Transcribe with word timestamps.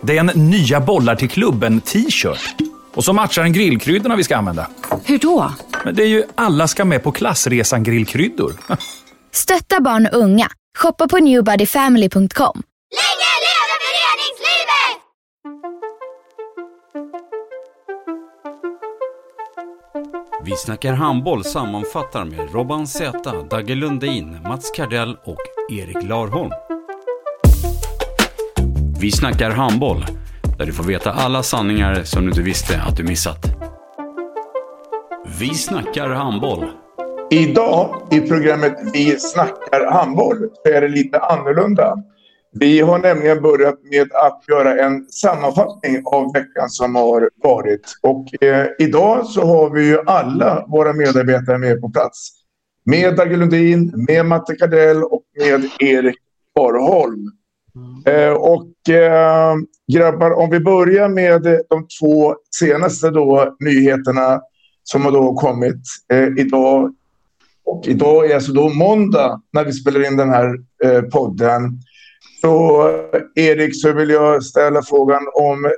Det 0.00 0.16
är 0.16 0.20
en 0.20 0.50
nya 0.50 0.80
bollar 0.80 1.16
till 1.16 1.28
klubben 1.30 1.80
t-shirt. 1.80 2.54
Och 2.94 3.04
så 3.04 3.12
matchar 3.12 3.42
den 3.42 3.52
grillkryddorna 3.52 4.16
vi 4.16 4.24
ska 4.24 4.36
använda. 4.36 4.70
Hur 5.04 5.18
då? 5.18 5.52
Men 5.84 5.94
det 5.94 6.02
är 6.02 6.06
ju 6.06 6.24
alla 6.34 6.68
ska 6.68 6.84
med 6.84 7.02
på 7.02 7.12
klassresan 7.12 7.82
grillkryddor. 7.82 8.52
Stötta 9.32 9.80
barn 9.80 10.08
och 10.12 10.18
unga. 10.18 10.48
Shoppa 10.78 11.08
på 11.08 11.18
newbodyfamily.com. 11.18 12.62
Länge 12.98 13.30
leve 13.44 13.74
föreningslivet! 13.84 15.02
Vi 20.44 20.56
snackar 20.56 20.92
handboll 20.92 21.44
sammanfattar 21.44 22.24
med 22.24 22.52
Robban 22.54 22.86
Z, 22.86 23.32
Dagge 23.50 23.74
Lundin, 23.74 24.42
Mats 24.42 24.70
Kardell 24.70 25.16
och 25.24 25.72
Erik 25.72 26.08
Larholm. 26.08 26.50
Vi 29.00 29.10
snackar 29.10 29.50
handboll, 29.50 30.04
där 30.58 30.66
du 30.66 30.72
får 30.72 30.84
veta 30.84 31.12
alla 31.12 31.42
sanningar 31.42 32.02
som 32.04 32.22
du 32.22 32.28
inte 32.28 32.42
visste 32.42 32.80
att 32.82 32.96
du 32.96 33.04
missat. 33.04 33.46
Vi 35.40 35.48
snackar 35.54 36.08
handboll. 36.08 36.64
Idag 37.30 38.08
i 38.10 38.20
programmet 38.20 38.76
Vi 38.92 39.18
snackar 39.18 39.90
handboll 39.92 40.36
så 40.64 40.72
är 40.72 40.80
det 40.80 40.88
lite 40.88 41.18
annorlunda. 41.18 41.96
Vi 42.52 42.80
har 42.80 42.98
nämligen 42.98 43.42
börjat 43.42 43.74
med 43.90 44.12
att 44.12 44.42
göra 44.48 44.84
en 44.84 45.06
sammanfattning 45.06 46.02
av 46.04 46.32
veckan 46.32 46.68
som 46.68 46.94
har 46.94 47.30
varit. 47.42 47.94
Och 48.02 48.44
eh, 48.44 48.66
idag 48.78 49.26
så 49.26 49.46
har 49.46 49.70
vi 49.70 49.86
ju 49.86 49.98
alla 50.06 50.66
våra 50.68 50.92
medarbetare 50.92 51.58
med 51.58 51.80
på 51.80 51.90
plats. 51.90 52.30
Med 52.84 53.16
Dagge 53.16 53.36
Lundin, 53.36 54.04
med 54.08 54.26
Matte 54.26 54.54
Kardell 54.54 55.02
och 55.02 55.22
med 55.38 55.68
Erik 55.78 56.16
Arholm. 56.60 57.37
Eh, 58.06 58.32
och 58.32 58.88
eh, 58.94 59.54
grabbar, 59.92 60.30
om 60.30 60.50
vi 60.50 60.60
börjar 60.60 61.08
med 61.08 61.42
de 61.42 61.86
två 62.00 62.34
senaste 62.60 63.10
då, 63.10 63.56
nyheterna 63.60 64.40
som 64.82 65.04
har 65.04 65.12
då 65.12 65.34
kommit 65.34 65.82
eh, 66.12 66.28
idag. 66.36 66.94
Och 67.64 67.88
idag 67.88 68.30
är 68.30 68.34
alltså 68.34 68.52
då 68.52 68.68
måndag 68.68 69.40
när 69.52 69.64
vi 69.64 69.72
spelar 69.72 70.06
in 70.06 70.16
den 70.16 70.28
här 70.28 70.54
eh, 70.84 71.02
podden. 71.02 71.80
Så 72.40 72.88
Erik, 73.34 73.82
så 73.82 73.92
vill 73.92 74.10
jag 74.10 74.44
ställa 74.44 74.82
frågan 74.82 75.22
om 75.34 75.72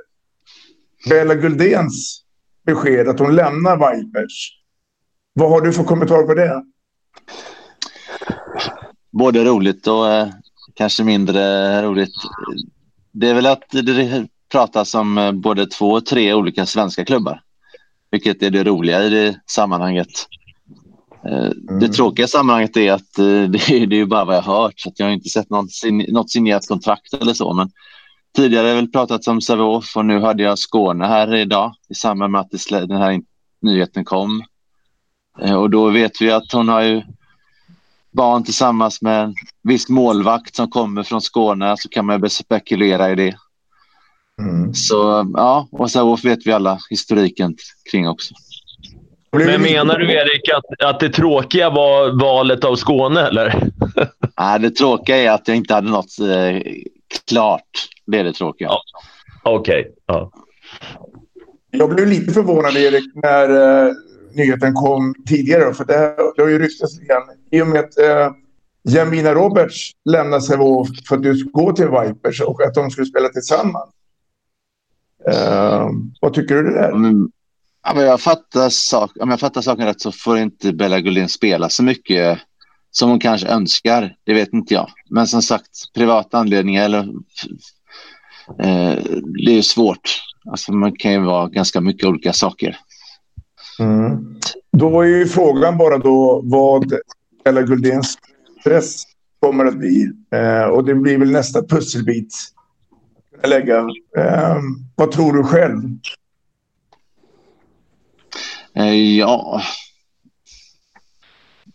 Bella 1.09 1.35
Guldens 1.35 2.23
besked 2.65 3.07
att 3.07 3.19
hon 3.19 3.35
lämnar 3.35 3.75
Vipers. 3.75 4.57
Vad 5.33 5.49
har 5.49 5.61
du 5.61 5.73
för 5.73 5.83
kommentar 5.83 6.23
på 6.23 6.33
det? 6.33 6.63
Både 9.11 9.43
roligt 9.43 9.87
och 9.87 10.11
eh, 10.11 10.27
kanske 10.81 11.03
mindre 11.03 11.81
roligt. 11.81 12.13
Det 13.11 13.29
är 13.29 13.33
väl 13.33 13.45
att 13.45 13.63
det 13.69 14.27
pratas 14.51 14.95
om 14.95 15.17
eh, 15.17 15.31
både 15.31 15.65
två 15.65 15.91
och 15.91 16.05
tre 16.05 16.33
olika 16.33 16.65
svenska 16.65 17.05
klubbar. 17.05 17.41
Vilket 18.11 18.43
är 18.43 18.49
det 18.49 18.63
roliga 18.63 19.03
i 19.03 19.09
det 19.09 19.39
sammanhanget. 19.45 20.07
Mm. 21.25 21.79
Det 21.79 21.87
tråkiga 21.87 22.27
sammanhanget 22.27 22.77
är 22.77 22.91
att 22.91 23.19
eh, 23.19 23.25
det 23.25 23.69
är, 23.69 23.87
det 23.87 23.99
är 23.99 24.05
bara 24.05 24.25
vad 24.25 24.35
jag 24.35 24.41
hört. 24.41 24.79
Så 24.79 24.91
jag 24.95 25.05
har 25.05 25.13
inte 25.13 25.29
sett 25.29 25.49
någon, 25.49 25.67
något 26.07 26.31
signerat 26.31 26.67
kontrakt 26.67 27.13
eller 27.13 27.33
så. 27.33 27.53
Men 27.53 27.69
tidigare 28.35 28.63
har 28.63 28.69
jag 28.69 28.75
väl 28.75 28.91
pratat 28.91 29.27
om 29.27 29.41
Sävehof 29.41 29.95
och 29.95 30.05
nu 30.05 30.19
hade 30.19 30.43
jag 30.43 30.59
Skåne 30.59 31.05
här 31.05 31.35
idag 31.35 31.73
i 31.89 31.95
samband 31.95 32.31
med 32.31 32.41
att 32.41 32.51
den 32.69 33.01
här 33.01 33.21
nyheten 33.61 34.05
kom. 34.05 34.43
Eh, 35.41 35.55
och 35.55 35.69
då 35.69 35.89
vet 35.89 36.21
vi 36.21 36.31
att 36.31 36.51
hon 36.51 36.69
har 36.69 36.81
ju 36.81 37.01
barn 38.11 38.43
tillsammans 38.43 39.01
med 39.01 39.23
en 39.23 39.35
viss 39.63 39.89
målvakt 39.89 40.55
som 40.55 40.69
kommer 40.69 41.03
från 41.03 41.21
Skåne 41.21 41.75
så 41.77 41.89
kan 41.89 42.05
man 42.05 42.29
spekulera 42.29 43.11
i 43.11 43.15
det. 43.15 43.35
Mm. 44.41 44.73
Så 44.73 45.31
ja, 45.33 45.67
och 45.71 45.91
Sävehof 45.91 46.25
vet 46.25 46.47
vi 46.47 46.51
alla 46.51 46.79
historiken 46.89 47.55
kring 47.91 48.07
också. 48.07 48.33
Men 49.31 49.61
menar 49.61 49.97
du 49.97 50.11
Erik 50.13 50.49
att, 50.49 50.89
att 50.89 50.99
det 50.99 51.09
tråkiga 51.09 51.69
var 51.69 52.21
valet 52.21 52.63
av 52.63 52.75
Skåne 52.75 53.21
eller? 53.21 53.71
Nej, 54.39 54.59
det 54.59 54.71
tråkiga 54.71 55.17
är 55.17 55.31
att 55.31 55.47
jag 55.47 55.57
inte 55.57 55.73
hade 55.73 55.89
något 55.89 56.19
eh, 56.19 56.73
klart. 57.29 57.87
Det 58.05 58.19
är 58.19 58.23
det 58.23 58.33
tråkiga. 58.33 58.67
Ja. 58.67 58.81
Okej. 59.43 59.79
Okay. 59.79 59.91
Ja. 60.05 60.31
Jag 61.71 61.95
blev 61.95 62.07
lite 62.07 62.33
förvånad 62.33 62.77
Erik 62.77 63.15
när 63.15 63.49
eh, 63.49 63.93
nyheten 64.35 64.73
kom 64.73 65.15
tidigare. 65.27 65.73
För 65.73 65.85
det, 65.85 66.15
det 66.35 66.41
har 66.41 66.49
ju 66.49 66.59
ryktats 66.59 66.99
igen. 66.99 67.21
I 67.51 67.61
och 67.61 67.67
med 67.67 67.79
att 67.79 67.97
eh, 67.97 68.31
Jamina 68.83 69.33
Roberts 69.33 69.91
lämnade 70.05 70.41
Sävehof 70.41 70.87
för 71.07 71.15
att 71.15 71.23
du 71.23 71.37
skulle 71.37 71.51
gå 71.51 71.73
till 71.73 71.87
Vipers 71.87 72.41
och 72.41 72.65
att 72.65 72.73
de 72.73 72.91
skulle 72.91 73.07
spela 73.07 73.29
tillsammans. 73.29 73.89
Eh, 75.27 75.89
vad 76.21 76.33
tycker 76.33 76.55
du 76.55 76.63
det 76.63 76.73
där? 76.73 76.91
Mm. 76.91 77.29
Ja, 77.83 77.93
men 77.95 78.05
jag 78.05 78.21
fattar 78.21 78.69
sak, 78.69 79.11
om 79.19 79.29
jag 79.29 79.39
fattar 79.39 79.61
saken 79.61 79.85
rätt 79.85 80.01
så 80.01 80.11
får 80.11 80.37
inte 80.37 80.73
Bella 80.73 80.99
Gullin 80.99 81.29
spela 81.29 81.69
så 81.69 81.83
mycket 81.83 82.39
som 82.91 83.09
hon 83.09 83.19
kanske 83.19 83.47
önskar. 83.47 84.15
Det 84.23 84.33
vet 84.33 84.53
inte 84.53 84.73
jag. 84.73 84.89
Men 85.09 85.27
som 85.27 85.41
sagt, 85.41 85.93
privata 85.93 86.37
anledningar 86.37 86.85
eller 86.85 86.99
eh, 88.59 88.95
det 89.45 89.57
är 89.57 89.61
svårt. 89.61 90.21
Alltså, 90.51 90.73
man 90.73 90.95
kan 90.95 91.11
ju 91.11 91.19
vara 91.19 91.47
ganska 91.47 91.81
mycket 91.81 92.07
olika 92.07 92.33
saker. 92.33 92.77
Mm. 93.79 94.39
Då 94.71 95.01
är 95.01 95.05
ju 95.05 95.25
frågan 95.25 95.77
bara 95.77 95.97
då 95.97 96.41
vad 96.43 96.93
Bella 97.43 97.61
Guldens 97.61 98.17
stress 98.59 99.03
kommer 99.39 99.65
att 99.65 99.77
bli. 99.77 100.11
Eh, 100.31 100.63
och 100.63 100.85
det 100.85 100.95
blir 100.95 101.17
väl 101.17 101.31
nästa 101.31 101.63
pusselbit. 101.63 102.35
Lägga. 103.43 103.79
Eh, 104.17 104.57
vad 104.95 105.11
tror 105.11 105.33
du 105.33 105.43
själv? 105.43 105.81
Eh, 108.75 109.17
ja. 109.17 109.61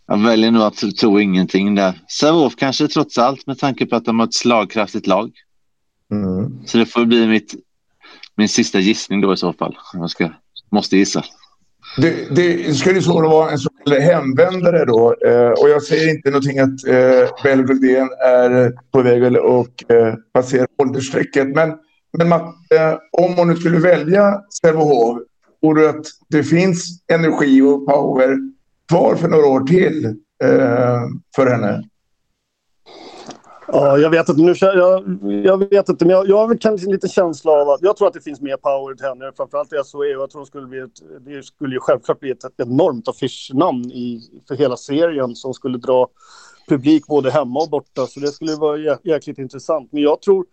Jag 0.07 0.17
väljer 0.17 0.51
nog 0.51 0.61
att 0.61 0.97
tro 0.99 1.19
ingenting 1.19 1.75
där. 1.75 2.01
Sävehof 2.19 2.55
kanske 2.55 2.87
trots 2.87 3.17
allt 3.17 3.47
med 3.47 3.59
tanke 3.59 3.85
på 3.85 3.95
att 3.95 4.05
de 4.05 4.19
har 4.19 4.27
ett 4.27 4.33
slagkraftigt 4.33 5.07
lag. 5.07 5.31
Mm. 6.11 6.65
Så 6.65 6.77
det 6.77 6.85
får 6.85 7.05
bli 7.05 7.27
mitt, 7.27 7.55
min 8.35 8.49
sista 8.49 8.79
gissning 8.79 9.21
då 9.21 9.33
i 9.33 9.37
så 9.37 9.53
fall. 9.53 9.77
Jag 9.93 10.09
ska, 10.09 10.31
måste 10.69 10.97
gissa. 10.97 11.23
Det, 11.97 12.35
det 12.35 12.73
skulle 12.73 13.01
så 13.01 13.21
vara 13.21 13.51
en 13.51 13.57
så 13.57 13.69
kallad 13.69 14.01
hemvändare 14.01 14.85
då. 14.85 15.15
Eh, 15.25 15.49
och 15.49 15.69
jag 15.69 15.83
säger 15.83 16.09
inte 16.09 16.29
någonting 16.29 16.59
att 16.59 16.87
eh, 16.87 17.43
Belgudén 17.43 18.09
är 18.25 18.73
på 18.91 19.01
väg 19.01 19.23
att 19.23 19.91
eh, 19.91 20.13
passera 20.33 20.67
åldersstrecket. 20.77 21.47
Men, 21.47 21.73
men 22.17 22.29
Matte, 22.29 22.99
om 23.11 23.33
hon 23.33 23.47
nu 23.47 23.55
skulle 23.55 23.79
välja 23.79 24.41
Sävehof 24.61 25.17
Tror 25.61 25.75
du 25.75 25.89
att 25.89 26.05
det 26.29 26.43
finns 26.43 27.03
energi 27.13 27.61
och 27.61 27.85
power 27.85 28.37
kvar 28.89 29.15
för 29.15 29.27
några 29.27 29.45
år 29.45 29.59
till 29.59 30.05
eh, 30.43 31.01
för 31.35 31.47
henne? 31.47 31.83
Ja, 33.67 33.97
jag 33.97 34.09
vet 34.09 34.29
inte. 34.29 34.41
Nu, 34.41 34.53
jag, 34.59 35.19
jag 35.45 35.69
vet 35.69 35.89
inte, 35.89 36.05
men 36.05 36.15
jag, 36.15 36.27
jag 36.27 36.47
har 36.47 36.57
kanske 36.57 36.87
en 36.87 36.91
liten 36.91 37.09
känsla 37.09 37.51
av 37.51 37.69
att 37.69 37.81
jag 37.81 37.97
tror 37.97 38.07
att 38.07 38.13
det 38.13 38.21
finns 38.21 38.41
mer 38.41 38.57
power 38.57 38.95
till 38.95 39.05
henne. 39.05 39.31
Framförallt 39.37 39.73
i 39.73 39.81
SOE. 39.85 40.05
Jag 40.05 40.29
tror 40.29 40.41
det 40.41 40.47
skulle, 40.47 40.67
bli 40.67 40.79
ett, 40.79 41.25
det 41.25 41.43
skulle 41.43 41.75
ju 41.75 41.79
självklart 41.79 42.19
bli 42.19 42.31
ett, 42.31 42.43
ett 42.43 42.53
enormt 42.57 43.07
affischnamn 43.07 43.91
i, 43.91 44.21
för 44.47 44.55
hela 44.55 44.77
serien 44.77 45.35
som 45.35 45.53
skulle 45.53 45.77
dra 45.77 46.07
publik 46.67 47.07
både 47.07 47.31
hemma 47.31 47.59
och 47.59 47.69
borta. 47.69 48.07
Så 48.07 48.19
det 48.19 48.27
skulle 48.27 48.55
vara 48.55 48.97
jäkligt 49.03 49.37
intressant. 49.37 49.91
Men 49.91 50.03
jag 50.03 50.21
tror 50.21 50.45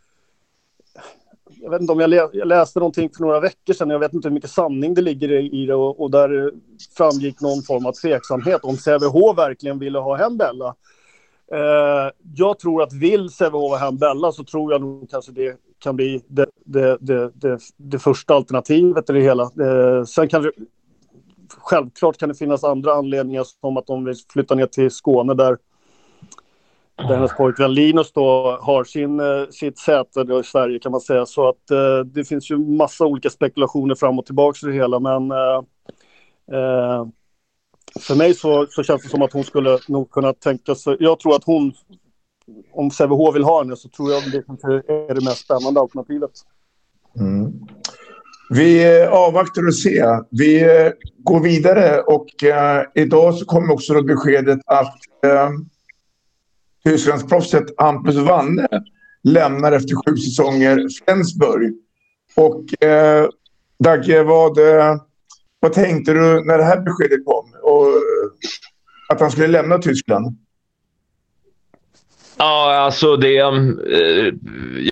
jag 1.60 1.70
vet 1.70 1.80
inte 1.80 1.92
om 1.92 2.00
jag, 2.00 2.10
lä 2.10 2.16
jag, 2.32 2.48
läste 2.48 2.78
någonting 2.78 3.10
för 3.16 3.20
några 3.20 3.40
veckor 3.40 3.74
sedan, 3.74 3.90
jag 3.90 3.98
vet 3.98 4.12
inte 4.12 4.28
hur 4.28 4.34
mycket 4.34 4.50
sanning 4.50 4.94
det 4.94 5.02
ligger 5.02 5.54
i 5.54 5.66
det 5.66 5.74
och, 5.74 6.00
och 6.00 6.10
där 6.10 6.52
framgick 6.96 7.40
någon 7.40 7.62
form 7.62 7.86
av 7.86 7.92
tveksamhet 7.92 8.60
om 8.64 8.76
Sävehof 8.76 9.38
verkligen 9.38 9.78
ville 9.78 9.98
ha 9.98 10.16
hem 10.16 10.36
Bella. 10.36 10.74
Eh, 11.52 12.10
jag 12.34 12.58
tror 12.58 12.82
att 12.82 12.92
vill 12.92 13.30
Sävehof 13.30 13.70
ha 13.70 13.78
hem 13.78 13.96
Bella 13.96 14.32
så 14.32 14.44
tror 14.44 14.72
jag 14.72 14.80
nog 14.80 15.10
kanske 15.10 15.32
det 15.32 15.56
kan 15.78 15.96
bli 15.96 16.22
det, 16.28 16.46
det, 16.64 16.98
det, 17.00 17.30
det, 17.34 17.58
det 17.76 17.98
första 17.98 18.34
alternativet 18.34 19.10
i 19.10 19.12
det 19.12 19.20
hela. 19.20 19.42
Eh, 19.42 20.04
sen 20.04 20.28
kan 20.28 20.42
det, 20.42 20.52
självklart 21.48 22.16
kan 22.16 22.28
det 22.28 22.34
finnas 22.34 22.64
andra 22.64 22.92
anledningar 22.92 23.44
som 23.60 23.76
att 23.76 23.86
de 23.86 24.04
vill 24.04 24.16
flytta 24.32 24.54
ner 24.54 24.66
till 24.66 24.90
Skåne 24.90 25.34
där 25.34 25.56
där 26.96 27.14
hennes 27.14 27.36
pojkvän 27.36 27.74
Linus 27.74 28.12
då 28.12 28.58
har 28.60 28.84
sin, 28.84 29.20
eh, 29.20 29.48
sitt 29.50 29.78
säte 29.78 30.24
då 30.24 30.40
i 30.40 30.44
Sverige 30.44 30.78
kan 30.78 30.92
man 30.92 31.00
säga. 31.00 31.26
Så 31.26 31.48
att 31.48 31.70
eh, 31.70 31.98
det 32.04 32.24
finns 32.24 32.50
ju 32.50 32.58
massa 32.58 33.04
olika 33.04 33.30
spekulationer 33.30 33.94
fram 33.94 34.18
och 34.18 34.26
tillbaka 34.26 34.58
i 34.62 34.70
det 34.70 34.76
hela. 34.76 35.00
Men 35.00 35.30
eh, 35.30 35.62
eh, 36.52 37.06
för 38.00 38.14
mig 38.14 38.34
så, 38.34 38.66
så 38.70 38.82
känns 38.82 39.02
det 39.02 39.08
som 39.08 39.22
att 39.22 39.32
hon 39.32 39.44
skulle 39.44 39.78
nog 39.88 40.10
kunna 40.10 40.32
tänka 40.32 40.74
sig. 40.74 40.96
Jag 41.00 41.20
tror 41.20 41.36
att 41.36 41.44
hon, 41.44 41.72
om 42.72 42.90
Sävehof 42.90 43.34
vill 43.34 43.44
ha 43.44 43.62
henne 43.62 43.76
så 43.76 43.88
tror 43.88 44.12
jag 44.12 44.22
det 44.32 44.42
kanske 44.46 44.68
är 44.68 45.14
det 45.14 45.24
mest 45.24 45.44
spännande 45.44 45.80
alternativet. 45.80 46.30
Mm. 47.20 47.52
Vi 48.50 49.00
eh, 49.00 49.12
avvaktar 49.12 49.66
och 49.66 49.74
ser. 49.74 50.24
Vi 50.30 50.62
eh, 50.62 50.92
går 51.18 51.40
vidare 51.40 52.00
och 52.00 52.44
eh, 52.44 52.84
idag 52.94 53.34
så 53.34 53.44
kommer 53.44 53.72
också 53.72 53.94
då 53.94 54.02
beskedet 54.02 54.60
att 54.66 54.96
eh, 55.26 55.50
Tysklandsproffset 56.84 57.64
Hampus 57.76 58.16
Wanne 58.16 58.68
lämnar 59.22 59.72
efter 59.72 59.94
sju 59.94 60.16
säsonger 60.16 60.88
Flensburg. 61.04 61.74
Och 62.36 62.84
eh, 62.84 63.28
Dagge, 63.78 64.22
vad, 64.22 64.58
eh, 64.58 64.96
vad 65.60 65.72
tänkte 65.72 66.12
du 66.12 66.44
när 66.44 66.58
det 66.58 66.64
här 66.64 66.80
beskedet 66.80 67.24
kom? 67.24 67.53
Och, 67.74 67.86
att 69.08 69.20
han 69.20 69.30
skulle 69.30 69.48
lämna 69.48 69.78
Tyskland? 69.78 70.36
Ja, 72.36 72.74
alltså 72.74 73.16
det... 73.16 73.38
Eh, 73.38 74.34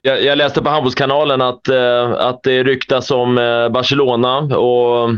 jag, 0.03 0.25
jag, 0.25 0.39
läste 0.39 0.63
på 0.63 0.69
Handbollskanalen 0.69 1.43
att, 1.43 1.69
eh, 1.69 2.11
att 2.11 2.43
det 2.43 2.63
ryktas 2.63 3.11
om 3.11 3.39
eh, 3.39 3.69
Barcelona 3.69 4.39
och 4.39 5.11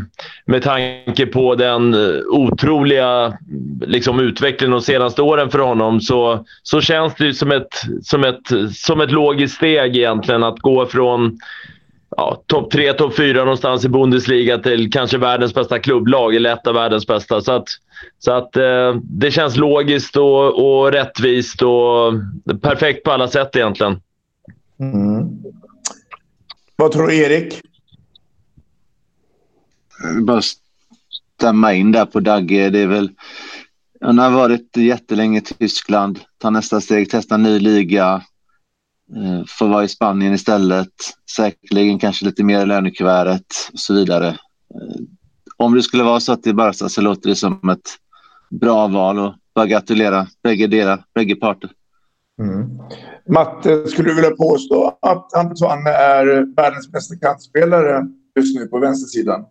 med 0.46 0.62
tanke 0.62 1.26
på 1.26 1.54
den 1.54 1.94
eh, 1.94 2.20
otroliga 2.28 3.38
liksom, 3.80 4.20
utvecklingen 4.20 4.72
de 4.72 4.80
senaste 4.80 5.22
åren 5.22 5.50
för 5.50 5.58
honom 5.58 6.00
så, 6.00 6.44
så 6.62 6.80
känns 6.80 7.14
det 7.14 7.34
som 7.34 7.52
ett, 7.52 7.82
som, 8.02 8.24
ett, 8.24 8.74
som 8.74 9.00
ett 9.00 9.12
logiskt 9.12 9.56
steg 9.56 9.96
egentligen 9.96 10.42
att 10.42 10.58
gå 10.58 10.86
från 10.86 11.38
ja, 12.16 12.42
topp 12.46 12.70
tre, 12.70 12.92
topp 12.92 13.16
fyra 13.16 13.38
någonstans 13.38 13.84
i 13.84 13.88
Bundesliga 13.88 14.58
till 14.58 14.92
kanske 14.92 15.18
världens 15.18 15.54
bästa 15.54 15.78
klubblag, 15.78 16.34
eller 16.34 16.52
ett 16.52 16.66
av 16.66 16.74
världens 16.74 17.06
bästa. 17.06 17.40
Så 17.40 17.52
att, 17.52 17.68
så 18.18 18.32
att 18.32 18.56
eh, 18.56 18.94
det 19.02 19.30
känns 19.30 19.56
logiskt 19.56 20.16
och, 20.16 20.64
och 20.66 20.92
rättvist 20.92 21.62
och 21.62 22.12
perfekt 22.60 23.04
på 23.04 23.10
alla 23.10 23.28
sätt 23.28 23.56
egentligen. 23.56 24.00
Mm. 24.80 25.28
Vad 26.76 26.92
tror 26.92 27.06
du, 27.06 27.16
Erik? 27.16 27.60
Bara 30.22 30.40
stämma 31.38 31.74
in 31.74 31.92
där 31.92 32.06
på 32.06 32.20
Dagge. 32.20 32.70
Det 32.70 32.78
är 32.78 32.86
väl... 32.86 33.10
Han 34.00 34.18
har 34.18 34.30
varit 34.30 34.76
jättelänge 34.76 35.38
i 35.38 35.40
Tyskland, 35.40 36.20
tar 36.38 36.50
nästa 36.50 36.80
steg, 36.80 37.08
testar 37.10 37.38
ny 37.38 37.58
liga, 37.58 38.22
få 39.14 39.44
får 39.48 39.68
vara 39.68 39.84
i 39.84 39.88
Spanien 39.88 40.34
istället. 40.34 40.88
Säkerligen 41.36 41.98
kanske 41.98 42.24
lite 42.24 42.44
mer 42.44 42.62
i 42.62 42.66
lönekuvertet 42.66 43.46
och 43.72 43.78
så 43.78 43.94
vidare. 43.94 44.28
Eh, 44.28 45.02
om 45.56 45.74
det 45.74 45.82
skulle 45.82 46.02
vara 46.02 46.20
så 46.20 46.32
att 46.32 46.42
det 46.42 46.50
är 46.50 46.54
Barca 46.54 46.88
så 46.88 47.00
låter 47.00 47.28
det 47.28 47.36
som 47.36 47.68
ett 47.68 47.88
bra 48.50 48.86
val 48.86 49.18
och 49.18 49.34
bara 49.54 49.66
gratulera 49.66 50.26
bägge, 50.42 50.66
delar, 50.66 51.04
bägge 51.14 51.36
parter. 51.36 51.70
Mm. 52.42 52.78
Matte, 53.28 53.86
skulle 53.86 54.08
du 54.08 54.14
vilja 54.14 54.30
påstå 54.30 54.98
att 55.02 55.30
Hampus 55.34 55.62
Wanne 55.62 55.90
är 55.90 56.54
världens 56.56 56.92
bästa 56.92 57.16
kantspelare 57.16 58.06
just 58.36 58.58
nu 58.58 58.66
på 58.66 58.78
vänstersidan? 58.78 59.44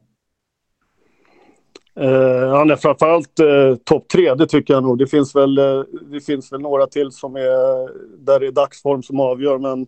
Uh, 2.00 2.50
han 2.50 2.72
är 2.72 2.76
framförallt 2.76 3.40
uh, 3.40 3.76
topp 3.76 4.08
tre, 4.08 4.34
det 4.34 4.48
tycker 4.48 4.74
jag 4.74 4.84
nog. 4.84 4.98
Det 4.98 5.08
finns, 5.08 5.36
väl, 5.36 5.60
uh, 5.60 5.84
det 6.12 6.22
finns 6.22 6.54
väl 6.54 6.62
några 6.62 6.88
till 6.88 7.12
som 7.12 7.36
är 7.36 7.88
där 8.26 8.40
det 8.40 8.48
är 8.48 8.52
dagsform 8.52 9.04
som 9.04 9.20
avgör, 9.20 9.58
men 9.58 9.88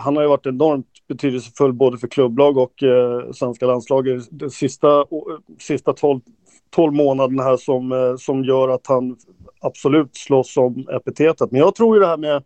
han 0.00 0.16
har 0.16 0.22
ju 0.22 0.28
varit 0.28 0.46
enormt 0.46 0.86
betydelsefull 1.08 1.72
både 1.72 1.98
för 1.98 2.08
klubblag 2.08 2.58
och 2.58 2.82
uh, 2.82 3.32
svenska 3.32 3.66
landslaget 3.66 4.28
de 4.30 4.50
sista, 4.50 5.04
sista 5.58 5.92
12, 5.92 6.20
12 6.70 6.92
månaderna 6.92 7.42
här 7.42 7.56
som, 7.56 8.16
som 8.20 8.44
gör 8.44 8.68
att 8.68 8.86
han 8.86 9.16
absolut 9.60 10.16
slåss 10.16 10.56
om 10.56 10.88
epitetet. 10.90 11.50
Men 11.50 11.60
jag 11.60 11.74
tror 11.74 11.96
ju 11.96 12.00
det 12.00 12.06
här 12.06 12.16
med, 12.16 12.42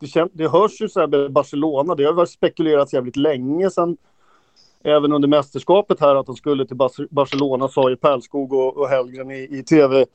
det, 0.00 0.28
det 0.32 0.48
hörs 0.48 0.80
ju 0.80 0.88
så 0.88 1.00
här 1.00 1.06
med 1.06 1.32
Barcelona, 1.32 1.94
det 1.94 2.04
har 2.04 2.12
varit 2.12 2.30
spekulerats 2.30 2.92
jävligt 2.92 3.16
länge 3.16 3.70
sedan 3.70 3.96
även 4.86 5.12
under 5.12 5.28
mästerskapet 5.28 6.00
här 6.00 6.14
att 6.14 6.26
de 6.26 6.36
skulle 6.36 6.66
till 6.66 6.76
Barcelona 7.10 7.68
sa 7.68 7.90
ju 7.90 7.96
Pärlskog 7.96 8.52
och, 8.52 8.76
och 8.76 8.88
Hellgren 8.88 9.30
i, 9.30 9.48
i, 9.58 9.62
tv 9.62 10.06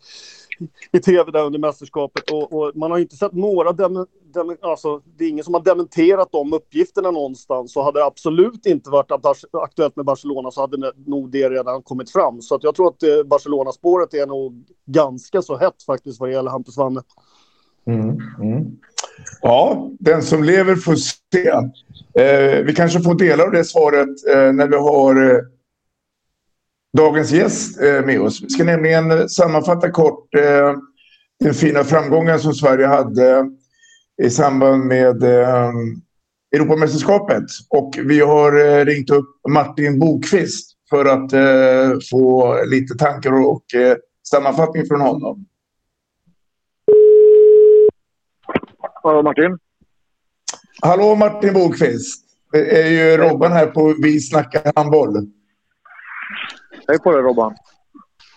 i 0.91 0.99
tv 0.99 1.31
där 1.31 1.45
under 1.45 1.59
mästerskapet. 1.59 2.31
Och, 2.31 2.53
och 2.53 2.71
man 2.75 2.91
har 2.91 2.97
inte 2.97 3.15
sett 3.15 3.33
några 3.33 3.71
dem, 3.71 4.05
dem, 4.33 4.57
alltså 4.61 5.01
det 5.17 5.25
är 5.25 5.29
ingen 5.29 5.45
som 5.45 5.53
har 5.53 5.61
dementerat 5.61 6.31
de 6.31 6.53
uppgifterna 6.53 7.11
någonstans. 7.11 7.73
Så 7.73 7.83
hade 7.83 7.99
det 7.99 8.05
absolut 8.05 8.65
inte 8.65 8.89
varit 8.89 9.11
aktuellt 9.53 9.95
med 9.95 10.05
Barcelona 10.05 10.51
så 10.51 10.61
hade 10.61 10.93
nog 11.05 11.31
det 11.31 11.49
redan 11.49 11.83
kommit 11.83 12.11
fram. 12.11 12.41
Så 12.41 12.55
att 12.55 12.63
jag 12.63 12.75
tror 12.75 12.87
att 12.87 13.03
eh, 13.03 13.23
Barcelona-spåret 13.23 14.13
är 14.13 14.27
nog 14.27 14.65
ganska 14.85 15.41
så 15.41 15.57
hett 15.57 15.83
faktiskt 15.83 16.19
vad 16.19 16.29
det 16.29 16.33
gäller 16.33 16.51
Hampus 16.51 16.77
Wanne. 16.77 17.01
Mm, 17.87 18.21
mm. 18.39 18.77
Ja, 19.41 19.89
den 19.99 20.21
som 20.21 20.43
lever 20.43 20.75
får 20.75 20.95
se. 20.95 21.49
Eh, 22.23 22.63
vi 22.65 22.73
kanske 22.75 23.01
får 23.01 23.15
delar 23.15 23.45
av 23.45 23.51
det 23.51 23.63
svaret 23.63 24.27
eh, 24.29 24.53
när 24.53 24.67
vi 24.67 24.75
har 24.75 25.31
eh, 25.31 25.39
dagens 26.97 27.31
gäst 27.31 27.81
eh, 27.81 28.05
med 28.05 28.21
oss. 28.21 28.43
Vi 28.43 28.49
ska 28.49 28.63
nämligen 28.63 29.11
eh, 29.11 29.25
sammanfatta 29.25 29.91
kort 29.91 30.35
eh, 30.35 30.73
den 31.39 31.53
fina 31.53 31.83
framgången 31.83 32.39
som 32.39 32.53
Sverige 32.53 32.87
hade 32.87 33.45
i 34.23 34.29
samband 34.29 34.85
med 34.85 35.23
eh, 35.23 35.71
Europamästerskapet. 36.55 37.43
Och 37.69 37.99
vi 38.03 38.19
har 38.19 38.59
eh, 38.59 38.85
ringt 38.85 39.09
upp 39.09 39.29
Martin 39.49 39.99
Bokvist 39.99 40.71
för 40.89 41.05
att 41.05 41.33
eh, 41.33 41.99
få 42.11 42.55
lite 42.65 42.95
tankar 42.95 43.47
och 43.47 43.65
sammanfattning 44.29 44.85
från 44.85 45.01
honom. 45.01 45.45
Hallå 49.03 49.23
Martin. 49.23 49.57
Hallå 50.81 51.15
Martin 51.15 51.53
Bokvist. 51.53 52.25
Det 52.51 52.81
är 52.81 52.87
ju 52.87 53.17
Robban 53.17 53.51
här 53.51 53.67
på 53.67 53.95
Vi 54.01 54.19
snackar 54.19 54.71
handboll. 54.75 55.27
Hej 56.87 56.99
på 56.99 57.11
dig 57.11 57.21
Robban. 57.21 57.55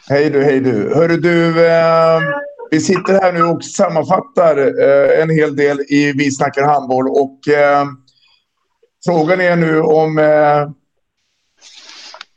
Hej 0.09 0.31
du, 0.31 0.45
hej 0.45 0.61
du. 0.61 0.95
Hörru 0.95 1.17
du, 1.17 1.67
eh, 1.67 2.21
vi 2.71 2.81
sitter 2.81 3.21
här 3.23 3.33
nu 3.33 3.43
och 3.43 3.65
sammanfattar 3.65 4.57
eh, 4.57 5.23
en 5.23 5.31
hel 5.31 5.57
del 5.57 5.81
i 5.81 6.13
Vi 6.13 6.31
snackar 6.31 6.63
handboll 6.63 7.09
och 7.09 7.49
eh, 7.49 7.87
frågan 9.07 9.41
är 9.41 9.57
nu 9.57 9.81
om 9.81 10.19
eh, 10.19 10.71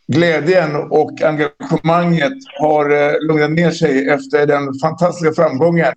glädjen 0.07 0.75
och 0.75 1.22
engagemanget 1.22 2.34
har 2.60 2.89
eh, 2.89 3.13
lugnat 3.27 3.51
ner 3.51 3.72
sig 3.72 4.10
efter 4.10 4.46
den 4.46 4.74
fantastiska 4.81 5.34
framgången 5.34 5.93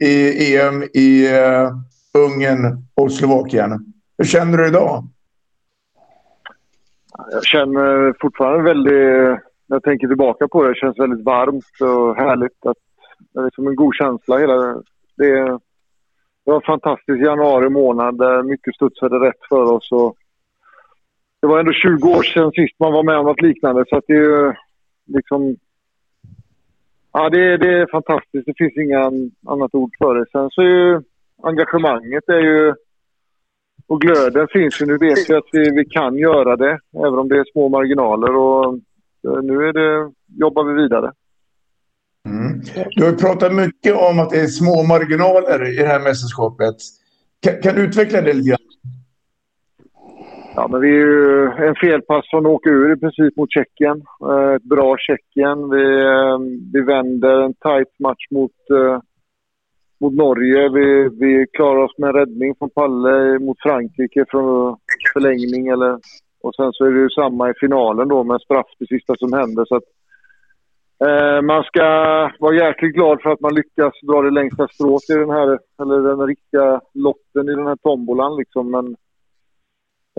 i 0.00 0.56
EM 0.56 0.82
i 0.82 1.28
uh, 1.28 1.70
Ungern 2.14 2.84
och 2.94 3.12
Slovakien. 3.12 3.94
Hur 4.18 4.24
känner 4.24 4.58
du 4.58 4.68
idag? 4.68 5.04
Jag 7.30 7.44
känner 7.44 8.14
fortfarande 8.20 8.62
väldigt... 8.62 9.42
När 9.66 9.76
jag 9.76 9.82
tänker 9.82 10.08
tillbaka 10.08 10.48
på 10.48 10.62
det, 10.62 10.68
det 10.68 10.74
känns 10.74 10.98
väldigt 10.98 11.24
varmt 11.24 11.80
och 11.80 12.16
härligt. 12.16 12.66
Att, 12.66 12.76
det 13.32 13.40
är 13.40 13.44
liksom 13.44 13.66
en 13.66 13.76
god 13.76 13.94
känsla. 13.94 14.38
Hela, 14.38 14.54
det, 15.16 15.42
det 16.44 16.50
var 16.50 16.56
en 16.56 16.62
fantastisk 16.62 17.18
januari 17.18 17.68
månad 17.68 18.18
där 18.18 18.42
mycket 18.42 18.74
studsade 18.74 19.16
rätt 19.16 19.48
för 19.48 19.72
oss. 19.72 19.92
Och 19.92 20.16
det 21.40 21.46
var 21.46 21.58
ändå 21.58 21.72
20 21.72 22.08
år 22.08 22.22
sedan 22.22 22.52
sist 22.52 22.74
man 22.78 22.92
var 22.92 23.02
med 23.02 23.18
om 23.18 23.26
något 23.26 23.42
liknande. 23.42 23.84
Så 23.88 23.96
att 23.96 24.04
det 24.06 24.16
är 24.16 24.58
liksom 25.06 25.56
Ja, 27.18 27.30
det, 27.30 27.56
det 27.56 27.72
är 27.80 27.86
fantastiskt. 27.90 28.46
Det 28.46 28.54
finns 28.58 28.76
inga 28.76 29.00
annat 29.52 29.74
ord 29.74 29.92
för 29.98 30.14
det. 30.14 30.26
Sen 30.32 30.50
så 30.50 30.60
är 30.60 30.66
ju 30.66 31.00
engagemanget 31.42 32.28
är 32.28 32.42
ju... 32.50 32.74
Och 33.86 34.00
glöden 34.00 34.48
finns 34.52 34.80
ju. 34.80 34.86
Nu 34.86 34.98
vet 34.98 35.30
vi 35.30 35.34
att 35.34 35.48
vi, 35.52 35.70
vi 35.70 35.84
kan 35.84 36.16
göra 36.16 36.56
det, 36.56 36.78
även 37.06 37.18
om 37.18 37.28
det 37.28 37.38
är 37.38 37.44
små 37.52 37.68
marginaler. 37.68 38.36
Och 38.36 38.64
eh, 39.26 39.42
nu 39.42 39.54
är 39.68 39.72
det, 39.72 40.12
jobbar 40.44 40.64
vi 40.64 40.82
vidare. 40.82 41.12
Mm. 42.26 42.60
Du 42.96 43.04
har 43.04 43.12
pratat 43.12 43.54
mycket 43.54 43.94
om 43.96 44.18
att 44.20 44.30
det 44.30 44.40
är 44.40 44.46
små 44.46 44.82
marginaler 44.82 45.72
i 45.72 45.76
det 45.76 45.86
här 45.86 46.00
mästerskapet. 46.00 46.76
Kan, 47.40 47.62
kan 47.62 47.74
du 47.74 47.80
utveckla 47.82 48.20
det 48.20 48.32
lite 48.32 48.48
grann? 48.48 48.67
Ja, 50.58 50.68
men 50.68 50.80
vi 50.80 50.88
är 50.88 51.06
ju 51.06 51.46
en 51.68 51.74
felpass 51.74 52.30
från 52.30 52.46
att 52.46 52.52
åka 52.52 52.70
ur 52.70 52.92
i 52.92 53.00
princip 53.00 53.36
mot 53.36 53.52
Tjeckien. 53.52 54.02
Eh, 54.30 54.54
ett 54.54 54.62
bra 54.62 54.96
Tjeckien. 54.98 55.70
Vi, 55.70 55.84
eh, 56.02 56.38
vi 56.72 56.80
vänder 56.80 57.40
en 57.40 57.54
tight 57.54 57.92
match 57.98 58.26
mot, 58.30 58.56
eh, 58.70 59.00
mot 60.00 60.14
Norge. 60.14 60.68
Vi, 60.68 61.08
vi 61.20 61.46
klarar 61.52 61.84
oss 61.84 61.98
med 61.98 62.08
en 62.08 62.14
räddning 62.14 62.54
från 62.58 62.70
Palle 62.70 63.38
mot 63.38 63.62
Frankrike 63.62 64.24
från 64.28 64.76
förlängning. 65.12 65.68
Eller, 65.68 65.98
och 66.42 66.54
sen 66.54 66.72
så 66.72 66.84
är 66.84 66.90
det 66.90 67.00
ju 67.00 67.10
samma 67.10 67.50
i 67.50 67.54
finalen 67.60 68.08
då 68.08 68.24
med 68.24 68.40
straff 68.40 68.70
det 68.78 68.86
sista 68.86 69.14
som 69.16 69.32
händer. 69.32 69.64
Så 69.64 69.76
att, 69.76 69.88
Eh, 71.06 71.42
man 71.42 71.62
ska 71.62 71.82
vara 72.38 72.54
jäkligt 72.54 72.94
glad 72.94 73.22
för 73.22 73.30
att 73.30 73.40
man 73.40 73.54
lyckas 73.54 73.92
dra 74.02 74.22
det 74.22 74.30
längsta 74.30 74.68
strået 74.68 75.10
i 75.10 75.14
den 75.14 75.30
här, 75.30 75.58
eller 75.80 76.08
den 76.08 76.26
riktiga 76.26 76.80
lotten 76.94 77.48
i 77.48 77.54
den 77.54 77.66
här 77.66 77.76
tombolan 77.76 78.36
liksom. 78.36 78.70
Men 78.70 78.96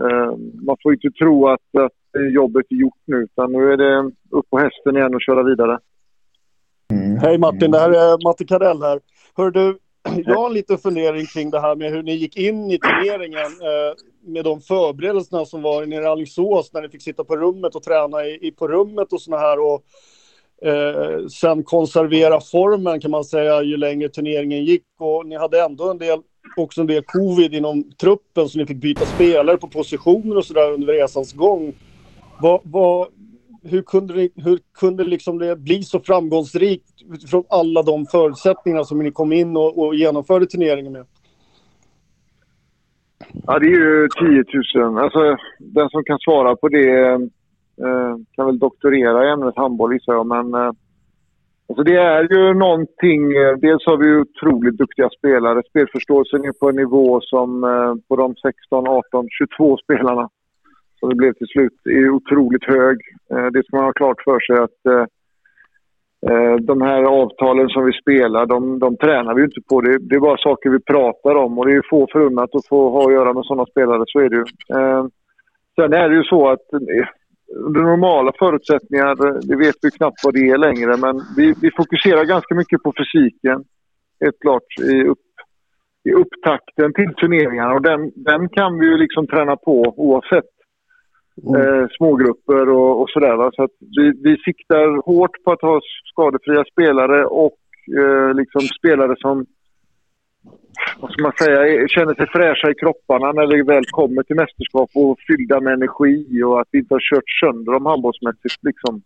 Eh, 0.00 0.36
man 0.66 0.76
får 0.82 0.92
inte 0.92 1.10
tro 1.10 1.48
att, 1.48 1.60
att 1.78 2.32
jobbet 2.34 2.66
är 2.70 2.76
gjort 2.76 3.02
nu, 3.04 3.16
utan 3.16 3.52
nu 3.52 3.72
är 3.72 3.76
det 3.76 4.10
upp 4.30 4.50
på 4.50 4.58
hästen 4.58 4.96
igen 4.96 5.14
och 5.14 5.22
köra 5.22 5.42
vidare. 5.42 5.78
Mm. 6.92 7.16
Hej 7.16 7.38
Martin, 7.38 7.70
det 7.70 7.78
här 7.78 7.90
är 7.90 8.24
Matti 8.24 8.46
Karell 8.46 8.82
här. 8.82 9.00
Hör 9.36 9.50
du, 9.50 9.78
jag 10.24 10.34
har 10.34 10.46
en 10.46 10.52
liten 10.52 10.78
fundering 10.78 11.26
kring 11.26 11.50
det 11.50 11.60
här 11.60 11.76
med 11.76 11.90
hur 11.90 12.02
ni 12.02 12.14
gick 12.14 12.36
in 12.36 12.70
i 12.70 12.78
turneringen 12.78 13.36
eh, 13.40 13.94
med 14.32 14.44
de 14.44 14.60
förberedelserna 14.60 15.44
som 15.44 15.62
var 15.62 15.86
nere 15.86 16.02
i 16.02 16.06
Alingsås 16.06 16.72
när 16.72 16.82
ni 16.82 16.88
fick 16.88 17.02
sitta 17.02 17.24
på 17.24 17.36
rummet 17.36 17.74
och 17.74 17.82
träna 17.82 18.24
i, 18.24 18.46
i 18.46 18.50
på 18.50 18.68
rummet 18.68 19.12
och 19.12 19.20
sådana 19.20 19.42
här 19.42 19.58
och 19.60 19.84
eh, 20.68 21.26
sen 21.26 21.62
konservera 21.62 22.40
formen 22.40 23.00
kan 23.00 23.10
man 23.10 23.24
säga 23.24 23.62
ju 23.62 23.76
längre 23.76 24.08
turneringen 24.08 24.64
gick 24.64 24.84
och 24.98 25.26
ni 25.26 25.36
hade 25.36 25.62
ändå 25.62 25.90
en 25.90 25.98
del 25.98 26.18
också 26.56 26.80
en 26.80 26.86
del 26.86 27.02
covid 27.02 27.54
inom 27.54 27.92
truppen 27.92 28.48
så 28.48 28.58
ni 28.58 28.66
fick 28.66 28.76
byta 28.76 29.04
spelare 29.04 29.56
på 29.56 29.68
positioner 29.68 30.36
och 30.36 30.44
sådär 30.44 30.72
under 30.72 30.86
resans 30.86 31.32
gång. 31.32 31.72
Vad, 32.40 32.60
vad, 32.64 33.08
hur 33.62 33.82
kunde, 33.82 34.14
det, 34.14 34.28
hur 34.34 34.58
kunde 34.78 35.04
liksom 35.04 35.38
det 35.38 35.56
bli 35.56 35.82
så 35.82 36.00
framgångsrikt 36.00 37.02
utifrån 37.12 37.44
alla 37.48 37.82
de 37.82 38.06
förutsättningarna 38.06 38.84
som 38.84 38.98
ni 38.98 39.10
kom 39.10 39.32
in 39.32 39.56
och, 39.56 39.78
och 39.78 39.94
genomförde 39.94 40.46
turneringen 40.46 40.92
med? 40.92 41.06
Ja, 43.46 43.58
det 43.58 43.66
är 43.66 43.70
ju 43.70 44.08
10 44.08 44.44
000. 44.82 44.98
Alltså, 44.98 45.36
den 45.58 45.88
som 45.88 46.04
kan 46.04 46.18
svara 46.18 46.56
på 46.56 46.68
det 46.68 47.06
eh, 47.06 48.16
kan 48.36 48.46
väl 48.46 48.58
doktorera 48.58 49.28
i 49.28 49.30
ämnet 49.32 49.56
handboll 49.56 49.92
gissar 49.92 50.12
jag. 50.12 50.26
Men 50.26 50.54
eh, 50.54 50.72
alltså 51.70 51.82
det 51.82 51.96
är 51.96 52.22
ju 52.30 52.54
någonting. 52.54 53.32
Eh, 53.32 53.54
dels 53.56 53.86
har 53.86 53.96
vi 53.96 54.16
otroligt 54.16 54.78
duktiga 54.78 55.08
spelare. 55.18 55.62
Spelförståelsen 55.68 56.44
är 56.44 56.52
på 56.52 56.68
en 56.68 56.76
nivå 56.76 57.20
som 57.20 57.64
eh, 57.64 57.94
på 58.08 58.16
de 58.16 58.34
16, 58.34 58.88
18, 58.88 59.28
22 59.30 59.76
spelarna 59.84 60.28
som 61.00 61.08
det 61.08 61.14
blev 61.14 61.32
till 61.32 61.46
slut 61.46 61.72
är 61.84 62.10
otroligt 62.10 62.64
hög. 62.64 62.96
Eh, 63.30 63.46
det 63.46 63.64
ska 63.64 63.76
man 63.76 63.84
ha 63.84 63.92
klart 63.92 64.22
för 64.24 64.40
sig 64.40 64.56
att 64.56 65.10
de 66.60 66.80
här 66.82 67.02
avtalen 67.02 67.68
som 67.68 67.84
vi 67.84 67.92
spelar, 67.92 68.46
de, 68.46 68.78
de 68.78 68.96
tränar 68.96 69.34
vi 69.34 69.40
ju 69.40 69.46
inte 69.46 69.60
på. 69.68 69.80
Det, 69.80 69.98
det, 69.98 70.14
är 70.14 70.20
bara 70.20 70.36
saker 70.36 70.70
vi 70.70 70.80
pratar 70.80 71.34
om 71.34 71.58
och 71.58 71.66
det 71.66 71.72
är 71.72 71.82
få 71.90 72.06
förunnat 72.12 72.54
att 72.54 72.66
få 72.66 72.90
ha 72.90 73.06
att 73.06 73.12
göra 73.12 73.32
med 73.32 73.44
sådana 73.44 73.66
spelare, 73.66 74.02
så 74.06 74.20
är 74.20 74.28
det 74.28 74.36
ju. 74.36 74.44
Sen 75.76 75.92
är 75.92 76.08
det 76.08 76.16
ju 76.16 76.24
så 76.24 76.48
att 76.48 76.66
under 77.56 77.80
normala 77.80 78.32
förutsättningar, 78.38 79.14
det 79.48 79.56
vet 79.56 79.76
vi 79.82 79.90
knappt 79.90 80.24
vad 80.24 80.34
det 80.34 80.48
är 80.48 80.58
längre, 80.58 80.96
men 80.96 81.22
vi, 81.36 81.54
vi 81.62 81.70
fokuserar 81.76 82.24
ganska 82.24 82.54
mycket 82.54 82.82
på 82.82 82.92
fysiken. 82.98 83.64
Helt 84.20 84.40
klart 84.40 84.68
i, 84.92 85.04
upp, 85.04 85.26
i 86.08 86.12
upptakten 86.12 86.92
till 86.92 87.14
turneringarna 87.14 87.74
och 87.74 87.82
den, 87.82 88.12
den 88.14 88.48
kan 88.48 88.78
vi 88.78 88.86
ju 88.86 88.96
liksom 88.96 89.26
träna 89.26 89.56
på 89.56 89.94
oavsett 89.96 90.50
Mm. 91.48 91.60
Eh, 91.60 91.86
smågrupper 91.96 92.68
och, 92.68 93.00
och 93.00 93.10
sådär. 93.10 93.50
Så 93.56 93.62
att 93.62 93.76
vi, 93.96 94.12
vi 94.22 94.36
siktar 94.36 95.06
hårt 95.06 95.44
på 95.44 95.52
att 95.52 95.62
ha 95.62 95.80
skadefria 96.12 96.64
spelare 96.72 97.24
och 97.24 97.58
eh, 97.98 98.34
liksom 98.34 98.60
spelare 98.60 99.14
som 99.18 99.46
vad 101.00 101.12
ska 101.12 101.22
man 101.22 101.32
säga, 101.32 101.88
känner 101.88 102.14
sig 102.14 102.26
fräscha 102.26 102.70
i 102.70 102.74
kropparna 102.74 103.32
när 103.32 103.46
vi 103.46 103.62
väl 103.62 103.84
kommer 103.90 104.22
till 104.22 104.36
mästerskap 104.36 104.90
och 104.94 105.18
fyllda 105.26 105.60
med 105.60 105.72
energi 105.72 106.42
och 106.42 106.60
att 106.60 106.68
vi 106.70 106.78
inte 106.78 106.94
har 106.94 107.04
kört 107.10 107.30
sönder 107.40 107.72
dem 107.72 107.86
handbollsmässigt. 107.86 108.62
Liksom. 108.62 109.02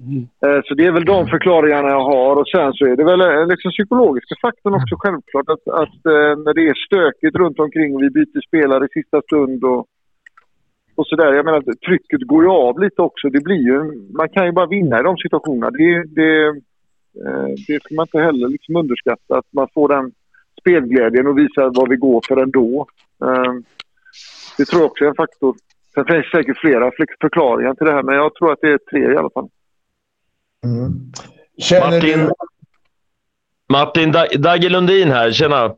Mm. 0.00 0.22
Eh, 0.44 0.60
så 0.64 0.74
det 0.74 0.86
är 0.86 0.92
väl 0.92 1.04
de 1.04 1.26
förklaringarna 1.26 1.88
jag 1.88 2.04
har 2.04 2.36
och 2.36 2.48
sen 2.48 2.72
så 2.72 2.84
är 2.84 2.96
det 2.96 3.04
väl 3.04 3.20
eh, 3.20 3.46
liksom 3.46 3.70
psykologiska 3.70 4.34
faktorn 4.42 4.74
också 4.74 4.94
självklart 4.98 5.48
att, 5.54 5.64
att 5.82 6.00
eh, 6.14 6.32
när 6.44 6.54
det 6.54 6.68
är 6.68 6.86
stökigt 6.86 7.36
runt 7.36 7.58
omkring 7.58 7.94
och 7.94 8.02
vi 8.02 8.10
byter 8.10 8.40
spelare 8.48 8.84
i 8.84 8.88
sista 8.88 9.22
stund 9.22 9.64
och 9.64 9.86
och 10.98 11.06
sådär. 11.06 11.32
Jag 11.32 11.44
menar, 11.44 11.60
trycket 11.60 12.22
går 12.26 12.42
ju 12.44 12.50
av 12.50 12.80
lite 12.80 13.02
också. 13.02 13.28
Det 13.28 13.40
blir 13.40 13.62
ju, 13.70 13.78
man 14.18 14.28
kan 14.28 14.46
ju 14.46 14.52
bara 14.52 14.66
vinna 14.66 15.00
i 15.00 15.02
de 15.02 15.16
situationerna. 15.16 15.70
Det, 15.70 16.04
det, 16.18 16.60
det 17.66 17.82
ska 17.82 17.94
man 17.94 18.04
inte 18.04 18.18
heller 18.18 18.48
liksom 18.48 18.76
underskatta. 18.76 19.38
Att 19.38 19.52
man 19.52 19.68
får 19.74 19.88
den 19.88 20.12
spelglädjen 20.60 21.26
och 21.26 21.38
visar 21.38 21.70
vad 21.74 21.88
vi 21.88 21.96
går 21.96 22.22
för 22.28 22.36
ändå. 22.36 22.86
Eh, 23.24 23.52
det 24.58 24.64
tror 24.64 24.82
jag 24.82 24.90
också 24.90 25.04
är 25.04 25.08
en 25.08 25.14
faktor. 25.14 25.56
Sen 25.94 26.04
finns 26.04 26.26
det 26.32 26.38
säkert 26.38 26.58
flera 26.58 26.90
förklaringar 27.20 27.74
till 27.74 27.86
det 27.86 27.92
här, 27.92 28.02
men 28.02 28.14
jag 28.14 28.34
tror 28.34 28.52
att 28.52 28.60
det 28.62 28.68
är 28.68 28.78
tre 28.78 29.12
i 29.12 29.16
alla 29.16 29.30
fall. 29.30 29.48
Mm. 30.64 30.92
Martin, 31.80 32.18
du... 32.18 32.32
Martin 33.68 34.12
Dagge 34.38 34.68
Lundin 34.68 35.08
här. 35.08 35.32
Tjena! 35.32 35.74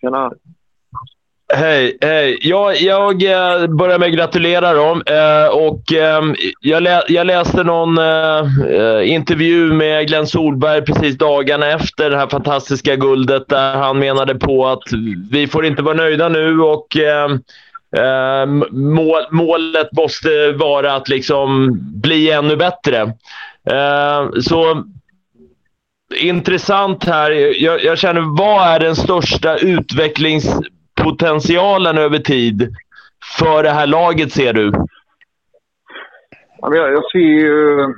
Tjena! 0.00 0.32
Hej, 1.54 1.98
hej. 2.00 2.38
Jag, 2.40 2.76
jag 2.76 3.76
börjar 3.76 3.98
med 3.98 4.08
att 4.08 4.14
gratulera 4.14 4.72
dem. 4.72 5.02
Eh, 5.06 5.46
och, 5.46 5.92
eh, 5.92 6.22
jag, 6.60 6.82
lä 6.82 7.02
jag, 7.08 7.26
läste 7.26 7.62
någon 7.62 7.98
eh, 7.98 8.42
eh, 8.70 9.12
intervju 9.12 9.72
med 9.72 10.06
Glenn 10.08 10.26
Solberg 10.26 10.82
precis 10.82 11.18
dagarna 11.18 11.66
efter 11.66 12.10
det 12.10 12.16
här 12.16 12.26
fantastiska 12.26 12.96
guldet 12.96 13.48
där 13.48 13.74
han 13.76 13.98
menade 13.98 14.34
på 14.34 14.66
att 14.66 14.82
vi 15.30 15.46
får 15.46 15.66
inte 15.66 15.82
vara 15.82 15.94
nöjda 15.94 16.28
nu 16.28 16.60
och 16.60 16.86
mål, 18.70 19.22
målet 19.30 19.92
måste 19.92 20.52
vara 20.52 20.94
att 20.94 21.08
liksom 21.08 21.78
bli 22.02 22.30
ännu 22.30 22.56
bättre. 22.56 23.12
så 24.42 24.84
intressant 26.16 27.04
här. 27.04 27.30
Jag, 27.62 27.84
jag, 27.84 27.98
känner, 27.98 28.38
vad 28.38 28.68
är 28.68 28.80
den 28.80 28.96
största 28.96 29.56
utvecklings 29.56 30.60
potentialen 31.02 31.98
över 31.98 32.18
tid 32.18 32.76
för 33.38 33.62
det 33.62 33.70
här 33.70 33.86
laget 33.86 34.32
ser 34.32 34.52
du? 34.52 34.72
jag, 36.60 36.92
jag 36.92 37.10
ser 37.10 37.18
ju... 37.18 37.94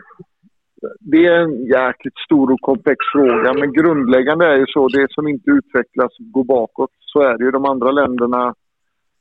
Det 1.00 1.26
är 1.26 1.34
en 1.34 1.64
jäkligt 1.66 2.18
stor 2.18 2.52
och 2.52 2.60
komplex 2.60 2.98
fråga, 3.12 3.52
men 3.54 3.72
grundläggande 3.72 4.46
är 4.46 4.56
ju 4.56 4.66
så. 4.66 4.88
Det 4.88 5.06
som 5.10 5.28
inte 5.28 5.50
utvecklas 5.50 6.12
går 6.18 6.44
bakåt. 6.44 6.90
Så 7.00 7.20
är 7.20 7.38
det 7.38 7.44
ju. 7.44 7.50
De 7.50 7.64
andra 7.64 7.90
länderna... 7.90 8.54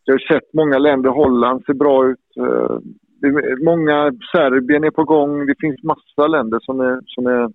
Jag 0.04 0.14
har 0.14 0.20
sett 0.20 0.54
många 0.54 0.78
länder. 0.78 1.10
Holland 1.10 1.64
ser 1.66 1.74
bra 1.74 2.08
ut. 2.08 2.28
Eh, 2.38 2.78
många... 3.66 4.12
Serbien 4.32 4.84
är 4.84 4.92
på 4.92 5.04
gång. 5.04 5.46
Det 5.46 5.56
finns 5.60 5.84
massa 5.84 6.28
länder 6.28 6.60
som 6.62 6.80
är, 6.80 7.00
som 7.06 7.28
är, 7.28 7.52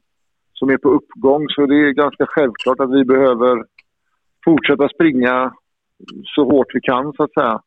som 0.53 0.71
är 0.71 0.77
på 0.77 0.89
uppgång. 0.89 1.49
Så 1.49 1.67
det 1.67 1.77
är 1.77 1.91
ganska 1.91 2.27
självklart 2.27 2.81
att 2.81 2.93
vi 2.93 3.05
behöver 3.05 3.65
fortsätta 4.45 4.89
springa 4.89 5.53
så 6.25 6.45
hårt 6.45 6.75
vi 6.75 6.81
kan 6.81 7.13
så 7.13 7.23
att 7.23 7.33
säga. 7.33 7.61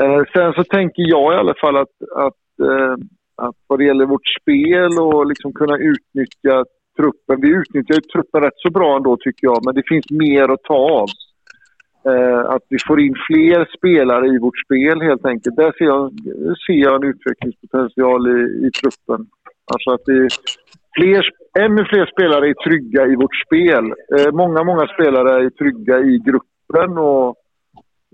Eh, 0.00 0.22
sen 0.32 0.52
så 0.52 0.64
tänker 0.64 1.02
jag 1.02 1.34
i 1.34 1.36
alla 1.36 1.54
fall 1.60 1.76
att, 1.76 1.96
att, 2.16 2.66
eh, 2.68 2.94
att 3.36 3.56
vad 3.66 3.78
det 3.78 3.84
gäller 3.84 4.06
vårt 4.06 4.28
spel 4.40 4.98
och 5.00 5.26
liksom 5.26 5.52
kunna 5.52 5.76
utnyttja 5.76 6.64
truppen. 6.96 7.40
Vi 7.40 7.48
utnyttjar 7.48 7.94
ju 7.94 8.00
truppen 8.00 8.42
rätt 8.42 8.56
så 8.56 8.70
bra 8.70 8.96
ändå 8.96 9.16
tycker 9.16 9.46
jag, 9.46 9.58
men 9.64 9.74
det 9.74 9.82
finns 9.88 10.10
mer 10.10 10.48
att 10.48 10.62
ta 10.62 10.74
av. 10.74 11.08
Eh, 12.08 12.40
att 12.54 12.62
vi 12.68 12.76
får 12.86 13.00
in 13.00 13.14
fler 13.26 13.68
spelare 13.76 14.26
i 14.26 14.38
vårt 14.38 14.58
spel 14.64 15.00
helt 15.00 15.26
enkelt. 15.26 15.56
Där 15.56 15.72
ser 15.78 15.84
jag, 15.84 16.12
ser 16.66 16.80
jag 16.86 16.94
en 16.94 17.10
utvecklingspotential 17.10 18.28
i, 18.36 18.66
i 18.66 18.70
truppen. 18.70 19.26
Alltså 19.72 19.90
att 19.90 20.02
vi, 20.06 20.28
fler, 20.96 21.30
ännu 21.58 21.84
fler 21.84 22.06
spelare 22.06 22.48
är 22.48 22.54
trygga 22.54 23.06
i 23.06 23.16
vårt 23.16 23.36
spel. 23.46 23.84
Eh, 24.16 24.32
många, 24.32 24.64
många 24.64 24.86
spelare 24.86 25.44
är 25.44 25.50
trygga 25.50 25.98
i 25.98 26.18
gruppen 26.18 26.55
gruppen 26.68 26.98
och 26.98 27.36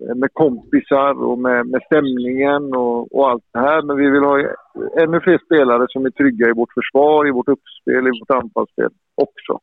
eh, 0.09 0.15
med 0.15 0.31
kompisar 0.33 1.23
och 1.25 1.39
med, 1.39 1.67
med 1.67 1.83
stämningen 1.87 2.75
och, 2.75 3.17
och, 3.17 3.31
allt 3.31 3.45
det 3.53 3.61
här. 3.61 3.83
Men 3.83 3.97
vi 3.97 4.11
vill 4.11 4.23
ha 4.23 4.39
ännu 5.03 5.21
fler 5.21 5.39
spelare 5.47 5.87
som 5.89 6.07
är 6.07 6.11
trygga 6.11 6.49
i 6.49 6.53
vårt 6.53 6.73
försvar, 6.73 7.29
i 7.29 7.31
vårt 7.31 7.49
uppspel, 7.49 8.07
i 8.07 8.21
vårt 8.21 8.43
anfallsspel 8.43 8.91
också. 9.15 9.59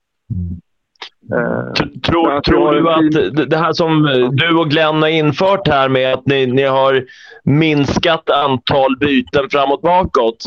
Eh, 1.34 1.74
tror, 2.08 2.41
tror 2.41 2.72
du 2.72 2.89
att 2.89 3.50
det 3.50 3.58
här 3.58 3.74
som 3.74 4.03
du 4.31 4.58
och 4.58 4.69
Glenn 4.69 5.01
har 5.01 5.10
infört 5.10 5.67
här 5.67 5.89
med 5.89 6.13
att 6.13 6.25
ni, 6.25 6.46
ni 6.46 6.63
har 6.63 7.05
minskat 7.43 8.29
antal 8.29 8.98
byten 9.00 9.50
framåt 9.51 9.81
bakåt. 9.81 10.43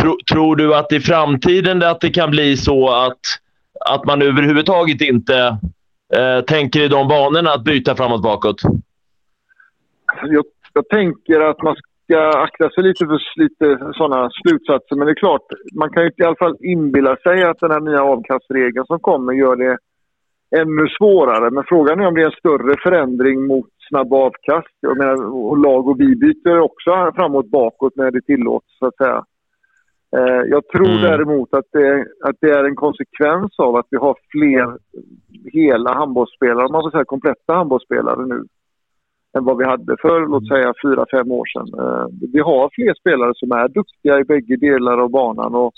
Tro, 0.00 0.16
tror 0.32 0.56
du 0.56 0.74
att 0.74 0.92
i 0.92 1.00
framtiden 1.00 1.82
att 1.82 2.00
det 2.00 2.10
kan 2.10 2.30
bli 2.30 2.56
så 2.56 2.88
att, 2.90 3.20
att 3.90 4.04
man 4.04 4.22
överhuvudtaget 4.22 5.00
inte 5.00 5.58
eh, 6.16 6.44
tänker 6.44 6.80
i 6.80 6.88
de 6.88 7.08
banorna 7.08 7.50
att 7.50 7.64
byta 7.64 7.96
framåt 7.96 8.22
bakåt? 8.22 8.62
Jag, 10.22 10.44
jag 10.72 10.88
tänker 10.88 11.40
att 11.40 11.62
man 11.62 11.76
ska 11.76 12.28
akta 12.28 12.70
sig 12.70 12.84
lite 12.84 13.06
för 13.06 13.40
lite 13.42 13.92
sådana 13.94 14.30
slutsatser. 14.30 14.96
Men 14.96 15.06
det 15.06 15.12
är 15.12 15.22
klart, 15.26 15.46
man 15.74 15.90
kan 15.90 16.02
ju 16.02 16.10
i 16.16 16.24
alla 16.24 16.36
fall 16.36 16.56
inbilla 16.60 17.16
sig 17.16 17.44
att 17.44 17.58
den 17.60 17.70
här 17.70 17.80
nya 17.80 18.02
avkastregeln 18.02 18.86
som 18.86 19.00
kommer 19.00 19.32
gör 19.32 19.56
det 19.56 19.78
ännu 20.60 20.88
svårare. 20.98 21.50
Men 21.50 21.64
frågan 21.68 22.00
är 22.00 22.06
om 22.06 22.14
det 22.14 22.22
är 22.22 22.26
en 22.26 22.42
större 22.42 22.74
förändring 22.82 23.46
mot 23.46 23.68
snabba 23.88 24.16
avkast. 24.16 24.74
Jag 24.80 24.98
menar, 24.98 25.56
lag 25.56 25.88
och 25.88 26.00
vi 26.00 26.16
byter 26.16 26.58
också 26.58 27.12
framåt 27.14 27.50
bakåt 27.50 27.96
när 27.96 28.10
det 28.10 28.20
tillåts, 28.20 28.78
så 28.78 28.86
att 28.86 28.96
säga. 28.96 29.24
Eh, 30.16 30.42
jag 30.50 30.68
tror 30.68 30.86
Mm. 30.88 31.02
däremot 31.02 31.54
att 31.54 31.66
det, 31.72 32.06
att 32.24 32.36
det 32.40 32.50
är 32.50 32.64
en 32.64 32.76
konsekvens 32.76 33.58
av 33.58 33.76
att 33.76 33.86
vi 33.90 33.96
har 33.96 34.16
fler 34.30 34.78
hela 35.52 35.94
handbollsspelare, 35.94 36.66
om 36.66 36.72
man 36.72 36.82
får 36.82 36.90
säga 36.90 37.04
kompletta 37.04 37.54
handbollsspelare 37.54 38.26
nu, 38.26 38.44
än 39.38 39.44
vad 39.44 39.56
vi 39.58 39.64
hade 39.64 39.96
för 40.00 40.26
låt 40.26 40.48
säga 40.48 40.74
fyra, 40.82 41.06
fem 41.10 41.32
år 41.32 41.46
sedan. 41.46 41.68
Eh, 41.80 42.06
vi 42.32 42.40
har 42.40 42.70
fler 42.72 42.94
spelare 42.94 43.32
som 43.34 43.52
är 43.52 43.68
duktiga 43.68 44.18
i 44.20 44.24
bägge 44.24 44.56
delar 44.56 44.98
av 44.98 45.10
banan 45.10 45.54
och 45.54 45.74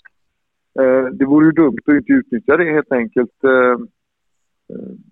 eh, 0.81 1.05
det 1.05 1.25
vore 1.25 1.47
ju 1.47 1.53
dumt 1.53 1.79
att 1.87 1.95
inte 1.95 2.13
utnyttja 2.13 2.57
det 2.57 2.73
helt 2.73 2.93
enkelt. 2.93 3.45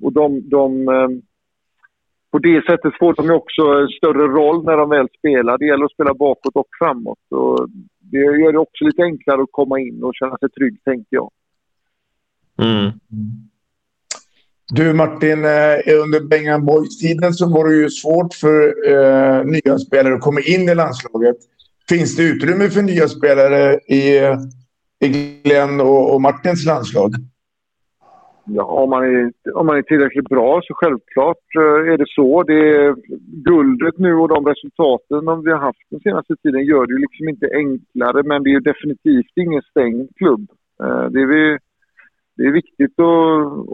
Och 0.03 0.13
de, 0.13 0.49
de 0.49 0.89
på 2.31 2.39
det 2.39 2.65
sättet 2.67 2.93
får 2.99 3.15
de 3.15 3.27
ju 3.27 3.33
också 3.33 3.63
en 3.63 3.89
större 3.89 4.27
roll 4.39 4.65
när 4.65 4.77
de 4.77 4.91
väl 4.91 5.09
spelar. 5.19 5.59
Det 5.59 5.67
gäller 5.67 5.85
att 5.85 5.93
spela 5.93 6.15
bakåt 6.15 6.57
och 6.57 6.69
framåt. 6.79 7.19
Och 7.31 7.69
det 8.01 8.19
gör 8.19 8.53
det 8.53 8.59
också 8.59 8.85
lite 8.85 9.03
enklare 9.03 9.43
att 9.43 9.53
komma 9.53 9.81
in 9.81 10.03
och 10.03 10.15
känna 10.15 10.39
sig 10.39 10.49
trygg, 10.49 10.85
tänker 10.85 11.17
jag. 11.17 11.31
Mm. 12.63 12.91
Du 14.71 14.93
Martin, 14.93 15.45
eh, 15.45 16.01
under 16.03 16.29
Bengan 16.29 16.65
Boys-tiden 16.65 17.35
så 17.35 17.49
var 17.49 17.69
det 17.69 17.75
ju 17.75 17.91
svårt 17.91 18.35
för 18.35 18.75
eh, 18.93 19.45
nya 19.45 19.79
spelare 19.79 20.15
att 20.15 20.21
komma 20.21 20.41
in 20.41 20.69
i 20.69 20.75
landslaget. 20.75 21.37
Finns 21.89 22.17
det 22.17 22.23
utrymme 22.23 22.71
för 22.71 22.83
nya 22.83 23.09
spelare 23.09 23.75
i, 23.75 24.19
i 25.01 25.09
Glenn 25.43 25.81
och, 25.81 26.15
och 26.15 26.21
Martins 26.21 26.65
landslag? 26.65 27.15
Ja, 28.51 28.65
om 28.65 28.91
man, 28.91 29.05
är, 29.05 29.33
om 29.55 29.67
man 29.67 29.77
är 29.77 29.83
tillräckligt 29.83 30.29
bra 30.29 30.61
så 30.65 30.75
självklart 30.75 31.45
eh, 31.59 31.93
är 31.93 31.99
det 31.99 32.09
så. 32.09 32.43
Det 32.43 32.77
är, 32.77 32.95
guldet 33.45 33.99
nu 33.99 34.15
och 34.15 34.29
de 34.29 34.47
resultaten 34.47 35.25
som 35.25 35.45
vi 35.45 35.51
har 35.51 35.59
haft 35.59 35.91
den 35.91 36.01
senaste 36.01 36.37
tiden 36.37 36.65
gör 36.65 36.87
det 36.87 36.93
ju 36.93 36.99
liksom 36.99 37.29
inte 37.29 37.47
enklare 37.55 38.23
men 38.23 38.43
det 38.43 38.51
är 38.51 38.53
ju 38.53 38.61
definitivt 38.61 39.33
ingen 39.37 39.63
stängd 39.63 40.09
klubb. 40.17 40.47
Eh, 40.83 41.05
det 41.11 41.21
är, 41.21 41.27
vi, 41.27 41.59
det 42.37 42.43
är 42.43 42.53
viktigt 42.53 43.01
att, 43.01 43.17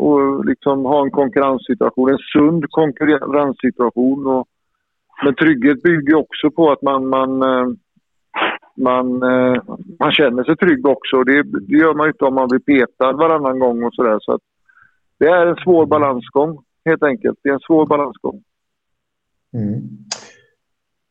att 0.08 0.46
liksom 0.46 0.84
ha 0.84 1.04
en 1.04 1.10
konkurrenssituation, 1.10 2.10
en 2.10 2.26
sund 2.32 2.64
konkurrenssituation. 2.70 4.26
Och, 4.26 4.48
men 5.24 5.34
trygghet 5.34 5.82
bygger 5.82 6.14
också 6.14 6.50
på 6.50 6.72
att 6.72 6.82
man, 6.82 7.06
man, 7.06 7.42
eh, 7.42 7.66
man, 8.76 9.18
man 9.98 10.12
känner 10.12 10.44
sig 10.44 10.56
trygg 10.56 10.86
också. 10.86 11.24
Det, 11.24 11.42
det 11.42 11.76
gör 11.76 11.94
man 11.94 12.06
ju 12.06 12.10
inte 12.10 12.24
om 12.24 12.34
man 12.34 12.48
blir 12.48 12.58
petad 12.58 13.12
varannan 13.12 13.58
gång 13.58 13.82
och 13.82 13.94
sådär. 13.94 14.18
Så 14.20 14.32
att 14.32 14.40
det 15.18 15.26
är 15.26 15.46
en 15.46 15.56
svår 15.56 15.86
balansgång 15.86 16.58
helt 16.84 17.02
enkelt. 17.02 17.38
Det 17.42 17.48
är 17.48 17.52
en 17.52 17.60
svår 17.60 17.86
balansgång. 17.86 18.42
Mm. 19.54 19.80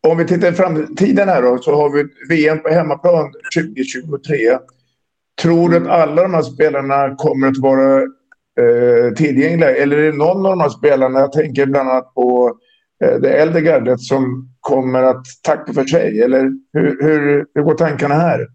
Om 0.07 0.17
vi 0.17 0.25
tittar 0.25 0.51
i 0.51 0.55
framtiden 0.55 1.29
här 1.29 1.41
då 1.41 1.57
så 1.57 1.75
har 1.75 1.89
vi 1.89 2.03
VM 2.29 2.59
på 2.59 2.69
hemmaplan 2.69 3.31
2023. 3.55 4.35
Tror 5.41 5.69
du 5.69 5.77
att 5.77 5.87
alla 5.87 6.21
de 6.21 6.33
här 6.33 6.41
spelarna 6.41 7.15
kommer 7.15 7.47
att 7.47 7.57
vara 7.57 8.01
eh, 8.59 9.13
tillgängliga? 9.15 9.75
Eller 9.75 9.97
är 9.97 10.11
det 10.11 10.17
någon 10.17 10.45
av 10.45 10.51
de 10.51 10.59
här 10.59 10.69
spelarna, 10.69 11.19
jag 11.19 11.31
tänker 11.31 11.65
bland 11.65 11.89
annat 11.89 12.13
på 12.13 12.57
eh, 13.03 13.19
det 13.19 13.29
äldre 13.29 13.61
gardet 13.61 14.01
som 14.01 14.49
kommer 14.59 15.03
att 15.03 15.25
tacka 15.43 15.73
för 15.73 15.85
sig? 15.85 16.21
Eller 16.21 16.51
hur, 16.73 17.03
hur, 17.03 17.45
hur 17.53 17.63
går 17.63 17.73
tankarna 17.75 18.15
här? 18.15 18.47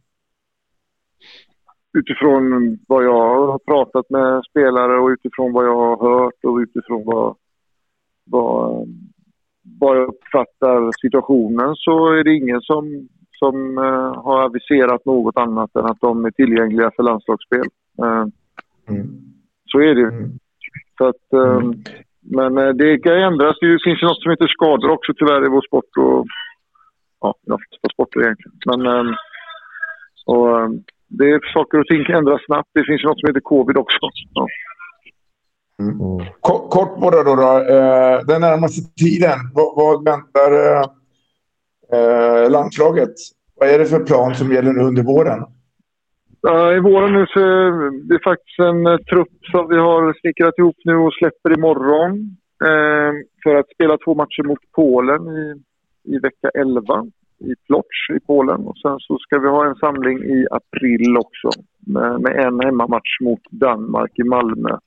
Utifrån 1.92 2.78
vad 2.88 3.04
jag 3.04 3.46
har 3.46 3.58
pratat 3.58 4.10
med 4.10 4.42
spelare 4.50 4.98
och 5.00 5.08
utifrån 5.08 5.52
vad 5.52 5.66
jag 5.66 5.76
har 5.76 5.96
hört 6.08 6.44
och 6.44 6.56
utifrån 6.56 7.02
vad, 7.04 7.36
vad, 8.24 8.88
vad 9.80 9.96
jag 9.96 10.08
uppfattar 10.08 10.90
situationen 11.00 11.76
så 11.76 12.12
är 12.12 12.24
det 12.24 12.34
ingen 12.34 12.60
som, 12.60 13.08
som 13.38 13.78
eh, 13.78 14.22
har 14.24 14.42
aviserat 14.42 15.04
något 15.04 15.36
annat 15.38 15.76
än 15.76 15.84
att 15.84 16.00
de 16.00 16.24
är 16.24 16.30
tillgängliga 16.30 16.90
för 16.96 17.02
landslagsspel. 17.02 17.66
Eh, 18.02 18.26
Så 19.66 19.80
är 19.80 19.94
det 19.94 20.00
ju. 20.00 20.10
Så 20.98 21.06
att, 21.06 21.32
eh, 21.32 21.70
Men 22.20 22.58
eh, 22.58 22.68
det 22.68 22.98
kan 22.98 23.12
ändras. 23.12 23.56
Det 23.60 23.78
finns 23.84 24.02
ju 24.02 24.06
något 24.06 24.22
som 24.22 24.30
heter 24.30 24.48
skador 24.48 24.90
också 24.90 25.12
tyvärr 25.16 25.46
i 25.46 25.48
vår 25.48 25.62
sport. 25.62 25.96
Och, 25.96 26.26
ja, 27.20 27.34
i 27.46 27.50
de 27.50 27.58
flesta 27.58 27.88
sporter 27.92 28.20
egentligen. 28.20 28.82
Men, 28.82 29.14
och, 30.26 30.70
det 31.08 31.30
är 31.30 31.52
saker 31.52 31.78
och 31.78 31.86
ting 31.86 32.04
kan 32.04 32.16
ändras 32.16 32.44
snabbt. 32.46 32.70
Det 32.74 32.84
finns 32.84 33.02
ju 33.02 33.06
något 33.06 33.20
som 33.20 33.28
heter 33.28 33.40
covid 33.40 33.76
också. 33.76 34.08
Ja. 34.34 34.46
Kort, 36.40 36.70
kort 36.70 37.00
bara 37.00 37.22
då. 37.22 37.34
då 37.34 37.58
eh, 37.58 38.20
den 38.26 38.40
närmaste 38.40 38.80
tiden, 39.04 39.38
vad, 39.54 39.76
vad 39.76 40.04
väntar 40.04 40.52
eh, 40.52 40.84
eh, 41.92 42.50
landslaget? 42.50 43.14
Vad 43.54 43.68
är 43.68 43.78
det 43.78 43.86
för 43.86 44.04
plan 44.04 44.34
som 44.34 44.52
gäller 44.52 44.72
nu 44.72 44.80
under 44.80 45.02
våren? 45.02 45.44
Ja, 46.40 46.72
I 46.72 46.80
våren 46.80 47.12
nu 47.12 47.26
så 47.26 47.40
är 47.40 47.90
det 48.08 48.20
faktiskt 48.24 48.58
en 48.58 48.86
eh, 48.86 48.96
trupp 48.96 49.38
som 49.52 49.68
vi 49.68 49.76
har 49.76 50.20
snickrat 50.20 50.58
ihop 50.58 50.76
nu 50.84 50.96
och 50.96 51.12
släpper 51.12 51.58
imorgon. 51.58 52.36
Eh, 52.64 53.12
för 53.42 53.54
att 53.54 53.70
spela 53.74 53.98
två 53.98 54.14
matcher 54.14 54.42
mot 54.46 54.58
Polen 54.76 55.22
i, 55.28 55.62
i 56.14 56.18
vecka 56.18 56.50
11 56.54 57.06
i 57.40 57.54
Plock 57.66 57.86
i 58.16 58.20
Polen. 58.26 58.60
Och 58.60 58.78
sen 58.78 58.98
så 58.98 59.18
ska 59.18 59.38
vi 59.38 59.48
ha 59.48 59.66
en 59.66 59.74
samling 59.74 60.18
i 60.18 60.46
april 60.50 61.16
också 61.16 61.50
med, 61.86 62.20
med 62.20 62.36
en 62.46 62.60
hemmamatch 62.60 63.20
mot 63.20 63.40
Danmark 63.50 64.18
i 64.18 64.22
Malmö. 64.22 64.78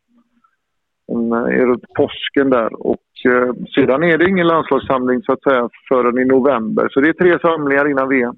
En, 1.08 1.32
eh, 1.32 1.38
är 1.38 1.66
runt 1.66 1.94
påsken 1.94 2.50
där. 2.50 2.88
Och 2.88 3.08
eh, 3.26 3.54
sedan 3.76 4.04
är 4.04 4.18
det 4.18 4.30
ingen 4.30 4.48
landslagssamling 4.48 5.22
så 5.22 5.34
att 5.34 5.44
säga 5.44 5.70
förrän 5.90 6.20
i 6.20 6.26
november. 6.26 6.88
Så 6.92 7.02
det 7.02 7.10
är 7.10 7.14
tre 7.14 7.40
samlingar 7.40 7.90
innan 7.90 8.10
VM. 8.10 8.36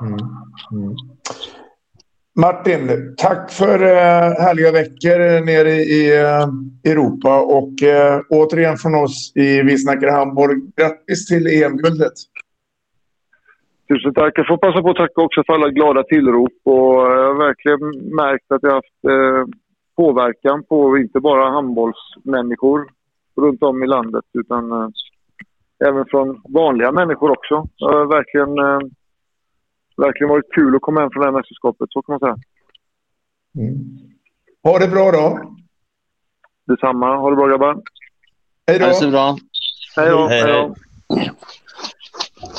Mm, 0.00 0.18
mm. 0.72 0.96
Martin, 2.36 3.14
tack 3.16 3.50
för 3.50 3.82
eh, 3.82 4.32
härliga 4.44 4.72
veckor 4.72 5.20
eh, 5.20 5.44
nere 5.44 5.72
i 5.72 6.20
eh, 6.20 6.48
Europa 6.84 7.40
och 7.40 7.82
eh, 7.82 8.20
återigen 8.30 8.76
från 8.76 8.94
oss 8.94 9.32
i 9.34 9.62
Vi 9.62 9.78
snackar 9.78 10.08
Hamburg. 10.08 10.72
Grattis 10.76 11.26
till 11.26 11.46
EM-guldet! 11.46 12.12
Tusen 13.90 14.14
tack. 14.14 14.32
Jag 14.38 14.46
får 14.46 14.56
passa 14.56 14.82
på 14.82 14.90
att 14.90 14.96
tacka 14.96 15.20
också 15.20 15.42
för 15.46 15.52
alla 15.52 15.68
glada 15.68 16.02
tillrop. 16.02 16.52
Och 16.64 16.94
jag 16.94 17.26
har 17.26 17.34
verkligen 17.34 18.14
märkt 18.14 18.52
att 18.52 18.62
jag 18.62 18.70
har 18.70 18.74
haft 18.74 19.04
eh, 19.04 19.54
påverkan 19.96 20.64
på 20.64 20.98
inte 20.98 21.20
bara 21.20 21.50
handbollsmänniskor 21.50 22.88
runt 23.36 23.62
om 23.62 23.82
i 23.82 23.86
landet 23.86 24.24
utan 24.32 24.72
eh, 24.72 24.88
även 25.88 26.04
från 26.04 26.42
vanliga 26.48 26.92
människor 26.92 27.30
också. 27.30 27.66
Det 27.78 27.84
har 27.84 28.06
verkligen, 28.06 28.58
eh, 28.58 28.80
verkligen 29.96 30.28
varit 30.28 30.52
kul 30.54 30.76
att 30.76 30.82
komma 30.82 31.00
hem 31.00 31.10
från 31.10 31.20
det 31.20 31.26
här 31.26 31.38
mästerskapet, 31.38 31.86
så 31.90 32.02
kan 32.02 32.12
man 32.12 32.20
säga. 32.20 32.36
Ha 34.62 34.78
det 34.78 34.88
bra 34.88 35.10
då! 35.10 35.54
Detsamma. 36.66 37.16
Ha 37.16 37.30
det 37.30 37.36
bra 37.36 37.46
grabbar. 37.46 37.82
Hej 38.66 38.78
då! 38.78 38.84
Ha 38.84 38.88
det 38.88 38.94
så 38.94 39.10
bra. 39.10 39.36
Hej 39.96 40.10
då. 40.10 40.26
Hej, 40.26 40.42
Hej 40.42 40.52
då. 40.52 40.74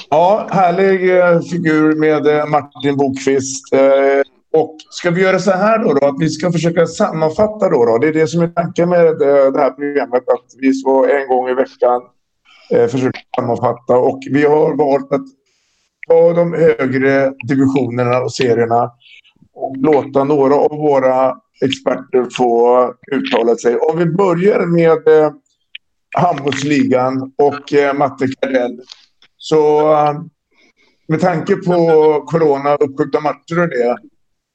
Ja, 0.09 0.47
härlig 0.51 1.17
eh, 1.17 1.41
figur 1.41 1.95
med 1.95 2.27
eh, 2.27 2.45
Martin 2.45 2.97
Bokvist. 2.97 3.73
Eh, 3.73 4.21
och 4.53 4.77
ska 4.89 5.11
vi 5.11 5.21
göra 5.21 5.39
så 5.39 5.51
här 5.51 5.79
då, 5.79 5.93
då 5.93 6.07
att 6.07 6.19
vi 6.19 6.29
ska 6.29 6.51
försöka 6.51 6.85
sammanfatta 6.85 7.69
då, 7.69 7.85
då. 7.85 7.97
Det 7.97 8.07
är 8.07 8.13
det 8.13 8.27
som 8.27 8.41
är 8.41 8.47
tanken 8.47 8.89
med 8.89 9.19
det 9.53 9.59
här 9.59 9.71
programmet, 9.71 10.29
att 10.29 10.45
vi 10.57 10.73
så 10.73 11.05
en 11.05 11.27
gång 11.27 11.49
i 11.49 11.53
veckan 11.53 12.01
eh, 12.71 12.87
försöker 12.87 13.21
sammanfatta. 13.35 13.97
Och 13.97 14.19
vi 14.31 14.45
har 14.45 14.75
valt 14.75 15.11
att 15.11 15.25
ta 16.07 16.33
de 16.33 16.53
högre 16.53 17.33
divisionerna 17.47 18.19
och 18.19 18.33
serierna 18.33 18.91
och 19.53 19.77
låta 19.77 20.23
några 20.23 20.55
av 20.55 20.69
våra 20.69 21.35
experter 21.65 22.27
få 22.37 22.93
uttala 23.11 23.55
sig. 23.55 23.75
Om 23.75 23.97
vi 23.97 24.05
börjar 24.05 24.65
med 24.65 25.07
eh, 25.07 25.31
handbollsligan 26.17 27.33
och 27.37 27.73
eh, 27.73 27.93
Matte 27.93 28.27
Kardell. 28.27 28.81
Så 29.43 29.91
eh, 29.93 30.13
med 31.07 31.21
tanke 31.21 31.55
på 31.55 31.75
corona, 32.27 32.75
uppskjutna 32.75 33.19
matcher 33.19 33.59
och 33.61 33.69
det, 33.69 33.97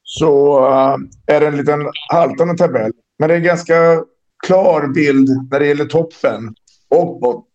så 0.03 0.59
eh, 0.66 0.96
är 1.27 1.40
det 1.40 1.46
en 1.46 1.57
liten 1.57 1.90
haltande 2.12 2.57
tabell. 2.57 2.92
Men 3.18 3.29
det 3.29 3.35
är 3.35 3.38
en 3.38 3.44
ganska 3.44 3.75
klar 4.46 4.88
bild 4.94 5.29
när 5.51 5.61
det 5.61 5.66
gäller 5.66 5.85
toppen 5.85 6.55
och 6.88 7.20
botten. 7.20 7.46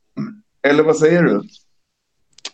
Eller 0.68 0.84
vad 0.84 0.98
säger 0.98 1.24
du? 1.24 1.42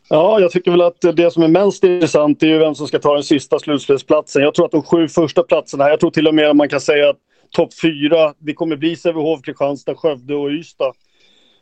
Ja, 0.10 0.40
jag 0.40 0.52
tycker 0.52 0.72
väl 0.72 0.82
att 0.82 1.02
det 1.02 1.34
som 1.34 1.44
är 1.44 1.48
mest 1.48 1.84
intressant 1.84 2.44
är 2.44 2.48
ju 2.48 2.58
vem 2.58 2.76
som 2.76 2.88
ska 2.88 3.00
ta 3.00 3.14
den 3.14 3.24
sista 3.24 3.60
slutspelsplatsen. 3.60 4.42
Jag 4.42 4.54
tror 4.54 4.66
att 4.66 4.72
de 4.72 4.84
sju 4.84 5.08
första 5.08 5.44
platserna, 5.44 5.90
jag 5.90 6.00
tror 6.00 6.12
till 6.12 6.28
och 6.28 6.36
med 6.36 6.50
att 6.50 6.56
man 6.56 6.70
kan 6.70 6.82
säga 6.82 7.10
att 7.10 7.18
topp 7.52 7.70
fyra, 7.82 8.34
det 8.38 8.54
kommer 8.54 8.76
bli 8.76 8.96
Sävehof, 8.96 9.42
Kristianstad, 9.42 9.96
Skövde 9.96 10.36
och 10.36 10.50
Ystad. 10.50 10.94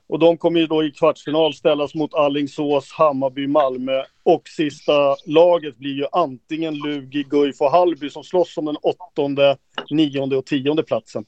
Och 0.07 0.19
de 0.19 0.37
kommer 0.37 0.59
ju 0.59 0.67
då 0.67 0.83
i 0.83 0.91
kvartsfinal 0.91 1.53
ställas 1.53 1.95
mot 1.95 2.13
Allingsås, 2.13 2.91
Hammarby, 2.91 3.47
Malmö. 3.47 4.03
Och 4.23 4.47
sista 4.47 5.15
laget 5.25 5.77
blir 5.77 5.93
ju 5.93 6.05
antingen 6.11 6.75
Lugi, 6.75 7.23
Guif 7.23 7.61
och 7.61 7.71
Hallby 7.71 8.09
som 8.09 8.23
slåss 8.23 8.57
om 8.57 8.65
den 8.65 8.77
åttonde, 8.81 9.57
nionde 9.89 10.37
och 10.37 10.45
tionde 10.45 10.83
platsen. 10.83 11.25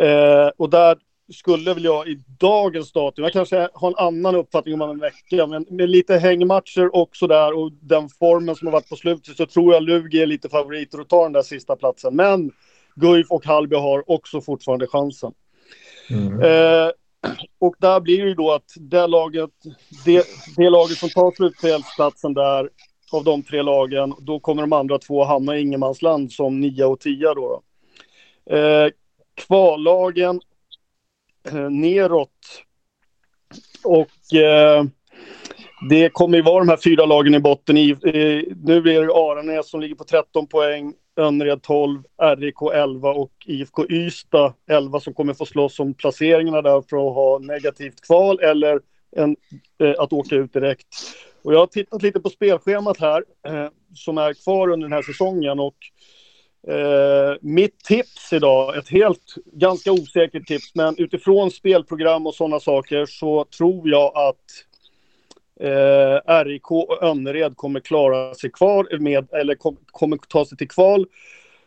Eh, 0.00 0.48
och 0.56 0.70
där 0.70 0.98
skulle 1.32 1.74
väl 1.74 1.84
jag 1.84 2.08
i 2.08 2.22
dagens 2.38 2.92
datum, 2.92 3.24
jag 3.24 3.32
kanske 3.32 3.68
har 3.74 3.88
en 3.88 4.06
annan 4.06 4.34
uppfattning 4.34 4.82
om 4.82 4.90
en 4.90 4.98
vecka, 4.98 5.46
men 5.46 5.66
med 5.70 5.90
lite 5.90 6.16
hängmatcher 6.16 6.96
och 6.96 7.16
sådär 7.16 7.58
och 7.58 7.72
den 7.72 8.08
formen 8.08 8.56
som 8.56 8.66
har 8.66 8.72
varit 8.72 8.88
på 8.88 8.96
slutet 8.96 9.36
så 9.36 9.46
tror 9.46 9.74
jag 9.74 9.82
Lugi 9.82 10.22
är 10.22 10.26
lite 10.26 10.48
favoriter 10.48 10.98
att 10.98 11.08
ta 11.08 11.22
den 11.22 11.32
där 11.32 11.42
sista 11.42 11.76
platsen. 11.76 12.16
Men 12.16 12.52
Guif 12.94 13.26
och 13.30 13.46
Halby 13.46 13.76
har 13.76 14.10
också 14.10 14.40
fortfarande 14.40 14.86
chansen. 14.86 15.32
Mm. 16.10 16.42
Eh, 16.42 16.90
och 17.58 17.74
där 17.78 18.00
blir 18.00 18.22
det 18.22 18.28
ju 18.28 18.34
då 18.34 18.52
att 18.52 18.72
det 18.76 19.06
laget, 19.06 19.50
det, 20.04 20.26
det 20.56 20.70
laget 20.70 20.98
som 20.98 21.08
tar 21.08 21.30
slutspelsplatsen 21.36 22.34
där 22.34 22.70
av 23.12 23.24
de 23.24 23.42
tre 23.42 23.62
lagen, 23.62 24.14
då 24.18 24.40
kommer 24.40 24.62
de 24.62 24.72
andra 24.72 24.98
två 24.98 25.24
hamna 25.24 25.56
i 25.56 25.60
ingenmansland 25.60 26.32
som 26.32 26.60
nia 26.60 26.88
och 26.88 27.00
tia 27.00 27.34
då. 27.34 27.62
då. 28.46 28.56
Eh, 28.56 28.90
kvallagen 29.34 30.40
eh, 31.48 31.70
neråt 31.70 32.30
och 33.84 34.34
eh, 34.34 34.84
det 35.88 36.08
kommer 36.08 36.36
ju 36.36 36.42
vara 36.42 36.58
de 36.58 36.68
här 36.68 36.80
fyra 36.84 37.06
lagen 37.06 37.34
i 37.34 37.40
botten. 37.40 37.76
I, 37.76 37.90
eh, 37.90 38.54
nu 38.64 38.80
blir 38.80 39.02
det 39.02 39.14
Aranäs 39.14 39.70
som 39.70 39.80
ligger 39.80 39.94
på 39.94 40.04
13 40.04 40.46
poäng, 40.46 40.94
Önnered 41.16 41.62
12, 41.62 42.02
RIK 42.36 42.62
11 42.74 43.10
och 43.10 43.32
IFK 43.46 43.86
Ystad 43.90 44.54
11 44.70 45.00
som 45.00 45.14
kommer 45.14 45.34
få 45.34 45.46
slåss 45.46 45.80
om 45.80 45.94
placeringarna 45.94 46.62
där 46.62 46.82
för 46.90 46.96
att 46.96 47.14
ha 47.14 47.38
negativt 47.38 48.00
kval 48.00 48.40
eller 48.40 48.80
en, 49.16 49.36
eh, 49.78 49.94
att 49.98 50.12
åka 50.12 50.34
ut 50.34 50.52
direkt. 50.52 50.86
Och 51.42 51.54
jag 51.54 51.58
har 51.58 51.66
tittat 51.66 52.02
lite 52.02 52.20
på 52.20 52.30
spelschemat 52.30 53.00
här 53.00 53.24
eh, 53.46 53.68
som 53.94 54.18
är 54.18 54.34
kvar 54.34 54.68
under 54.68 54.88
den 54.88 54.92
här 54.92 55.02
säsongen 55.02 55.60
och 55.60 55.76
eh, 56.72 57.36
mitt 57.40 57.78
tips 57.78 58.32
idag, 58.32 58.76
ett 58.76 58.88
helt 58.88 59.34
ganska 59.52 59.92
osäkert 59.92 60.46
tips, 60.46 60.74
men 60.74 60.94
utifrån 60.98 61.50
spelprogram 61.50 62.26
och 62.26 62.34
sådana 62.34 62.60
saker 62.60 63.06
så 63.06 63.44
tror 63.44 63.88
jag 63.88 64.16
att 64.16 64.44
eh, 65.60 66.44
RIK 66.44 66.70
och 66.70 67.02
Önnered 67.02 67.56
kommer 67.56 67.80
klara 67.80 68.34
sig 68.34 68.50
kvar 68.50 68.98
med, 68.98 69.32
eller 69.32 69.54
kom, 69.54 69.76
kommer 69.86 70.16
ta 70.16 70.44
sig 70.44 70.58
till 70.58 70.68
kval. 70.68 71.06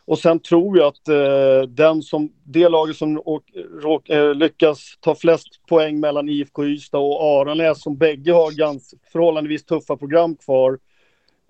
Och 0.05 0.19
sen 0.19 0.39
tror 0.39 0.77
jag 0.77 0.87
att 0.87 1.07
eh, 1.07 1.69
den 1.69 2.01
som, 2.01 2.33
det 2.43 2.69
laget 2.69 2.95
som 2.95 3.21
åk, 3.25 3.43
råk, 3.81 4.09
eh, 4.09 4.35
lyckas 4.35 4.97
ta 4.99 5.15
flest 5.15 5.65
poäng 5.69 5.99
mellan 5.99 6.29
IFK 6.29 6.65
Ystad 6.65 6.97
och 6.97 7.23
Aranäs 7.23 7.81
som 7.81 7.97
bägge 7.97 8.31
har 8.31 8.57
ganska 8.57 8.97
förhållandevis 9.11 9.65
tuffa 9.65 9.97
program 9.97 10.35
kvar. 10.35 10.79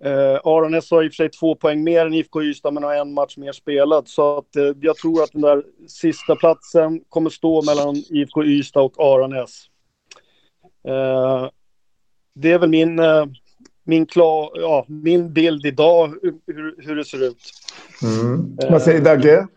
Eh, 0.04 0.40
Aranäs 0.44 0.92
har 0.92 1.04
i 1.04 1.08
och 1.08 1.12
för 1.12 1.16
sig 1.16 1.30
två 1.30 1.56
poäng 1.56 1.84
mer 1.84 2.06
än 2.06 2.14
IFK 2.14 2.44
Ystad 2.44 2.72
men 2.72 2.84
har 2.84 2.96
en 2.96 3.14
match 3.14 3.38
mer 3.38 3.52
spelad. 3.52 4.08
Så 4.08 4.38
att, 4.38 4.56
eh, 4.56 4.72
jag 4.82 4.96
tror 4.96 5.24
att 5.24 5.32
den 5.32 5.42
där 5.42 5.64
sista 5.88 6.36
platsen 6.36 7.02
kommer 7.10 7.30
stå 7.30 7.62
mellan 7.62 7.96
IFK 7.96 8.44
Ystad 8.44 8.82
och 8.82 9.00
Aranäs. 9.00 9.66
Eh, 10.88 11.50
det 12.42 12.52
är 12.52 12.60
väl 12.60 12.70
min, 12.70 13.00
eh, 13.00 13.26
min, 13.84 14.06
klar, 14.06 14.52
ja, 14.54 14.86
min 14.88 15.34
bild 15.34 15.66
idag 15.66 16.14
hur, 16.48 16.88
hur 16.88 16.96
det 16.96 17.06
ser 17.06 17.28
ut. 17.28 17.52
Mm. 18.04 18.58
Vad 18.70 18.82
säger 18.82 19.02
Dagge? 19.02 19.48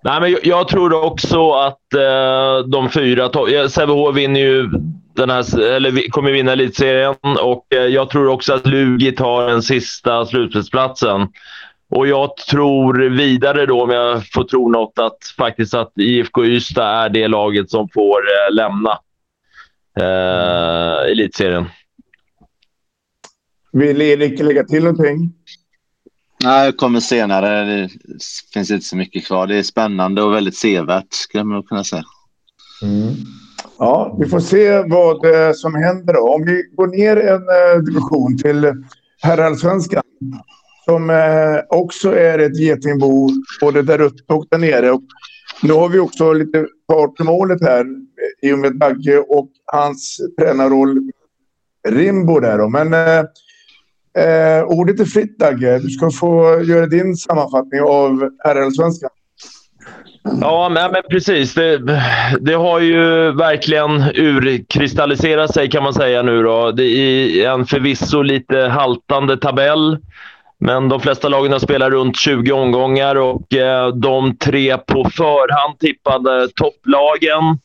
Nej, 0.00 0.20
men 0.20 0.30
jag, 0.30 0.46
jag 0.46 0.68
tror 0.68 1.04
också 1.04 1.52
att 1.52 1.94
eh, 1.94 2.68
de 2.68 2.90
fyra... 2.90 3.30
Sävehof 3.68 4.16
vinner 4.16 4.40
ju 4.40 4.70
den 5.14 5.30
här, 5.30 5.60
eller 5.60 6.10
kommer 6.10 6.32
vinna 6.32 6.52
elitserien 6.52 7.14
och 7.42 7.66
eh, 7.74 7.80
jag 7.80 8.10
tror 8.10 8.28
också 8.28 8.54
att 8.54 8.66
Lugi 8.66 9.12
tar 9.12 9.48
den 9.48 9.62
sista 9.62 10.26
slutspelsplatsen. 10.26 11.28
Och 11.90 12.06
jag 12.06 12.36
tror 12.36 13.08
vidare 13.08 13.66
då, 13.66 13.82
om 13.82 13.90
jag 13.90 14.30
får 14.32 14.44
tro 14.44 14.68
något, 14.68 14.98
att 14.98 15.18
faktiskt 15.38 15.74
att 15.74 15.92
IFK 15.98 16.44
Ystad 16.44 17.04
är 17.04 17.08
det 17.08 17.28
laget 17.28 17.70
som 17.70 17.88
får 17.88 18.18
eh, 18.18 18.54
lämna 18.54 18.98
eh, 20.00 21.10
elitserien. 21.10 21.64
Vill 23.72 24.02
Erik 24.02 24.40
lägga 24.40 24.64
till 24.64 24.84
någonting? 24.84 25.32
Nej, 26.44 26.64
jag 26.64 26.76
kommer 26.76 27.00
senare. 27.00 27.64
Det 27.64 27.88
finns 28.54 28.70
inte 28.70 28.86
så 28.86 28.96
mycket 28.96 29.26
kvar. 29.26 29.46
Det 29.46 29.56
är 29.56 29.62
spännande 29.62 30.22
och 30.22 30.34
väldigt 30.34 30.56
sevärt, 30.56 31.12
skulle 31.12 31.44
man 31.44 31.62
kunna 31.62 31.84
säga. 31.84 32.04
Mm. 32.82 33.14
Ja, 33.78 34.16
vi 34.18 34.26
får 34.26 34.40
se 34.40 34.82
vad 34.82 35.24
eh, 35.24 35.52
som 35.52 35.74
händer 35.74 36.14
då. 36.14 36.34
Om 36.34 36.44
vi 36.44 36.62
går 36.76 36.86
ner 36.86 37.16
en 37.16 37.42
eh, 37.42 37.82
division 37.82 38.38
till 38.38 38.84
herrallsvenskan 39.22 40.02
som 40.84 41.10
eh, 41.10 41.78
också 41.78 42.16
är 42.16 42.38
ett 42.38 42.60
getingbo 42.60 43.28
både 43.60 43.82
där 43.82 44.00
uppe 44.00 44.34
och 44.34 44.46
där 44.50 44.58
nere. 44.58 44.90
Och 44.90 45.02
nu 45.62 45.72
har 45.72 45.88
vi 45.88 45.98
också 45.98 46.32
lite 46.32 46.66
part 46.88 47.20
i 47.20 47.22
målet 47.22 47.62
här 47.62 47.86
i 48.42 48.52
och 48.52 48.58
med 48.58 48.76
Dagge 48.76 49.18
och 49.18 49.48
hans 49.64 50.20
tränarroll 50.40 51.10
Rimbo 51.88 52.40
där 52.40 52.58
då. 52.58 52.68
Men 52.68 52.94
eh, 52.94 53.18
eh 54.24 54.64
ordet 54.64 55.00
är 55.00 55.04
fritt 55.04 55.38
Dagge. 55.38 55.78
Du 55.78 55.90
ska 55.90 56.10
få 56.10 56.62
göra 56.62 56.86
din 56.86 57.16
sammanfattning 57.16 57.80
av 57.80 58.30
RL-svenskan. 58.44 59.10
Ja, 60.40 60.68
men, 60.68 60.92
men 60.92 61.02
precis. 61.10 61.54
Det, 61.54 61.78
det, 62.40 62.54
har 62.54 62.80
ju 62.80 63.32
verkligen 63.32 64.02
urkristalliserat 64.14 65.54
sig 65.54 65.70
kan 65.70 65.82
man 65.82 65.94
säga 65.94 66.22
nu. 66.22 66.42
Då. 66.42 66.72
Det 66.72 66.84
är 66.84 67.50
en 67.50 67.66
förvisso 67.66 68.22
lite 68.22 68.58
haltande 68.58 69.36
tabell. 69.36 69.98
Men 70.58 70.88
de 70.88 71.00
flesta 71.00 71.28
lagen 71.28 71.52
har 71.52 71.58
spelat 71.58 71.90
runt 71.90 72.16
20 72.16 72.52
omgångar 72.52 73.16
och 73.16 73.54
eh, 73.54 73.88
de 73.88 74.36
tre 74.36 74.78
på 74.78 75.10
förhand 75.10 75.78
tippade 75.78 76.48
topplagen, 76.48 77.58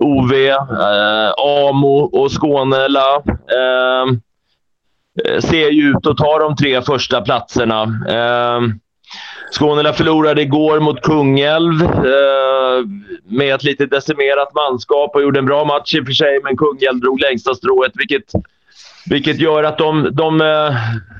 OV, 0.00 0.32
eh, 0.32 1.32
Amo 1.36 1.98
och 2.12 2.32
Skånela, 2.32 3.22
ehm, 3.26 4.20
eh, 5.24 5.40
ser 5.40 5.70
ju 5.70 5.90
ut 5.90 6.06
att 6.06 6.16
ta 6.16 6.38
de 6.38 6.56
tre 6.56 6.82
första 6.82 7.20
platserna. 7.20 7.82
Eh, 8.08 8.60
Skånela 9.58 9.92
förlorade 9.92 10.42
igår 10.42 10.80
mot 10.80 11.02
Kungälv 11.02 11.82
eh, 11.82 12.84
med 13.24 13.54
ett 13.54 13.64
lite 13.64 13.86
decimerat 13.86 14.54
manskap 14.54 15.14
och 15.14 15.22
gjorde 15.22 15.38
en 15.38 15.46
bra 15.46 15.64
match 15.64 15.94
i 15.94 16.00
och 16.00 16.06
för 16.06 16.12
sig, 16.12 16.40
men 16.44 16.56
Kungälv 16.56 17.00
drog 17.00 17.20
längsta 17.20 17.54
strået, 17.54 17.92
vilket 17.94 18.32
vilket 19.06 19.40
gör 19.40 19.62
att 19.62 19.78
de, 19.78 20.08
de 20.12 20.40
eh, 20.40 20.76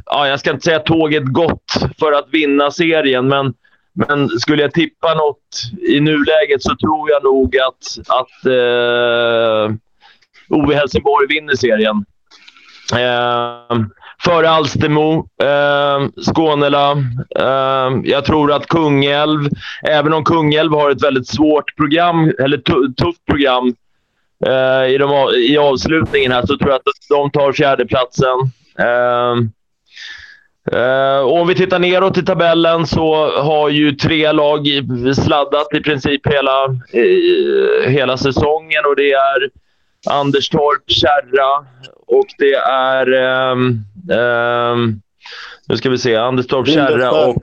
ja, 0.07 0.29
jag 0.29 0.41
ska 0.41 0.51
inte 0.51 0.65
säga 0.65 0.79
tåget 0.79 1.25
gått 1.25 1.73
för 1.99 2.13
att 2.13 2.29
vinna 2.31 2.71
serien, 2.71 3.29
men, 3.29 3.55
men 3.94 4.28
skulle 4.28 4.62
jag 4.62 4.72
tippa 4.72 5.14
något 5.14 5.62
i 5.88 6.00
nuläget 6.00 6.62
så 6.62 6.76
tror 6.76 7.11
jag 7.11 7.24
nog 7.24 7.57
att, 7.57 7.98
att 8.09 8.46
eh, 8.46 9.76
Ove 10.48 10.74
Helsingborg 10.74 11.26
vinner 11.28 11.54
serien. 11.54 12.04
Eh, 12.92 13.78
före 14.24 14.50
Alstermo, 14.50 15.28
eh, 15.42 16.09
Skånela. 16.22 16.92
Eh, 17.38 18.00
jag 18.04 18.24
tror 18.24 18.52
att 18.52 18.66
Kungälv, 18.66 19.48
även 19.83 20.12
om 20.12 20.24
Kungälv 20.24 20.72
har 20.72 20.90
ett 20.90 21.04
väldigt 21.04 21.28
svårt 21.28 21.76
program, 21.76 22.33
eller 22.38 22.59
tufft 22.92 23.24
program, 23.26 23.74
eh, 24.46 24.94
i, 24.94 24.98
de, 24.98 25.30
i 25.37 25.59
avslutningen 25.59 26.33
här 26.33 26.46
så 26.46 26.59
tror 26.59 26.70
jag 26.70 26.76
att 26.76 26.83
de 27.09 27.30
tar 27.30 27.52
fjärdeplatsen. 27.52 28.38
Eh, 28.78 28.87
eh, 28.87 29.37
och 31.22 31.40
om 31.40 31.48
vi 31.48 31.55
tittar 31.55 31.79
neråt 31.79 32.18
i 32.18 32.24
tabellen 32.24 32.87
så 32.87 33.31
har 33.40 33.68
ju 33.68 33.92
tre 33.92 34.33
lag 34.33 34.66
sladdat 35.24 35.74
i 35.74 35.81
princip 35.81 36.27
hela, 36.27 36.77
hela 37.87 38.16
säsongen 38.16 38.85
och 38.87 38.96
det 38.96 39.12
är 39.12 39.50
Anderstorp, 40.11 40.90
Kärra 40.90 41.66
och 42.07 42.27
det 42.38 42.55
är... 42.55 43.12
Um, 43.53 43.85
um, 44.12 45.00
nu 45.68 45.77
ska 45.77 45.90
vi 45.90 45.98
se. 45.98 46.16
Anderstorp, 46.16 46.68
Kärra 46.68 47.11
och... 47.11 47.42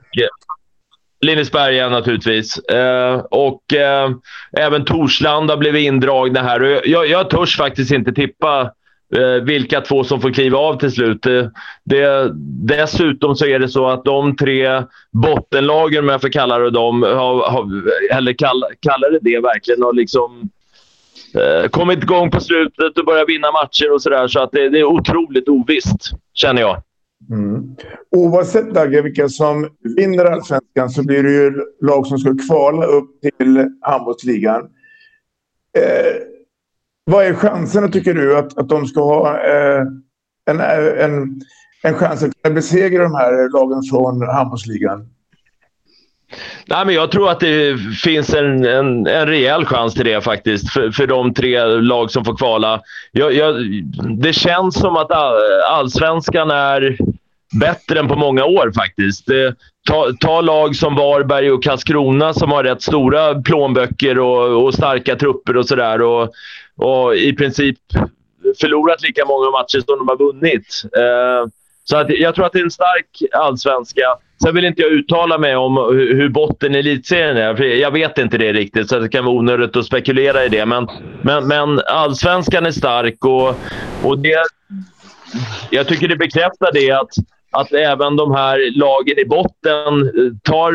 Lindesberga 1.20 1.88
naturligtvis. 1.88 2.58
Eh, 2.58 3.16
och 3.30 3.74
eh, 3.74 4.10
även 4.58 4.84
Torslanda 4.84 5.56
blev 5.56 5.76
indragna 5.76 6.42
här. 6.42 6.88
Jag, 6.88 7.06
jag 7.06 7.30
törs 7.30 7.56
faktiskt 7.56 7.92
inte 7.92 8.12
tippa 8.12 8.60
eh, 8.60 8.68
Eh, 9.16 9.44
vilka 9.44 9.80
två 9.80 10.04
som 10.04 10.20
får 10.20 10.30
kliva 10.30 10.58
av 10.58 10.78
till 10.78 10.92
slut. 10.92 11.22
Det, 11.22 11.50
det, 11.84 12.30
dessutom 12.66 13.36
så 13.36 13.46
är 13.46 13.58
det 13.58 13.68
så 13.68 13.88
att 13.88 14.04
de 14.04 14.36
tre 14.36 14.82
bottenlagen, 15.10 16.04
om 16.04 16.08
jag 16.08 16.20
får 16.20 16.28
kalla 16.28 16.58
det 16.58 16.70
dem, 16.70 17.02
har, 17.02 17.50
har, 17.50 17.82
eller 18.12 18.32
kall, 18.32 18.64
kallar 18.80 19.10
det 19.10 19.18
det 19.22 19.40
verkligen, 19.40 19.82
har 19.82 19.92
liksom 19.92 20.50
eh, 21.34 21.68
kommit 21.68 22.02
igång 22.02 22.30
på 22.30 22.40
slutet 22.40 22.98
och 22.98 23.04
börjat 23.04 23.28
vinna 23.28 23.52
matcher 23.52 23.92
och 23.92 24.02
sådär. 24.02 24.28
Så 24.28 24.40
att 24.40 24.52
det, 24.52 24.68
det 24.68 24.78
är 24.78 24.84
otroligt 24.84 25.48
ovisst, 25.48 26.10
känner 26.34 26.62
jag. 26.62 26.82
Mm. 27.30 27.76
Oavsett 28.16 28.74
Dagge, 28.74 29.02
vilka 29.02 29.28
som 29.28 29.68
vinner 29.96 30.24
allsvenskan 30.24 30.90
så 30.90 31.06
blir 31.06 31.22
det 31.22 31.32
ju 31.32 31.52
lag 31.80 32.06
som 32.06 32.18
ska 32.18 32.36
kvala 32.48 32.86
upp 32.86 33.20
till 33.20 33.66
handbollsligan. 33.80 34.62
Eh, 35.78 36.31
vad 37.04 37.24
är 37.24 37.34
chanserna 37.34 37.88
tycker 37.88 38.14
du 38.14 38.38
att, 38.38 38.58
att 38.58 38.68
de 38.68 38.86
ska 38.86 39.04
ha 39.04 39.40
eh, 39.40 39.82
en, 40.50 40.60
eh, 40.60 41.04
en, 41.04 41.40
en 41.82 41.94
chans 41.94 42.22
att 42.22 42.42
kunna 42.42 42.54
besegra 42.54 43.02
de 43.02 43.14
här 43.14 43.52
lagen 43.52 43.82
från 43.82 44.28
handbollsligan? 44.28 45.08
Nej, 46.66 46.86
men 46.86 46.94
jag 46.94 47.10
tror 47.10 47.30
att 47.30 47.40
det 47.40 47.78
finns 48.02 48.34
en, 48.34 48.64
en, 48.64 49.06
en 49.06 49.26
rejäl 49.26 49.64
chans 49.64 49.94
till 49.94 50.04
det 50.04 50.20
faktiskt, 50.20 50.70
för, 50.70 50.90
för 50.90 51.06
de 51.06 51.34
tre 51.34 51.64
lag 51.64 52.10
som 52.10 52.24
får 52.24 52.36
kvala. 52.36 52.80
Jag, 53.12 53.32
jag, 53.32 53.54
det 54.18 54.32
känns 54.32 54.74
som 54.74 54.96
att 54.96 55.10
allsvenskan 55.70 56.50
är 56.50 56.96
bättre 57.60 57.98
än 57.98 58.08
på 58.08 58.16
många 58.16 58.44
år 58.44 58.72
faktiskt. 58.74 59.28
Ta, 59.88 60.12
ta 60.20 60.40
lag 60.40 60.76
som 60.76 60.94
Varberg 60.94 61.50
och 61.50 61.64
Karlskrona 61.64 62.34
som 62.34 62.50
har 62.50 62.64
rätt 62.64 62.82
stora 62.82 63.42
plånböcker 63.42 64.18
och, 64.18 64.64
och 64.64 64.74
starka 64.74 65.16
trupper 65.16 65.56
och 65.56 65.66
sådär. 65.66 66.28
Och, 66.82 67.16
i 67.16 67.32
princip 67.32 67.78
förlorat 68.60 69.02
lika 69.02 69.24
många 69.24 69.50
matcher 69.50 69.84
som 69.86 69.98
de 69.98 70.08
har 70.08 70.16
vunnit. 70.16 70.82
Eh, 70.96 71.50
så 71.84 71.96
att 71.96 72.10
jag 72.10 72.34
tror 72.34 72.46
att 72.46 72.52
det 72.52 72.58
är 72.58 72.64
en 72.64 72.70
stark 72.70 73.22
allsvenska. 73.32 74.02
Sen 74.42 74.54
vill 74.54 74.64
inte 74.64 74.82
jag 74.82 74.92
uttala 74.92 75.38
mig 75.38 75.56
om 75.56 75.76
hur 75.96 76.28
botten 76.28 76.74
i 76.74 76.78
elitserien 76.78 77.36
är, 77.36 77.56
för 77.56 77.64
jag 77.64 77.90
vet 77.90 78.18
inte 78.18 78.38
det 78.38 78.52
riktigt, 78.52 78.88
så 78.88 78.98
det 78.98 79.08
kan 79.08 79.24
vara 79.24 79.34
onödigt 79.34 79.76
att 79.76 79.86
spekulera 79.86 80.44
i 80.44 80.48
det. 80.48 80.66
Men, 80.66 80.88
men, 81.22 81.48
men 81.48 81.80
allsvenskan 81.86 82.66
är 82.66 82.70
stark 82.70 83.24
och, 83.24 83.48
och 84.02 84.18
det, 84.18 84.44
jag 85.70 85.88
tycker 85.88 86.08
det 86.08 86.16
bekräftar 86.16 86.72
det 86.72 86.90
att, 86.90 87.10
att 87.50 87.72
även 87.72 88.16
de 88.16 88.34
här 88.34 88.78
lagen 88.78 89.18
i 89.18 89.24
botten 89.24 90.02
eh, 90.02 90.36
tar 90.42 90.72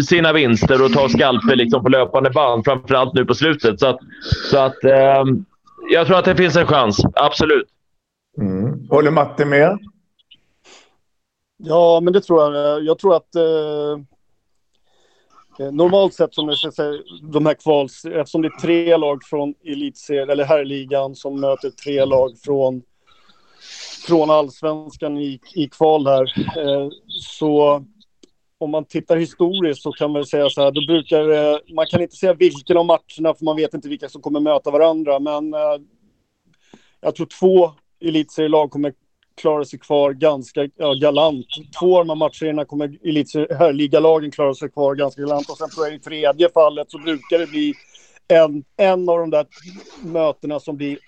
sina 0.00 0.32
vinster 0.32 0.84
och 0.84 0.92
tar 0.92 1.08
skalper 1.08 1.56
liksom 1.56 1.82
på 1.82 1.88
löpande 1.88 2.30
band, 2.30 2.64
framförallt 2.64 3.14
nu 3.14 3.24
på 3.24 3.34
slutet. 3.34 3.80
Så 3.80 3.86
att, 3.86 3.98
så 4.50 4.58
att 4.58 4.84
eh, 4.84 5.24
jag 5.90 6.06
tror 6.06 6.18
att 6.18 6.24
det 6.24 6.36
finns 6.36 6.56
en 6.56 6.66
chans, 6.66 7.04
absolut. 7.14 7.68
Mm. 8.38 8.88
Håller 8.88 9.10
Matte 9.10 9.44
med? 9.44 9.78
Ja, 11.56 12.00
men 12.00 12.12
det 12.12 12.20
tror 12.20 12.54
jag. 12.54 12.84
Jag 12.84 12.98
tror 12.98 13.16
att 13.16 13.34
eh, 13.34 13.42
eh 15.58 15.72
normalt 15.72 16.14
sett 16.14 16.34
som 16.34 16.48
jag 16.48 16.74
säga, 16.74 16.92
de 17.32 17.46
här 17.46 17.54
kvals, 17.54 18.04
eftersom 18.04 18.42
det 18.42 18.48
är 18.48 18.60
tre 18.60 18.96
lag 18.96 19.22
från 19.24 19.54
elitserien 19.64 20.30
eller 20.30 20.44
herrligan 20.44 21.14
som 21.14 21.40
möter 21.40 21.70
tre 21.70 22.04
lag 22.04 22.30
från 22.44 22.82
från 24.06 24.30
allsvenskan 24.30 25.18
i, 25.18 25.40
i 25.54 25.68
kval 25.68 26.06
här. 26.06 26.22
Eh, 26.58 26.88
så 27.20 27.84
om 28.60 28.70
man 28.70 28.84
tittar 28.84 29.16
historiskt 29.16 29.82
så 29.82 29.92
kan 29.92 30.12
man 30.12 30.24
säga 30.24 30.50
så 30.50 30.62
här, 30.62 30.70
då 30.70 30.86
brukar 30.86 31.30
eh, 31.30 31.58
man 31.74 31.86
kan 31.86 32.02
inte 32.02 32.16
säga 32.16 32.34
vilken 32.34 32.76
av 32.76 32.86
matcherna 32.86 33.34
för 33.34 33.44
man 33.44 33.56
vet 33.56 33.74
inte 33.74 33.88
vilka 33.88 34.08
som 34.08 34.22
kommer 34.22 34.40
möta 34.40 34.70
varandra, 34.70 35.18
men 35.18 35.54
eh, 35.54 35.78
jag 37.00 37.14
tror 37.14 37.26
två 37.26 37.72
elitserielag 38.00 38.70
kommer 38.70 38.92
klara 39.40 39.64
sig 39.64 39.78
kvar 39.78 40.12
ganska 40.12 40.68
ja, 40.76 40.94
galant. 40.94 41.46
Två 41.80 41.98
av 41.98 42.06
de 42.06 42.10
här 42.10 42.30
matcherna 42.46 42.64
kommer 42.64 42.98
elitligalagen 43.60 44.30
klara 44.30 44.54
sig 44.54 44.70
kvar 44.70 44.94
ganska 44.94 45.22
galant 45.22 45.50
och 45.50 45.58
sen 45.58 45.70
tror 45.70 45.86
jag 45.86 45.94
i 45.94 45.98
tredje 45.98 46.48
fallet 46.48 46.90
så 46.90 46.98
brukar 46.98 47.38
det 47.38 47.46
bli 47.46 47.74
en, 48.28 48.64
en 48.76 49.08
av 49.08 49.18
de 49.18 49.30
där 49.30 49.46
mötena 50.02 50.60
som 50.60 50.76
blir 50.76 50.98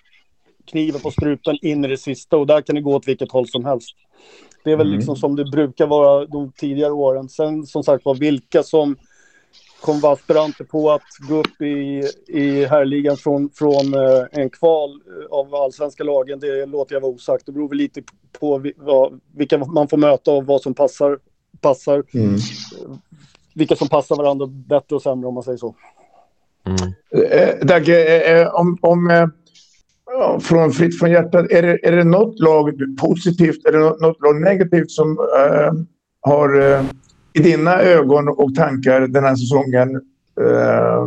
kniven 0.70 1.00
på 1.00 1.10
strupen 1.10 1.58
in 1.62 1.84
i 1.84 1.88
det 1.88 1.98
sista 1.98 2.36
och 2.36 2.46
där 2.46 2.60
kan 2.60 2.74
det 2.74 2.80
gå 2.80 2.94
åt 2.94 3.08
vilket 3.08 3.32
håll 3.32 3.48
som 3.48 3.64
helst. 3.64 3.96
Det 4.64 4.72
är 4.72 4.76
väl 4.76 4.86
mm. 4.86 4.96
liksom 4.96 5.16
som 5.16 5.36
det 5.36 5.44
brukar 5.44 5.86
vara 5.86 6.26
de 6.26 6.52
tidigare 6.52 6.92
åren. 6.92 7.28
Sen 7.28 7.66
som 7.66 7.82
sagt 7.82 8.04
var 8.04 8.14
vilka 8.14 8.62
som 8.62 8.96
kommer 9.82 10.00
vara 10.00 10.12
aspiranter 10.12 10.64
på 10.64 10.90
att 10.90 11.02
gå 11.28 11.34
upp 11.34 11.62
i, 11.62 12.08
i 12.28 12.64
herrligan 12.64 13.16
från, 13.16 13.50
från 13.54 13.94
eh, 13.94 14.24
en 14.32 14.50
kval 14.50 14.90
eh, 14.90 15.26
av 15.30 15.54
allsvenska 15.54 16.04
lagen, 16.04 16.40
det 16.40 16.66
låter 16.66 16.94
jag 16.94 17.00
vara 17.00 17.12
osagt. 17.12 17.46
Det 17.46 17.52
beror 17.52 17.68
väl 17.68 17.78
lite 17.78 18.02
på 18.40 18.64
vad, 18.76 19.20
vilka 19.36 19.58
man 19.58 19.88
får 19.88 19.96
möta 19.96 20.32
och 20.32 20.46
vad 20.46 20.62
som 20.62 20.74
passar. 20.74 21.18
passar 21.60 22.04
mm. 22.14 22.36
Vilka 23.54 23.76
som 23.76 23.88
passar 23.88 24.16
varandra 24.16 24.46
bättre 24.46 24.96
och 24.96 25.02
sämre 25.02 25.28
om 25.28 25.34
man 25.34 25.42
säger 25.42 25.58
så. 25.58 25.74
Mm. 26.64 26.92
Eh, 27.30 27.66
Dagge, 27.66 28.22
eh, 28.32 28.54
om, 28.54 28.78
om 28.80 29.30
Ja, 30.14 30.40
från 30.40 30.72
fritt 30.72 30.98
från 30.98 31.10
hjärtat, 31.10 31.46
är 31.50 31.62
det, 31.62 31.78
är 31.82 31.92
det 31.92 32.04
något 32.04 32.40
lag 32.40 32.72
positivt 33.00 33.66
eller 33.66 33.78
något, 33.78 34.00
något 34.00 34.20
lag 34.20 34.40
negativt 34.40 34.90
som 34.90 35.10
eh, 35.10 35.72
har 36.20 36.60
eh, 36.60 36.84
i 37.32 37.40
dina 37.40 37.80
ögon 37.80 38.28
och 38.28 38.54
tankar 38.54 39.00
den 39.00 39.24
här 39.24 39.34
säsongen 39.34 39.94
eh, 40.40 41.06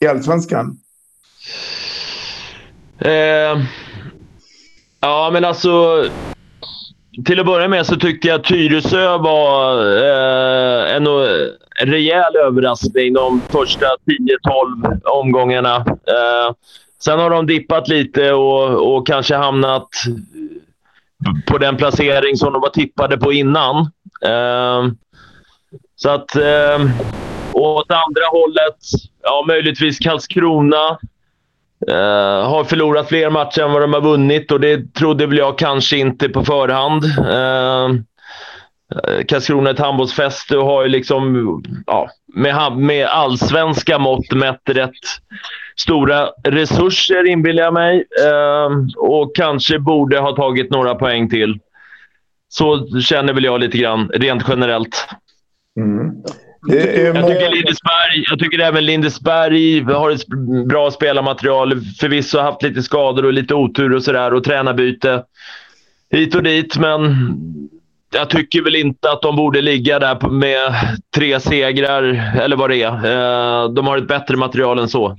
i 0.00 0.06
Allsvenskan? 0.06 0.78
Eh, 2.98 3.62
ja, 5.00 5.30
men 5.32 5.44
alltså... 5.44 6.04
Till 7.24 7.40
att 7.40 7.46
börja 7.46 7.68
med 7.68 7.86
så 7.86 7.96
tyckte 7.96 8.28
jag 8.28 8.40
att 8.40 8.46
Tyresö 8.46 9.18
var 9.18 9.78
eh, 9.96 10.96
en, 10.96 11.06
en 11.82 11.92
rejäl 11.92 12.36
överraskning 12.36 13.12
de 13.12 13.40
första 13.48 13.86
10-12 14.84 15.00
omgångarna. 15.04 15.76
Eh, 15.86 16.54
sen 17.06 17.18
har 17.18 17.30
de 17.30 17.46
dippat 17.46 17.88
lite 17.88 18.32
och, 18.32 18.96
och 18.96 19.06
kanske 19.06 19.36
hamnat 19.36 19.88
på 21.46 21.58
den 21.58 21.76
placering 21.76 22.36
som 22.36 22.52
de 22.52 22.62
var 22.62 22.68
tippade 22.68 23.18
på 23.18 23.32
innan. 23.32 23.76
Eh, 24.24 24.84
så 25.96 26.10
att... 26.10 26.36
Eh, 26.36 26.80
åt 27.52 27.90
andra 27.90 28.22
hållet, 28.32 28.76
ja 29.22 29.44
möjligtvis 29.48 29.98
Karlskrona. 29.98 30.98
Eh, 31.88 32.48
har 32.48 32.64
förlorat 32.64 33.08
fler 33.08 33.30
matcher 33.30 33.60
än 33.60 33.72
vad 33.72 33.82
de 33.82 33.92
har 33.92 34.00
vunnit 34.00 34.52
och 34.52 34.60
det 34.60 34.94
trodde 34.94 35.26
väl 35.26 35.38
jag 35.38 35.58
kanske 35.58 35.96
inte 35.96 36.28
på 36.28 36.44
förhand. 36.44 37.04
Eh, 37.04 37.88
Karlskrona 39.28 39.70
är 39.70 39.74
ett 39.74 39.80
handbollsfäste 39.80 40.58
och 40.58 40.66
har 40.66 40.82
ju 40.82 40.88
liksom, 40.88 41.62
ja, 41.86 42.10
med, 42.26 42.72
med 42.76 43.06
allsvenska 43.06 43.98
mått 43.98 44.32
mätt 44.32 44.62
rätt 44.64 44.92
stora 45.76 46.28
resurser 46.44 47.28
inbillar 47.28 47.62
jag 47.62 47.74
mig. 47.74 48.04
Eh, 48.24 48.70
och 48.96 49.36
kanske 49.36 49.78
borde 49.78 50.18
ha 50.18 50.36
tagit 50.36 50.70
några 50.70 50.94
poäng 50.94 51.28
till. 51.28 51.58
Så 52.48 52.88
känner 53.00 53.32
väl 53.32 53.44
jag 53.44 53.60
lite 53.60 53.78
grann, 53.78 54.10
rent 54.14 54.44
generellt. 54.48 55.08
Mm. 55.76 56.12
Jag, 56.68 57.26
tycker 57.26 57.50
Lindesberg, 57.50 58.24
jag 58.30 58.38
tycker 58.38 58.58
även 58.58 58.86
Lindesberg 58.86 59.80
har 59.80 60.10
ett 60.10 60.26
bra 60.68 60.90
spelarmaterial. 60.90 61.80
Förvisso 62.00 62.38
haft 62.38 62.62
lite 62.62 62.82
skador 62.82 63.24
och 63.24 63.32
lite 63.32 63.54
otur 63.54 63.94
och 63.94 64.02
sådär 64.02 64.34
och 64.34 64.44
tränarbyte 64.44 65.22
hit 66.10 66.34
och 66.34 66.42
dit. 66.42 66.76
Men 66.76 67.16
jag 68.14 68.30
tycker 68.30 68.62
väl 68.62 68.76
inte 68.76 69.10
att 69.10 69.22
de 69.22 69.36
borde 69.36 69.60
ligga 69.60 69.98
där 69.98 70.28
med 70.28 70.74
tre 71.14 71.40
segrar 71.40 72.02
eller 72.40 72.56
vad 72.56 72.70
det 72.70 72.82
är. 72.82 72.92
Eh, 72.92 73.72
de 73.72 73.86
har 73.86 73.98
ett 73.98 74.08
bättre 74.08 74.36
material 74.36 74.78
än 74.78 74.88
så. 74.88 75.18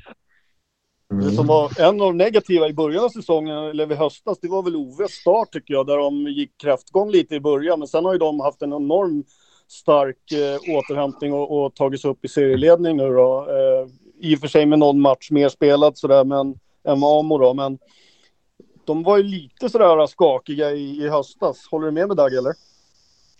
Mm. 1.12 1.26
Det 1.26 1.32
som 1.32 1.48
var 1.48 1.82
en 1.82 2.02
av 2.02 2.08
de 2.08 2.18
negativa 2.18 2.68
i 2.68 2.74
början 2.74 3.04
av 3.04 3.10
säsongen, 3.10 3.58
eller 3.58 3.92
i 3.92 3.96
höstas, 3.96 4.40
det 4.42 4.48
var 4.48 4.64
väl 4.64 4.76
Oves 4.76 5.12
start 5.12 5.52
tycker 5.52 5.74
jag, 5.74 5.88
där 5.88 5.98
de 5.98 6.28
gick 6.28 6.58
kräftgång 6.62 7.12
lite 7.12 7.36
i 7.36 7.40
början. 7.40 7.80
Men 7.80 7.88
sen 7.88 8.06
har 8.06 8.14
ju 8.14 8.20
de 8.20 8.40
haft 8.40 8.62
en 8.62 8.74
enorm 8.74 9.24
stark 9.68 10.32
eh, 10.32 10.76
återhämtning 10.78 11.34
och, 11.34 11.66
och 11.66 11.76
tagit 11.76 12.02
sig 12.02 12.12
upp 12.12 12.26
i 12.26 12.28
serieledning 12.28 12.98
nu 12.98 13.10
då. 13.14 13.48
Eh, 13.50 13.88
I 14.30 14.36
och 14.36 14.40
för 14.40 14.48
sig 14.48 14.66
med 14.66 14.80
någon 14.80 15.02
match 15.02 15.32
mer 15.32 15.50
spelad 15.50 15.98
sådär, 15.98 16.24
men 16.24 16.48
än 16.88 17.04
Amo 17.04 17.38
då, 17.38 17.54
men 17.54 17.78
de 18.86 19.04
var 19.04 19.18
ju 19.18 19.24
lite 19.24 19.70
sådär 19.70 20.08
skakiga 20.08 20.72
i, 20.72 21.04
i 21.04 21.10
höstas. 21.10 21.68
Håller 21.72 21.86
du 21.86 21.92
med 21.92 22.08
med 22.08 22.18
Dag 22.18 22.34
eller? 22.34 22.54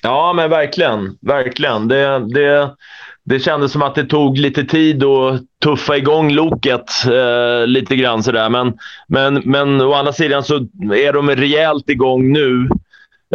Ja, 0.04 0.34
men 0.34 0.50
verkligen. 0.50 1.18
Verkligen. 1.22 1.88
Det, 1.88 2.34
det, 2.34 2.76
det 3.30 3.40
kändes 3.40 3.72
som 3.72 3.82
att 3.82 3.96
det 3.96 4.06
tog 4.06 4.38
lite 4.38 4.64
tid 4.64 5.04
att 5.04 5.42
tuffa 5.64 5.98
igång 5.98 6.32
loket 6.32 6.92
eh, 7.06 7.68
lite 7.68 7.96
grann 7.96 8.24
sådär. 8.24 8.50
Men, 8.50 8.78
men, 9.08 9.42
men 9.46 9.82
å 9.82 9.94
andra 9.94 10.14
sidan 10.14 10.44
så 10.44 10.56
är 10.94 11.14
de 11.14 11.30
rejält 11.30 11.90
igång 11.90 12.32
nu. 12.32 12.70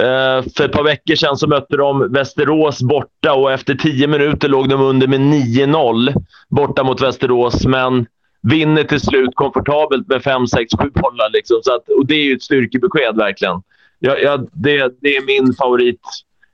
Eh, 0.00 0.44
för 0.57 0.64
ett 0.64 0.72
par 0.72 0.85
veckor 0.85 1.14
sedan 1.14 1.37
så 1.37 1.46
mötte 1.46 1.76
de 1.76 2.12
Västerås 2.12 2.83
borta 2.83 3.35
och 3.35 3.52
efter 3.52 3.74
tio 3.74 4.07
minuter 4.07 4.48
låg 4.48 4.68
de 4.68 4.81
under 4.81 5.07
med 5.07 5.20
9-0 5.20 6.14
borta 6.48 6.85
mot 6.85 7.02
Västerås. 7.02 7.66
Men 7.66 8.07
vinner 8.42 8.85
till 8.85 9.00
slut 9.00 9.31
komfortabelt 9.35 10.09
med 10.09 10.22
5, 10.22 10.46
6, 10.46 10.72
7 10.83 10.90
bollar. 10.94 11.31
Liksom. 11.33 11.61
Så 11.62 11.74
att, 11.74 11.88
och 11.88 12.07
det 12.07 12.14
är 12.14 12.24
ju 12.24 12.35
ett 12.35 12.42
styrkebesked 12.42 13.16
verkligen. 13.16 13.62
Ja, 13.98 14.16
ja 14.16 14.37
det, 14.52 14.94
det 15.00 15.16
är 15.16 15.26
min 15.26 15.55
favorit. 15.55 16.00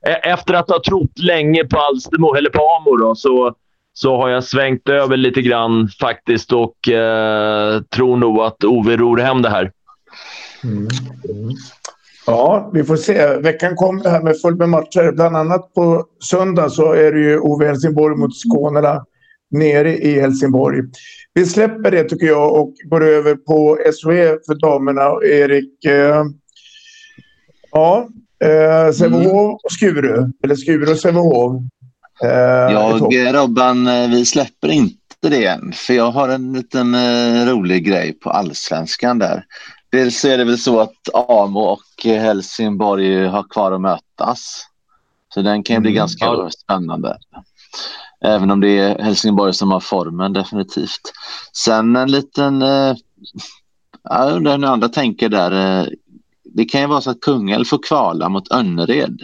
Eh, 0.07 0.31
efter 0.31 0.53
att 0.53 0.69
ha 0.69 0.81
trott 0.83 1.19
länge 1.19 1.65
på 1.65 1.79
Alstermo, 1.79 2.35
eller 2.35 2.49
på 2.49 2.59
Amo 2.59 2.97
då, 2.97 3.15
så, 3.15 3.55
så 3.93 4.17
har 4.17 4.29
jag 4.29 4.43
svängt 4.43 4.89
över 4.89 5.17
lite 5.17 5.41
grann 5.41 5.89
faktiskt 5.99 6.53
och 6.53 6.89
eh, 6.89 7.81
tror 7.81 8.17
nog 8.17 8.39
att 8.39 8.63
Ove 8.63 8.97
ror 8.97 9.17
hem 9.17 9.41
det 9.41 9.49
här. 9.49 9.71
Mm. 10.63 10.77
Mm. 11.29 11.49
Ja, 12.25 12.71
vi 12.73 12.83
får 12.83 12.95
se. 12.95 13.37
Veckan 13.37 13.75
kommer 13.75 14.09
här 14.09 14.21
med 14.21 14.41
fullt 14.41 14.57
med 14.57 14.69
matcher. 14.69 15.11
Bland 15.11 15.37
annat 15.37 15.73
på 15.73 16.05
söndag 16.29 16.69
så 16.69 16.93
är 16.93 17.11
det 17.11 17.19
ju 17.19 17.39
Ove 17.39 17.65
Helsingborg 17.65 18.15
mot 18.15 18.31
Skånela 18.33 19.05
nere 19.51 19.97
i 19.97 20.21
Helsingborg. 20.21 20.81
Vi 21.33 21.45
släpper 21.45 21.91
det 21.91 22.03
tycker 22.03 22.27
jag 22.27 22.55
och 22.55 22.73
går 22.89 23.03
över 23.03 23.35
på 23.35 23.77
SHE 23.85 24.37
för 24.45 24.59
damerna. 24.59 25.25
Erik, 25.25 25.85
eh, 25.85 26.25
ja, 27.71 28.07
eh, 28.43 28.91
Sävehof 28.93 29.59
och 29.63 29.71
Skuru. 29.71 30.31
Eller 30.43 30.55
Skuru 30.55 30.91
och 30.91 30.99
Sävehof. 30.99 31.61
Eh, 32.23 32.29
jag, 32.29 33.35
Robban, 33.35 33.87
eh, 33.87 34.09
vi 34.09 34.25
släpper 34.25 34.67
inte 34.67 35.05
det 35.21 35.45
än, 35.45 35.71
för 35.73 35.93
jag 35.93 36.11
har 36.11 36.29
en 36.29 36.53
liten 36.53 36.95
eh, 36.95 37.45
rolig 37.45 37.85
grej 37.85 38.13
på 38.13 38.29
allsvenskan 38.29 39.19
där. 39.19 39.45
Dels 39.91 40.25
är 40.25 40.37
det 40.37 40.43
väl 40.43 40.57
så 40.57 40.79
att 40.79 41.09
Amo 41.13 41.59
och 41.59 42.03
Helsingborg 42.03 43.25
har 43.25 43.43
kvar 43.43 43.71
att 43.71 43.81
mötas. 43.81 44.65
Så 45.33 45.41
den 45.41 45.63
kan 45.63 45.75
ju 45.75 45.79
bli 45.79 45.91
mm. 45.91 45.97
ganska 45.97 46.25
ja. 46.25 46.49
spännande. 46.49 47.17
Även 48.25 48.51
om 48.51 48.59
det 48.59 48.79
är 48.79 49.03
Helsingborg 49.03 49.53
som 49.53 49.71
har 49.71 49.79
formen 49.79 50.33
definitivt. 50.33 51.01
Sen 51.53 51.95
en 51.95 52.11
liten... 52.11 52.61
Eh, 52.61 52.95
jag 54.03 54.33
undrar 54.33 54.57
hur 54.57 54.65
andra 54.65 54.89
tänker 54.89 55.29
där. 55.29 55.89
Det 56.53 56.65
kan 56.65 56.81
ju 56.81 56.87
vara 56.87 57.01
så 57.01 57.09
att 57.09 57.21
Kungälv 57.21 57.65
får 57.65 57.83
kvala 57.83 58.29
mot 58.29 58.51
Önnered. 58.51 59.19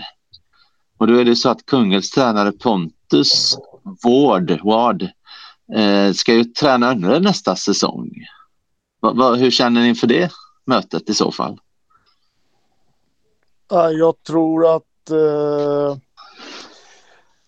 Och 0.98 1.08
då 1.08 1.14
är 1.14 1.26
det 1.26 1.36
så 1.36 1.50
att 1.50 1.66
Kungälvs 1.66 2.10
tränare 2.10 2.52
Pontus 2.52 3.58
Ward, 4.04 4.60
Ward 4.64 5.02
eh, 5.76 6.14
ska 6.14 6.34
ju 6.34 6.44
träna 6.44 6.92
Önnered 6.92 7.24
nästa 7.24 7.56
säsong. 7.56 8.12
Va, 9.02 9.14
va, 9.14 9.36
hur 9.36 9.52
känner 9.52 9.82
ni 9.82 9.88
inför 9.88 10.08
det 10.08 10.32
mötet 10.66 11.10
i 11.10 11.14
så 11.14 11.32
fall? 11.32 11.60
Jag 14.00 14.24
tror 14.24 14.76
att 14.76 15.10
eh, 15.10 15.98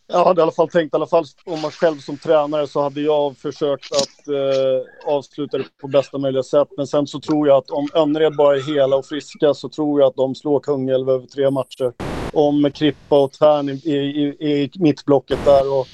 jag 0.07 0.25
hade 0.25 0.41
i 0.41 0.43
alla 0.43 0.51
fall 0.51 0.69
tänkt, 0.69 0.93
i 0.93 0.95
alla 0.95 1.07
fall 1.07 1.25
om 1.45 1.61
man 1.61 1.71
själv 1.71 1.99
som 1.99 2.17
tränare 2.17 2.67
så 2.67 2.81
hade 2.81 3.01
jag 3.01 3.37
försökt 3.37 3.91
att 3.91 4.27
eh, 4.27 5.13
avsluta 5.13 5.57
det 5.57 5.63
på 5.81 5.87
bästa 5.87 6.17
möjliga 6.17 6.43
sätt. 6.43 6.67
Men 6.77 6.87
sen 6.87 7.07
så 7.07 7.19
tror 7.19 7.47
jag 7.47 7.57
att 7.57 7.69
om 7.69 7.89
Önnered 7.93 8.35
bara 8.35 8.55
är 8.57 8.75
hela 8.75 8.95
och 8.95 9.05
friska 9.05 9.53
så 9.53 9.69
tror 9.69 9.99
jag 9.99 10.07
att 10.07 10.15
de 10.15 10.35
slår 10.35 10.59
Kungälv 10.59 11.09
över 11.09 11.27
tre 11.27 11.51
matcher. 11.51 11.93
Om 12.33 12.71
Krippa 12.71 13.19
och 13.19 13.31
Tern 13.31 13.69
i, 13.69 13.91
i, 13.91 14.27
i 14.51 14.71
mittblocket 14.75 15.45
där 15.45 15.73
och, 15.73 15.87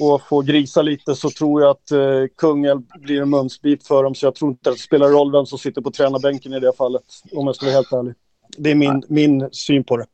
och 0.00 0.22
får 0.28 0.42
grisa 0.42 0.82
lite 0.82 1.14
så 1.14 1.30
tror 1.30 1.62
jag 1.62 1.70
att 1.70 1.90
eh, 1.90 2.00
Kungälv 2.36 2.82
blir 3.00 3.22
en 3.22 3.30
mumsbit 3.30 3.86
för 3.86 4.04
dem. 4.04 4.14
Så 4.14 4.26
jag 4.26 4.34
tror 4.34 4.50
inte 4.50 4.70
att 4.70 4.76
det 4.76 4.82
spelar 4.82 5.08
roll 5.08 5.32
vem 5.32 5.46
som 5.46 5.58
sitter 5.58 5.80
på 5.80 5.90
tränarbänken 5.90 6.52
i 6.52 6.60
det 6.60 6.72
fallet. 6.78 7.02
Om 7.32 7.46
jag 7.46 7.56
ska 7.56 7.66
vara 7.66 7.74
helt 7.74 7.92
ärlig. 7.92 8.14
Det 8.56 8.70
är 8.70 8.74
min, 8.74 9.02
min 9.08 9.48
syn 9.52 9.84
på 9.84 9.96
det. 9.96 10.06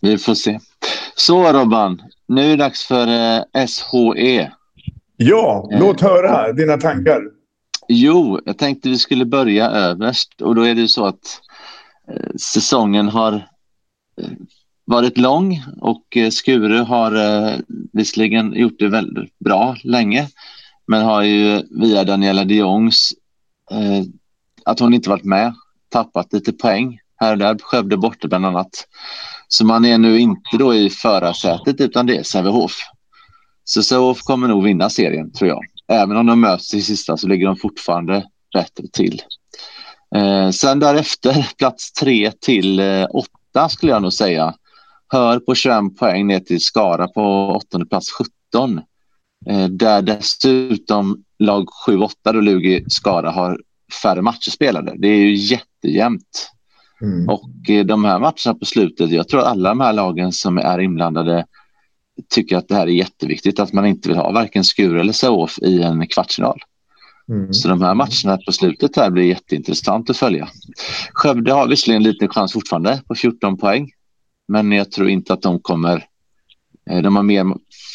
Vi 0.00 0.18
får 0.18 0.34
se. 0.34 0.58
Så 1.18 1.52
Robban, 1.52 2.02
nu 2.28 2.44
är 2.44 2.48
det 2.48 2.56
dags 2.56 2.84
för 2.84 3.06
eh, 3.06 3.66
SHE. 3.66 4.52
Ja, 5.16 5.68
eh, 5.72 5.80
låt 5.80 6.00
höra 6.00 6.52
dina 6.52 6.76
tankar. 6.76 7.22
Jo, 7.88 8.40
jag 8.44 8.58
tänkte 8.58 8.88
vi 8.88 8.98
skulle 8.98 9.24
börja 9.24 9.70
överst 9.70 10.40
och 10.40 10.54
då 10.54 10.62
är 10.62 10.74
det 10.74 10.88
så 10.88 11.06
att 11.06 11.40
eh, 12.08 12.36
säsongen 12.40 13.08
har 13.08 13.48
varit 14.84 15.18
lång 15.18 15.64
och 15.80 16.18
Skure 16.30 16.78
har 16.78 17.12
visserligen 17.92 18.52
gjort 18.52 18.78
det 18.78 18.88
väldigt 18.88 19.38
bra 19.38 19.76
länge 19.84 20.28
men 20.86 21.02
har 21.02 21.22
ju 21.22 21.62
via 21.70 22.04
Daniela 22.04 22.44
de 22.44 22.54
Jongs 22.54 23.12
att 24.64 24.80
hon 24.80 24.94
inte 24.94 25.10
varit 25.10 25.24
med 25.24 25.54
tappat 25.88 26.32
lite 26.32 26.52
poäng 26.52 27.00
här 27.16 27.32
och 27.32 27.38
där. 27.38 27.58
Skövde 27.62 27.96
borta 27.96 28.28
bland 28.28 28.46
annat. 28.46 28.86
Så 29.48 29.64
man 29.64 29.84
är 29.84 29.98
nu 29.98 30.18
inte 30.18 30.56
då 30.58 30.74
i 30.74 30.90
förarsätet 30.90 31.80
utan 31.80 32.06
det 32.06 32.16
är 32.16 32.22
Sävehof. 32.22 32.72
Så 33.64 33.82
Sävehof 33.82 34.20
kommer 34.20 34.48
nog 34.48 34.64
vinna 34.64 34.90
serien 34.90 35.32
tror 35.32 35.48
jag. 35.48 35.64
Även 35.88 36.16
om 36.16 36.26
de 36.26 36.40
möts 36.40 36.74
i 36.74 36.82
sista 36.82 37.16
så 37.16 37.28
ligger 37.28 37.46
de 37.46 37.56
fortfarande 37.56 38.24
bättre 38.54 38.84
till. 38.92 39.22
Eh, 40.16 40.50
sen 40.50 40.78
därefter 40.78 41.48
plats 41.58 41.92
tre 41.92 42.32
till 42.40 42.80
eh, 42.80 43.06
åtta 43.10 43.68
skulle 43.68 43.92
jag 43.92 44.02
nog 44.02 44.12
säga. 44.12 44.54
Hör 45.08 45.38
på 45.38 45.54
21 45.54 45.98
poäng 45.98 46.26
ner 46.26 46.40
till 46.40 46.60
Skara 46.60 47.08
på 47.08 47.48
åttonde 47.48 47.86
plats 47.86 48.10
17. 48.52 48.80
Eh, 49.48 49.68
där 49.68 50.02
dessutom 50.02 51.24
lag 51.38 51.66
7-8 51.88 52.10
då 52.24 52.32
Lugi 52.32 52.84
Skara 52.88 53.30
har 53.30 53.60
färre 54.02 54.22
matcher 54.22 54.50
spelade. 54.50 54.94
Det 54.98 55.08
är 55.08 55.18
ju 55.18 55.34
jättejämnt. 55.34 56.50
Mm. 57.02 57.28
Och 57.28 57.70
eh, 57.70 57.84
de 57.84 58.04
här 58.04 58.18
matcherna 58.18 58.58
på 58.58 58.64
slutet, 58.64 59.10
jag 59.10 59.28
tror 59.28 59.40
alla 59.40 59.68
de 59.68 59.80
här 59.80 59.92
lagen 59.92 60.32
som 60.32 60.58
är 60.58 60.80
inblandade 60.80 61.46
tycker 62.28 62.56
att 62.56 62.68
det 62.68 62.74
här 62.74 62.86
är 62.86 62.90
jätteviktigt, 62.90 63.60
att 63.60 63.72
man 63.72 63.86
inte 63.86 64.08
vill 64.08 64.18
ha 64.18 64.32
varken 64.32 64.64
Skure 64.64 65.00
eller 65.00 65.12
Sävehof 65.12 65.58
i 65.58 65.82
en 65.82 66.06
kvartsfinal. 66.06 66.60
Mm. 67.28 67.52
Så 67.52 67.68
de 67.68 67.82
här 67.82 67.94
matcherna 67.94 68.38
på 68.46 68.52
slutet 68.52 68.96
här 68.96 69.10
blir 69.10 69.24
jätteintressant 69.24 70.10
att 70.10 70.16
följa. 70.16 70.48
Skövde 71.12 71.52
har 71.52 71.68
visserligen 71.68 72.02
lite 72.02 72.28
chans 72.28 72.52
fortfarande 72.52 73.02
på 73.08 73.14
14 73.14 73.56
poäng, 73.56 73.90
men 74.48 74.72
jag 74.72 74.92
tror 74.92 75.08
inte 75.08 75.32
att 75.32 75.42
de 75.42 75.60
kommer... 75.60 76.04
Eh, 76.90 77.02
de 77.02 77.16
har 77.16 77.22
mer, 77.22 77.44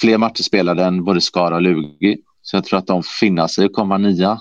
fler 0.01 0.17
matcher 0.17 0.43
spelade 0.43 0.85
än 0.85 1.03
både 1.03 1.21
Skara 1.21 1.55
och 1.55 1.61
Lugi, 1.61 2.17
så 2.41 2.57
jag 2.57 2.63
tror 2.63 2.79
att 2.79 2.87
de 2.87 3.03
finnar 3.03 3.47
sig 3.47 3.65
och 3.65 3.73
komma 3.73 3.97
nia 3.97 4.39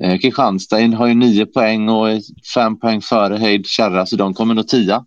Eh, 0.00 0.18
Kristianstad 0.18 0.96
har 0.96 1.06
ju 1.06 1.14
nio 1.14 1.46
poäng 1.46 1.88
och 1.88 2.10
är 2.10 2.20
fem 2.54 2.78
poäng 2.78 3.00
före 3.00 3.36
Heid 3.36 3.66
Kärra, 3.66 4.06
så 4.06 4.16
de 4.16 4.34
kommer 4.34 4.54
nog 4.54 4.68
tia. 4.68 5.04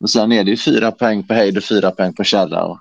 Och 0.00 0.10
sen 0.10 0.32
är 0.32 0.44
det 0.44 0.50
ju 0.50 0.56
fyra 0.56 0.92
poäng 0.92 1.26
på 1.26 1.34
Heid 1.34 1.56
och 1.56 1.64
fyra 1.64 1.90
poäng 1.90 2.14
på 2.14 2.24
Kärra. 2.24 2.64
Och, 2.64 2.78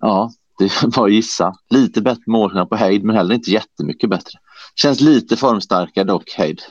ja, 0.00 0.32
det 0.58 0.64
är 0.64 0.86
bara 0.86 1.06
att 1.06 1.12
gissa. 1.12 1.54
Lite 1.70 2.02
bättre 2.02 2.22
målskillnad 2.26 2.68
på 2.68 2.76
Heid, 2.76 3.04
men 3.04 3.16
heller 3.16 3.34
inte 3.34 3.50
jättemycket 3.50 4.10
bättre. 4.10 4.38
Känns 4.76 5.00
lite 5.00 5.36
formstarkare 5.36 6.04
dock, 6.04 6.30
Heid. 6.30 6.62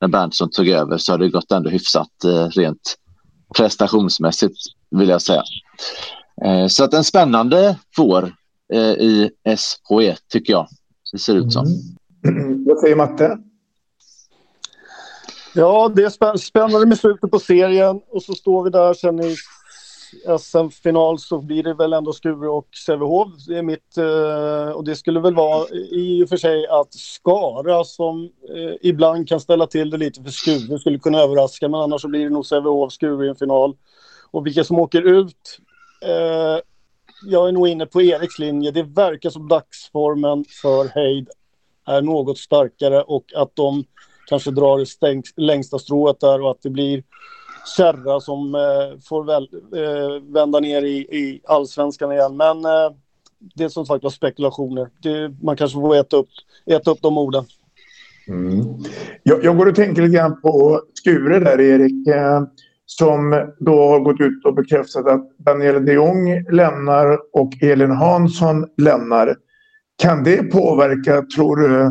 När 0.00 0.08
Berntsson 0.08 0.50
tog 0.50 0.68
över 0.68 0.98
så 0.98 1.12
har 1.12 1.18
det 1.18 1.28
gått 1.28 1.52
ändå 1.52 1.70
hyfsat 1.70 2.24
eh, 2.24 2.48
rent 2.48 2.96
prestationsmässigt, 3.56 4.56
vill 4.90 5.08
jag 5.08 5.22
säga. 5.22 5.42
Eh, 6.44 6.66
så 6.66 6.84
att 6.84 6.94
en 6.94 7.04
spännande 7.04 7.78
vår 7.96 8.34
eh, 8.72 8.80
i 8.80 9.30
SHE, 9.56 10.16
tycker 10.28 10.52
jag. 10.52 10.68
Det 11.12 11.18
ser 11.18 11.34
ut 11.34 11.52
som. 11.52 11.66
Mm. 11.66 11.93
Vad 12.66 12.78
säger 12.78 12.96
Matte? 12.96 13.38
Ja, 15.54 15.92
det 15.96 16.02
är 16.02 16.36
spännande 16.36 16.86
med 16.86 16.98
slutet 16.98 17.30
på 17.30 17.38
serien 17.38 18.00
och 18.08 18.22
så 18.22 18.32
står 18.32 18.64
vi 18.64 18.70
där 18.70 18.94
sen 18.94 19.20
i 19.20 19.36
SM-final 20.38 21.18
så 21.18 21.40
blir 21.40 21.62
det 21.62 21.74
väl 21.74 21.92
ändå 21.92 22.12
Skuru 22.12 22.48
och 22.48 22.68
Sävehof. 22.86 23.28
Det 23.48 23.58
är 23.58 23.62
mitt, 23.62 23.96
eh, 23.96 24.76
och 24.76 24.84
det 24.84 24.96
skulle 24.96 25.20
väl 25.20 25.34
vara 25.34 25.68
i 25.90 26.24
och 26.24 26.28
för 26.28 26.36
sig 26.36 26.66
att 26.66 26.94
Skara 26.94 27.84
som 27.84 28.24
eh, 28.24 28.74
ibland 28.82 29.28
kan 29.28 29.40
ställa 29.40 29.66
till 29.66 29.90
det 29.90 29.96
lite 29.96 30.22
för 30.22 30.30
Skuru 30.30 30.78
skulle 30.78 30.98
kunna 30.98 31.18
överraska 31.18 31.68
men 31.68 31.80
annars 31.80 32.02
så 32.02 32.08
blir 32.08 32.24
det 32.24 32.30
nog 32.30 32.46
Sävehof, 32.46 32.92
Skuru 32.92 33.26
i 33.26 33.28
en 33.28 33.36
final. 33.36 33.76
Och 34.30 34.46
vilka 34.46 34.64
som 34.64 34.78
åker 34.78 35.02
ut 35.02 35.58
eh, 36.02 36.60
jag 37.26 37.48
är 37.48 37.52
nog 37.52 37.68
inne 37.68 37.86
på 37.86 38.02
Eriks 38.02 38.38
linje. 38.38 38.70
Det 38.70 38.82
verkar 38.82 39.30
som 39.30 39.48
dagsformen 39.48 40.44
för 40.62 40.88
Heid 40.94 41.28
är 41.86 42.02
något 42.02 42.38
starkare 42.38 43.02
och 43.02 43.24
att 43.36 43.50
de 43.56 43.84
kanske 44.26 44.50
drar 44.50 44.78
det 44.78 44.86
stängs, 44.86 45.32
längsta 45.36 45.78
strået 45.78 46.20
där 46.20 46.42
och 46.42 46.50
att 46.50 46.62
det 46.62 46.70
blir 46.70 47.02
Kärra 47.76 48.20
som 48.20 48.54
eh, 48.54 49.00
får 49.08 49.24
väl, 49.24 49.48
eh, 49.52 50.32
vända 50.34 50.60
ner 50.60 50.82
i, 50.82 50.96
i 50.96 51.40
allsvenskan 51.44 52.12
igen. 52.12 52.36
Men 52.36 52.64
eh, 52.64 52.96
det 53.54 53.64
är 53.64 53.68
som 53.68 53.86
sagt 53.86 54.04
var 54.04 54.10
spekulationer. 54.10 54.88
Det, 55.02 55.34
man 55.42 55.56
kanske 55.56 55.80
får 55.80 55.96
äta 55.96 56.16
upp, 56.16 56.28
äta 56.66 56.90
upp 56.90 57.02
de 57.02 57.18
orden. 57.18 57.44
Mm. 58.28 58.64
Jag, 59.22 59.44
jag, 59.44 59.56
går 59.56 59.66
och 59.66 59.74
tänker 59.74 60.02
lite 60.02 60.14
grann 60.16 60.40
på 60.40 60.80
Skure 60.94 61.38
där, 61.38 61.60
Erik. 61.60 62.08
Eh, 62.08 62.42
som 62.86 63.52
då 63.58 63.88
har 63.88 64.00
gått 64.00 64.20
ut 64.20 64.44
och 64.44 64.54
bekräftat 64.54 65.06
att 65.06 65.38
Daniel 65.38 65.84
de 65.84 65.92
Jong 65.92 66.44
lämnar 66.50 67.18
och 67.32 67.62
Elin 67.62 67.90
Hansson 67.90 68.66
lämnar. 68.76 69.36
Kan 69.96 70.24
det 70.24 70.42
påverka, 70.42 71.22
tror 71.36 71.56
du, 71.56 71.84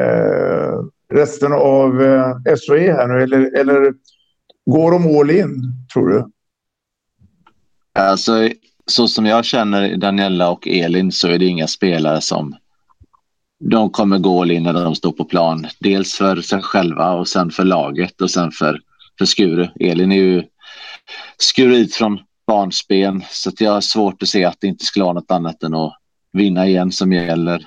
eh, 0.00 0.80
resten 1.14 1.52
av 1.52 2.02
eh, 2.02 2.36
SOE 2.56 2.92
här 2.92 3.08
nu? 3.08 3.22
Eller, 3.22 3.58
eller 3.58 3.94
går 4.70 4.90
de 4.90 5.18
all 5.20 5.30
in, 5.30 5.62
tror 5.92 6.08
du? 6.08 6.30
Alltså, 7.98 8.48
så 8.86 9.08
som 9.08 9.26
jag 9.26 9.44
känner 9.44 9.96
Daniela 9.96 10.50
och 10.50 10.68
Elin 10.68 11.12
så 11.12 11.28
är 11.28 11.38
det 11.38 11.46
inga 11.46 11.66
spelare 11.66 12.20
som 12.20 12.56
de 13.58 13.90
kommer 13.90 14.18
gå 14.18 14.42
all 14.42 14.50
in 14.50 14.62
när 14.62 14.72
de 14.72 14.94
står 14.94 15.12
på 15.12 15.24
plan. 15.24 15.66
Dels 15.80 16.14
för 16.14 16.40
sig 16.40 16.62
själva 16.62 17.12
och 17.12 17.28
sen 17.28 17.50
för 17.50 17.64
laget 17.64 18.20
och 18.20 18.30
sen 18.30 18.50
för, 18.50 18.80
för 19.18 19.24
Skuru. 19.24 19.68
Elin 19.80 20.12
är 20.12 20.16
ju 20.16 20.44
skurit 21.38 21.94
från 21.94 22.18
barnsben 22.46 23.22
så 23.30 23.48
att 23.48 23.60
jag 23.60 23.72
har 23.72 23.80
svårt 23.80 24.22
att 24.22 24.28
se 24.28 24.44
att 24.44 24.56
det 24.60 24.66
inte 24.66 24.84
skulle 24.84 25.04
vara 25.04 25.14
något 25.14 25.30
annat 25.30 25.62
än 25.62 25.74
att 25.74 25.98
vinna 26.36 26.66
igen 26.66 26.92
som 26.92 27.12
gäller. 27.12 27.64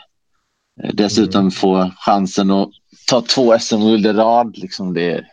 Eh, 0.83 0.89
dessutom 0.93 1.41
mm. 1.41 1.51
få 1.51 1.91
chansen 1.97 2.51
att 2.51 2.69
ta 3.07 3.21
två 3.21 3.59
SM-guld 3.59 4.05
i 4.05 4.13
rad. 4.13 4.57
Liksom 4.57 4.93
det, 4.93 5.25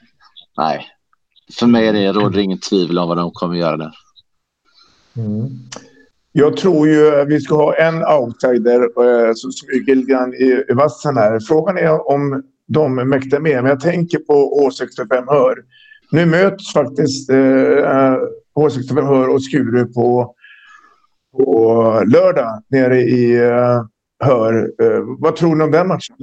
nej, 0.56 0.86
för 1.58 1.66
mig 1.66 1.88
är 1.88 1.92
det, 1.92 2.12
råder 2.12 2.38
inget 2.38 2.62
tvivel 2.62 2.98
om 2.98 3.08
vad 3.08 3.16
de 3.16 3.30
kommer 3.30 3.56
göra 3.56 3.76
där. 3.76 3.92
Mm. 5.16 5.48
Jag 6.32 6.56
tror 6.56 6.88
ju 6.88 7.20
att 7.20 7.28
vi 7.28 7.40
ska 7.40 7.56
ha 7.56 7.76
en 7.76 8.04
outsider 8.04 8.80
eh, 8.80 9.32
som 9.34 9.52
smyger 9.52 9.94
lite 9.94 10.12
grann 10.12 10.34
i, 10.34 10.64
i 10.68 10.72
vassen 10.72 11.16
här. 11.16 11.40
Frågan 11.40 11.78
är 11.78 12.10
om 12.10 12.42
de 12.68 12.94
mäktar 12.94 13.40
med. 13.40 13.62
Men 13.62 13.70
jag 13.70 13.80
tänker 13.80 14.18
på 14.18 14.32
H65 14.32 15.24
Hör. 15.28 15.56
Nu 16.10 16.26
möts 16.26 16.72
faktiskt 16.72 17.30
eh, 17.30 18.16
H65 18.56 19.06
Hör 19.06 19.28
och 19.28 19.42
Skure 19.42 19.84
på 19.84 20.34
på 21.36 22.02
lördag 22.06 22.62
nere 22.68 23.00
i 23.00 23.40
uh, 23.40 23.84
Hör. 24.24 24.54
Uh, 24.82 25.16
vad 25.18 25.36
tror 25.36 25.56
ni 25.56 25.64
om 25.64 25.70
den 25.70 25.88
matchen? 25.88 26.16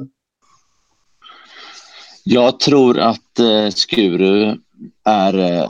Jag 2.23 2.59
tror 2.59 2.99
att 2.99 3.39
uh, 3.39 3.69
Skuru 3.69 4.57
är, 5.05 5.35
uh, 5.35 5.69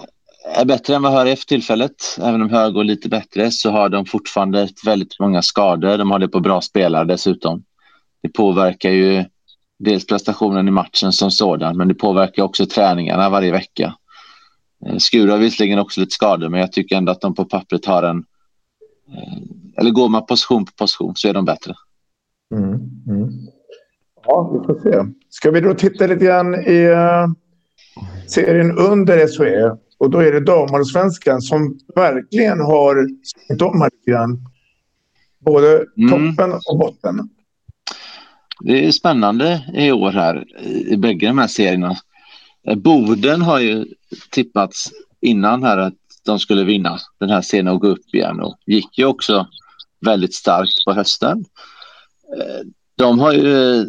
är 0.55 0.65
bättre 0.65 0.95
än 0.95 1.01
vad 1.01 1.11
Hör 1.11 1.25
är 1.25 1.35
för 1.35 1.45
tillfället. 1.45 2.17
Även 2.21 2.41
om 2.41 2.49
Hör 2.49 2.71
går 2.71 2.83
lite 2.83 3.09
bättre 3.09 3.51
så 3.51 3.71
har 3.71 3.89
de 3.89 4.05
fortfarande 4.05 4.69
väldigt 4.85 5.19
många 5.19 5.41
skador. 5.41 5.97
De 5.97 6.11
har 6.11 6.19
det 6.19 6.27
på 6.27 6.39
bra 6.39 6.61
spelare 6.61 7.05
dessutom. 7.05 7.63
Det 8.21 8.29
påverkar 8.29 8.89
ju 8.89 9.25
dels 9.79 10.07
prestationen 10.07 10.67
i 10.67 10.71
matchen 10.71 11.11
som 11.11 11.31
sådan, 11.31 11.77
men 11.77 11.87
det 11.87 11.93
påverkar 11.93 12.43
också 12.43 12.65
träningarna 12.65 13.29
varje 13.29 13.51
vecka. 13.51 13.95
Skuru 14.97 15.31
har 15.31 15.37
visserligen 15.37 15.79
också 15.79 15.99
lite 15.99 16.13
skador, 16.13 16.49
men 16.49 16.59
jag 16.59 16.71
tycker 16.71 16.95
ändå 16.95 17.11
att 17.11 17.21
de 17.21 17.35
på 17.35 17.45
pappret 17.45 17.85
har 17.85 18.03
en... 18.03 18.23
Eh, 19.13 19.43
eller 19.77 19.91
går 19.91 20.09
man 20.09 20.25
position 20.25 20.65
på 20.65 20.71
position 20.77 21.13
så 21.15 21.27
är 21.27 21.33
de 21.33 21.45
bättre. 21.45 21.73
Mm, 22.55 22.73
mm. 23.07 23.29
Ja, 24.25 24.51
vi 24.53 24.67
får 24.67 24.79
se. 24.79 25.13
Ska 25.29 25.51
vi 25.51 25.61
då 25.61 25.73
titta 25.73 26.07
lite 26.07 26.25
grann 26.25 26.55
i 26.55 26.87
uh, 26.87 27.27
serien 28.27 28.77
under 28.77 29.27
SHE? 29.27 29.77
Och 29.97 30.09
då 30.09 30.19
är 30.19 30.31
det 30.31 30.39
damallsvenskan 30.39 31.41
som 31.41 31.79
verkligen 31.95 32.59
har 32.59 33.07
skrivit 33.23 33.61
om 33.61 33.81
här 33.81 33.89
lite 33.91 34.11
grann. 34.11 34.39
Både 35.39 35.85
mm. 35.97 36.09
toppen 36.09 36.53
och 36.53 36.79
botten. 36.79 37.29
Det 38.59 38.85
är 38.85 38.91
spännande 38.91 39.65
i 39.73 39.91
år 39.91 40.11
här 40.11 40.45
i 40.87 40.97
bägge 40.97 41.27
de 41.27 41.37
här 41.37 41.47
serierna. 41.47 41.95
Eh, 42.67 42.75
Boden 42.75 43.41
har 43.41 43.59
ju 43.59 43.85
tippats 44.31 44.91
innan 45.21 45.63
här 45.63 45.77
att 45.77 45.93
de 46.25 46.39
skulle 46.39 46.63
vinna 46.63 46.99
den 47.19 47.29
här 47.29 47.41
serien 47.41 47.67
och 47.67 47.81
gå 47.81 47.87
upp 47.87 48.15
igen 48.15 48.39
och 48.39 48.57
gick 48.65 48.97
ju 48.97 49.05
också 49.05 49.47
väldigt 50.05 50.33
starkt 50.33 50.85
på 50.85 50.93
hösten. 50.93 51.45
Eh, 52.37 52.67
de 52.95 53.19
har 53.19 53.33
ju, 53.33 53.85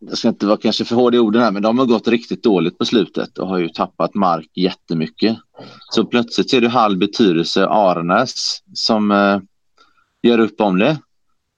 jag 0.00 0.18
ska 0.18 0.28
inte 0.28 0.46
vara 0.46 0.56
kanske 0.56 0.84
för 0.84 0.96
hård 0.96 1.14
i 1.14 1.18
orden 1.18 1.42
här, 1.42 1.50
men 1.50 1.62
de 1.62 1.78
har 1.78 1.86
gått 1.86 2.08
riktigt 2.08 2.42
dåligt 2.42 2.78
på 2.78 2.84
slutet 2.84 3.38
och 3.38 3.48
har 3.48 3.58
ju 3.58 3.68
tappat 3.68 4.14
mark 4.14 4.50
jättemycket. 4.54 5.36
Så 5.90 6.04
plötsligt 6.04 6.50
ser 6.50 6.60
du 6.60 6.68
Hallby, 6.68 7.10
Tyresö, 7.10 7.66
Aranäs 7.66 8.62
som 8.74 9.10
eh, 9.10 9.40
gör 10.22 10.38
upp 10.38 10.60
om 10.60 10.78
det. 10.78 10.98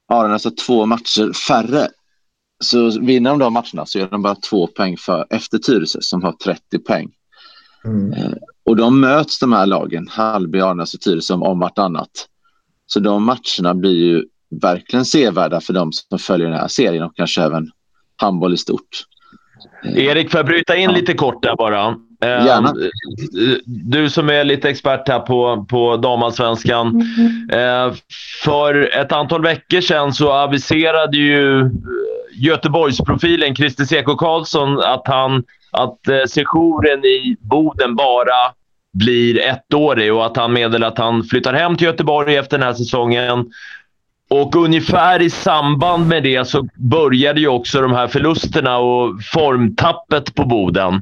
Aranäs 0.09 0.45
har 0.45 0.51
två 0.67 0.87
matcher 0.87 1.33
färre 1.33 1.89
så 2.61 3.01
vinner 3.01 3.31
de 3.31 3.39
de 3.39 3.53
matcherna 3.53 3.87
så 3.87 3.99
gör 3.99 4.09
de 4.09 4.23
bara 4.23 4.35
två 4.35 4.67
poäng 4.67 4.97
för, 4.97 5.27
efter 5.31 5.59
Tyresö 5.59 5.99
som 6.03 6.23
har 6.23 6.33
30 6.33 6.79
poäng. 6.79 7.11
Mm. 7.89 8.13
Eh, 8.13 8.33
och 8.65 8.77
de 8.77 9.01
möts 9.01 9.39
de 9.39 9.53
här 9.53 9.67
lagen, 9.67 10.09
Hallby, 10.11 10.61
Arnäs 10.61 10.95
och 10.95 11.01
Tyresö 11.01 11.35
om 11.35 11.59
vartannat. 11.59 12.11
Så 12.87 13.01
de 13.01 13.25
matcherna 13.25 13.75
blir 13.75 13.93
ju 13.93 14.25
verkligen 14.63 15.05
sevärda 15.05 15.61
för 15.61 15.73
de 15.73 15.93
som 15.93 16.19
följer 16.19 16.49
den 16.49 16.59
här 16.59 16.69
serien 16.69 17.03
och 17.03 17.17
kanske 17.17 17.43
även 17.43 17.71
handboll 18.17 18.55
i 18.55 18.57
stort. 18.57 19.05
Erik, 19.85 20.31
får 20.31 20.39
jag 20.39 20.47
bryta 20.47 20.77
in 20.77 20.91
ja. 20.91 20.97
lite 20.97 21.15
kort 21.15 21.43
där 21.43 21.57
bara? 21.57 21.97
Gärna. 22.21 22.75
Du 23.67 24.11
som 24.11 24.31
är 24.31 24.45
lite 24.45 24.69
expert 24.69 25.09
här 25.09 25.19
på, 25.19 25.67
på 25.69 25.97
damallsvenskan. 25.97 26.89
Mm. 26.89 27.95
För 28.45 28.97
ett 28.97 29.13
antal 29.13 29.43
veckor 29.43 29.81
sedan 29.81 30.13
så 30.13 30.33
aviserade 30.33 31.17
ju 31.17 31.71
Göteborgsprofilen 32.33 33.57
Christer 33.57 33.85
Seko 33.85 34.17
Karlsson 34.17 34.79
att, 34.81 35.03
han, 35.05 35.45
att 35.71 36.09
eh, 36.09 36.25
sessionen 36.29 37.05
i 37.05 37.37
Boden 37.41 37.95
bara 37.95 38.53
blir 38.93 39.39
ettårig 39.39 40.15
och 40.15 40.27
att 40.27 40.37
han 40.37 40.53
meddelar 40.53 40.89
att 40.89 40.99
han 40.99 41.25
flyttar 41.25 41.53
hem 41.53 41.77
till 41.77 41.87
Göteborg 41.87 42.37
efter 42.37 42.59
den 42.59 42.67
här 42.67 42.75
säsongen. 42.75 43.53
Och 44.31 44.57
ungefär 44.57 45.23
i 45.23 45.31
samband 45.31 46.09
med 46.09 46.23
det 46.23 46.49
så 46.49 46.69
började 46.75 47.41
ju 47.41 47.49
också 47.49 47.81
de 47.81 47.93
här 47.93 48.09
förlusterna 48.09 48.79
och 48.79 49.23
formtappet 49.33 50.35
på 50.35 50.45
Boden. 50.45 50.95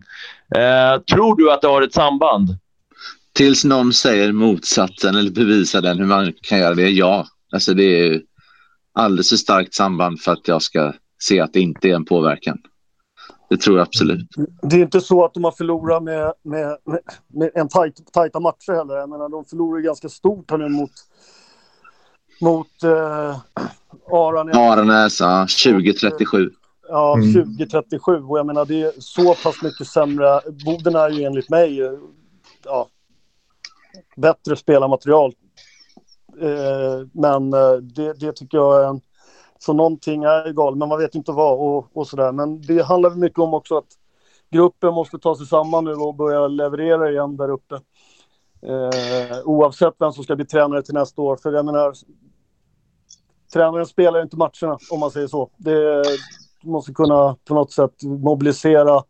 Eh, 0.54 1.00
tror 1.00 1.36
du 1.36 1.52
att 1.52 1.62
det 1.62 1.68
har 1.68 1.82
ett 1.82 1.94
samband? 1.94 2.58
Tills 3.32 3.64
någon 3.64 3.92
säger 3.92 4.32
motsatsen 4.32 5.16
eller 5.16 5.30
bevisar 5.30 5.82
den 5.82 5.98
hur 5.98 6.06
man 6.06 6.32
kan 6.42 6.58
göra 6.58 6.74
det, 6.74 6.90
ja. 6.90 7.26
Alltså 7.52 7.74
det 7.74 8.08
är 8.08 8.20
alldeles 8.94 9.28
för 9.28 9.36
starkt 9.36 9.74
samband 9.74 10.20
för 10.20 10.32
att 10.32 10.48
jag 10.48 10.62
ska 10.62 10.92
se 11.18 11.40
att 11.40 11.52
det 11.52 11.60
inte 11.60 11.88
är 11.88 11.94
en 11.94 12.04
påverkan. 12.04 12.58
Det 13.48 13.56
tror 13.56 13.78
jag 13.78 13.86
absolut. 13.86 14.28
Det 14.62 14.76
är 14.76 14.80
inte 14.80 15.00
så 15.00 15.24
att 15.24 15.34
de 15.34 15.44
har 15.44 15.50
förlorat 15.50 16.02
med, 16.02 16.32
med, 16.42 16.76
med, 16.84 17.00
med 17.26 17.50
en 17.54 17.68
tajt, 17.68 18.12
tajta 18.12 18.40
matcher 18.40 18.72
heller. 18.72 18.94
Jag 18.94 19.08
menar, 19.08 19.28
de 19.28 19.44
förlorar 19.44 19.80
ganska 19.80 20.08
stort 20.08 20.50
här 20.50 20.58
nu 20.58 20.68
mot, 20.68 20.90
mot 22.40 22.82
eh, 22.82 23.38
Aranäs. 24.12 24.56
Aranäs, 24.56 25.20
ja. 25.20 25.46
2037. 25.64 26.50
Ja, 26.88 27.14
mm. 27.14 27.32
2037. 27.32 28.12
Och 28.12 28.38
jag 28.38 28.46
menar, 28.46 28.64
det 28.64 28.82
är 28.82 28.92
så 28.98 29.34
pass 29.34 29.62
mycket 29.62 29.86
sämre. 29.86 30.40
Boden 30.64 30.94
är 30.94 31.10
ju 31.10 31.24
enligt 31.24 31.50
mig 31.50 31.80
ja, 32.64 32.88
bättre 34.16 34.56
spelarmaterial. 34.56 35.32
Eh, 36.40 37.06
men 37.12 37.52
eh, 37.52 37.72
det, 37.72 38.12
det 38.12 38.32
tycker 38.32 38.58
jag 38.58 38.84
är 38.84 38.88
en 38.88 39.00
så 39.58 39.72
någonting 39.72 40.24
är 40.24 40.52
galet, 40.52 40.78
men 40.78 40.88
man 40.88 40.98
vet 40.98 41.14
inte 41.14 41.32
vad 41.32 41.58
och, 41.58 41.96
och 41.96 42.06
sådär. 42.06 42.32
Men 42.32 42.60
det 42.62 42.82
handlar 42.82 43.10
mycket 43.10 43.38
om 43.38 43.54
också 43.54 43.76
att 43.76 43.88
gruppen 44.50 44.94
måste 44.94 45.18
ta 45.18 45.36
sig 45.36 45.46
samman 45.46 45.84
nu 45.84 45.92
och 45.92 46.14
börja 46.14 46.48
leverera 46.48 47.10
igen 47.10 47.36
där 47.36 47.50
uppe. 47.50 47.74
Eh, 48.62 49.38
oavsett 49.44 49.94
vem 49.98 50.12
som 50.12 50.24
ska 50.24 50.36
bli 50.36 50.44
tränare 50.44 50.82
till 50.82 50.94
nästa 50.94 51.22
år. 51.22 51.36
För 51.36 51.52
jag 51.52 51.64
menar, 51.64 51.92
tränaren 53.52 53.86
spelar 53.86 54.22
inte 54.22 54.36
matcherna 54.36 54.78
om 54.90 55.00
man 55.00 55.10
säger 55.10 55.26
så. 55.26 55.50
Det 55.56 56.02
måste 56.62 56.92
kunna 56.92 57.36
på 57.44 57.54
något 57.54 57.72
sätt 57.72 58.02
mobilisera 58.02 59.02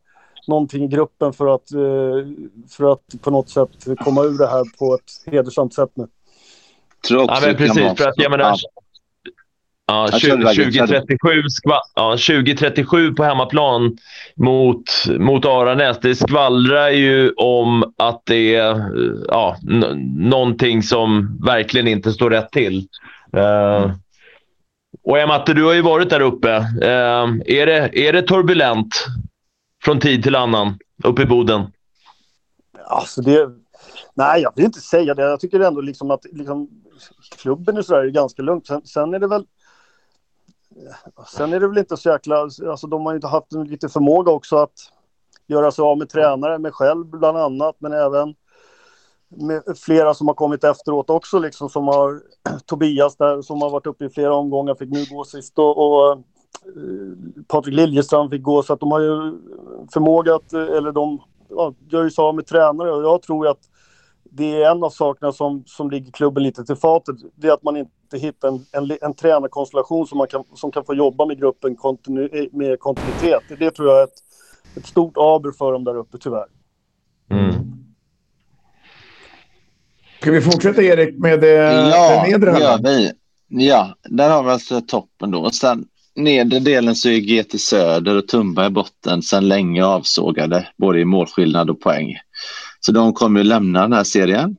någonting 0.47 0.85
i 0.85 0.89
gruppen 0.89 1.33
för 1.33 1.55
att, 1.55 1.73
eh, 1.73 2.27
för 2.69 2.93
att 2.93 3.23
på 3.23 3.31
något 3.31 3.49
sätt 3.49 3.71
komma 3.99 4.23
ur 4.23 4.39
det 4.39 4.47
här 4.47 4.65
på 4.79 4.95
ett 4.95 5.33
hedersamt 5.33 5.75
sätt 5.75 5.91
nu. 5.95 6.07
Tror 7.09 7.23
också 7.23 7.35
ja, 7.35 7.47
men 7.47 7.57
precis, 7.57 7.99
för 7.99 8.09
att 8.09 8.15
jag 8.17 8.31
menar, 8.31 8.57
Ja, 9.89 10.09
2037, 10.09 11.43
ja, 11.95 12.11
2037 12.11 13.15
på 13.15 13.25
hemmaplan 13.25 13.97
mot, 14.37 14.85
mot 15.19 15.45
Aranäs. 15.45 16.01
Det 16.01 16.15
skvallrar 16.15 16.91
ju 16.91 17.31
om 17.31 17.93
att 17.99 18.23
det 18.27 18.55
är 18.55 18.91
ja, 19.29 19.57
någonting 20.17 20.83
som 20.83 21.39
verkligen 21.45 21.89
inte 21.89 22.13
står 22.13 22.31
rätt 22.31 22.51
till. 22.51 22.89
Uh, 23.37 23.93
och 25.03 25.29
Matte, 25.29 25.55
du 25.55 25.65
har 25.65 25.75
ju 25.75 25.83
varit 25.83 26.11
där 26.11 26.21
uppe. 26.21 26.57
Uh, 26.59 27.41
är, 27.47 27.67
det, 27.67 28.07
är 28.07 28.13
det 28.13 28.23
turbulent 28.23 29.07
från 29.85 30.01
tid 30.01 30.23
till 30.23 30.37
annan 30.37 30.79
uppe 31.05 31.23
i 31.23 31.27
Boden? 31.27 31.63
Alltså 32.87 33.23
det, 33.23 33.49
nej, 34.15 34.43
jag 34.43 34.53
vill 34.57 34.65
inte 34.65 34.81
säga 34.81 35.15
det. 35.15 35.23
Jag 35.23 35.41
tycker 35.41 35.61
ändå 35.61 35.81
liksom 35.81 36.11
att 36.11 36.25
liksom, 36.33 36.69
klubben 37.39 37.79
i 37.79 37.83
Sverige 37.83 38.11
är 38.11 38.13
ganska 38.13 38.43
lugnt. 38.43 38.67
Sen, 38.67 38.83
sen 38.85 39.15
är 39.15 39.19
det 39.19 39.27
väl 39.27 39.45
Sen 41.27 41.53
är 41.53 41.61
det 41.61 41.69
väl 41.69 41.79
inte 41.79 41.97
så 41.97 42.09
jäkla, 42.09 42.37
alltså 42.41 42.87
de 42.87 43.07
har 43.07 43.15
inte 43.15 43.27
haft 43.27 43.53
en 43.53 43.65
lite 43.65 43.89
förmåga 43.89 44.33
också 44.33 44.57
att 44.57 44.93
göra 45.47 45.71
sig 45.71 45.83
av 45.83 45.99
med 45.99 46.09
tränare, 46.09 46.59
med 46.59 46.75
själv 46.75 47.07
bland 47.07 47.39
annat, 47.39 47.77
men 47.79 47.93
även 47.93 48.35
med 49.29 49.63
flera 49.85 50.15
som 50.15 50.29
har 50.29 50.35
kommit 50.35 50.65
efteråt 50.65 51.11
också, 51.11 51.39
liksom 51.39 51.69
som 51.69 51.89
har 51.89 52.23
Tobias 52.67 53.17
där 53.17 53.43
som 53.43 53.63
har 53.63 53.71
varit 53.71 53.87
uppe 53.87 54.05
i 54.05 54.11
flera 54.11 54.35
omgångar, 54.35 54.75
fick 54.75 54.91
nu 54.91 55.05
gå 55.11 55.25
sist 55.25 55.59
och, 55.59 55.79
och 55.79 56.13
eh, 56.13 56.19
Patrik 57.49 57.75
Liljestrand 57.75 58.31
fick 58.31 58.43
gå, 58.43 58.63
så 58.63 58.73
att 58.73 58.81
de 58.81 58.91
har 58.91 59.01
ju 59.01 59.39
förmåga 59.93 60.35
att, 60.35 60.53
eh, 60.53 60.61
eller 60.61 60.93
de 60.93 61.23
ja, 61.49 61.75
gör 61.89 62.05
ju 62.05 62.11
sig 62.11 62.23
av 62.23 62.35
med 62.35 62.47
tränare 62.47 62.93
och 62.93 63.03
jag 63.03 63.23
tror 63.23 63.49
att 63.49 63.61
det 64.31 64.63
är 64.63 64.71
en 64.71 64.83
av 64.83 64.91
sakerna 64.91 65.33
som, 65.33 65.63
som 65.67 65.91
ligger 65.91 66.13
klubben 66.13 66.43
lite 66.43 66.65
till 66.65 66.77
fatet. 66.77 67.17
Det 67.35 67.49
är 67.49 67.53
att 67.53 67.63
man 67.63 67.77
inte 67.77 68.19
hittar 68.19 68.49
en, 68.49 68.67
en, 68.73 68.99
en 69.01 69.15
tränarkonstellation 69.15 70.07
som, 70.07 70.19
man 70.19 70.27
kan, 70.27 70.45
som 70.55 70.73
kan 70.73 70.85
få 70.85 70.95
jobba 70.95 71.27
med 71.27 71.39
gruppen 71.39 71.77
kontinu, 71.77 72.49
med 72.53 72.81
kontinuitet. 72.81 73.43
Det 73.59 73.71
tror 73.71 73.89
jag 73.89 73.99
är 74.01 74.05
ett, 74.05 74.19
ett 74.77 74.87
stort 74.87 75.17
aber 75.17 75.53
för 75.53 75.73
dem 75.73 75.85
där 75.85 75.97
uppe, 75.97 76.19
tyvärr. 76.19 76.47
Mm. 77.31 77.55
Ska 80.21 80.31
vi 80.31 80.41
fortsätta 80.41 80.83
Erik 80.83 81.19
med 81.19 81.41
det, 81.41 81.53
ja, 81.53 82.23
den 82.23 82.31
nedre 82.31 82.51
halvan? 82.51 83.03
Ja, 83.03 83.11
ja, 83.49 83.97
där 84.05 84.31
har 84.31 84.43
vi 84.43 84.51
alltså 84.51 84.81
toppen 84.81 85.31
då. 85.31 85.51
Sen 85.51 85.85
nedre 86.17 86.59
delen 86.59 86.97
så 86.97 87.09
är 87.09 87.19
GT 87.19 87.61
Söder 87.61 88.17
och 88.17 88.29
Tumba 88.29 88.67
i 88.67 88.71
botten 88.71 89.23
sedan 89.23 89.49
länge 89.49 89.85
avsågade, 89.85 90.69
både 90.77 91.01
i 91.01 91.05
målskillnad 91.05 91.71
och 91.71 91.81
poäng. 91.81 92.17
Så 92.87 92.93
de 92.93 93.13
kommer 93.13 93.41
att 93.41 93.47
lämna 93.47 93.83
den 93.83 93.93
här 93.93 94.05
serien. 94.05 94.57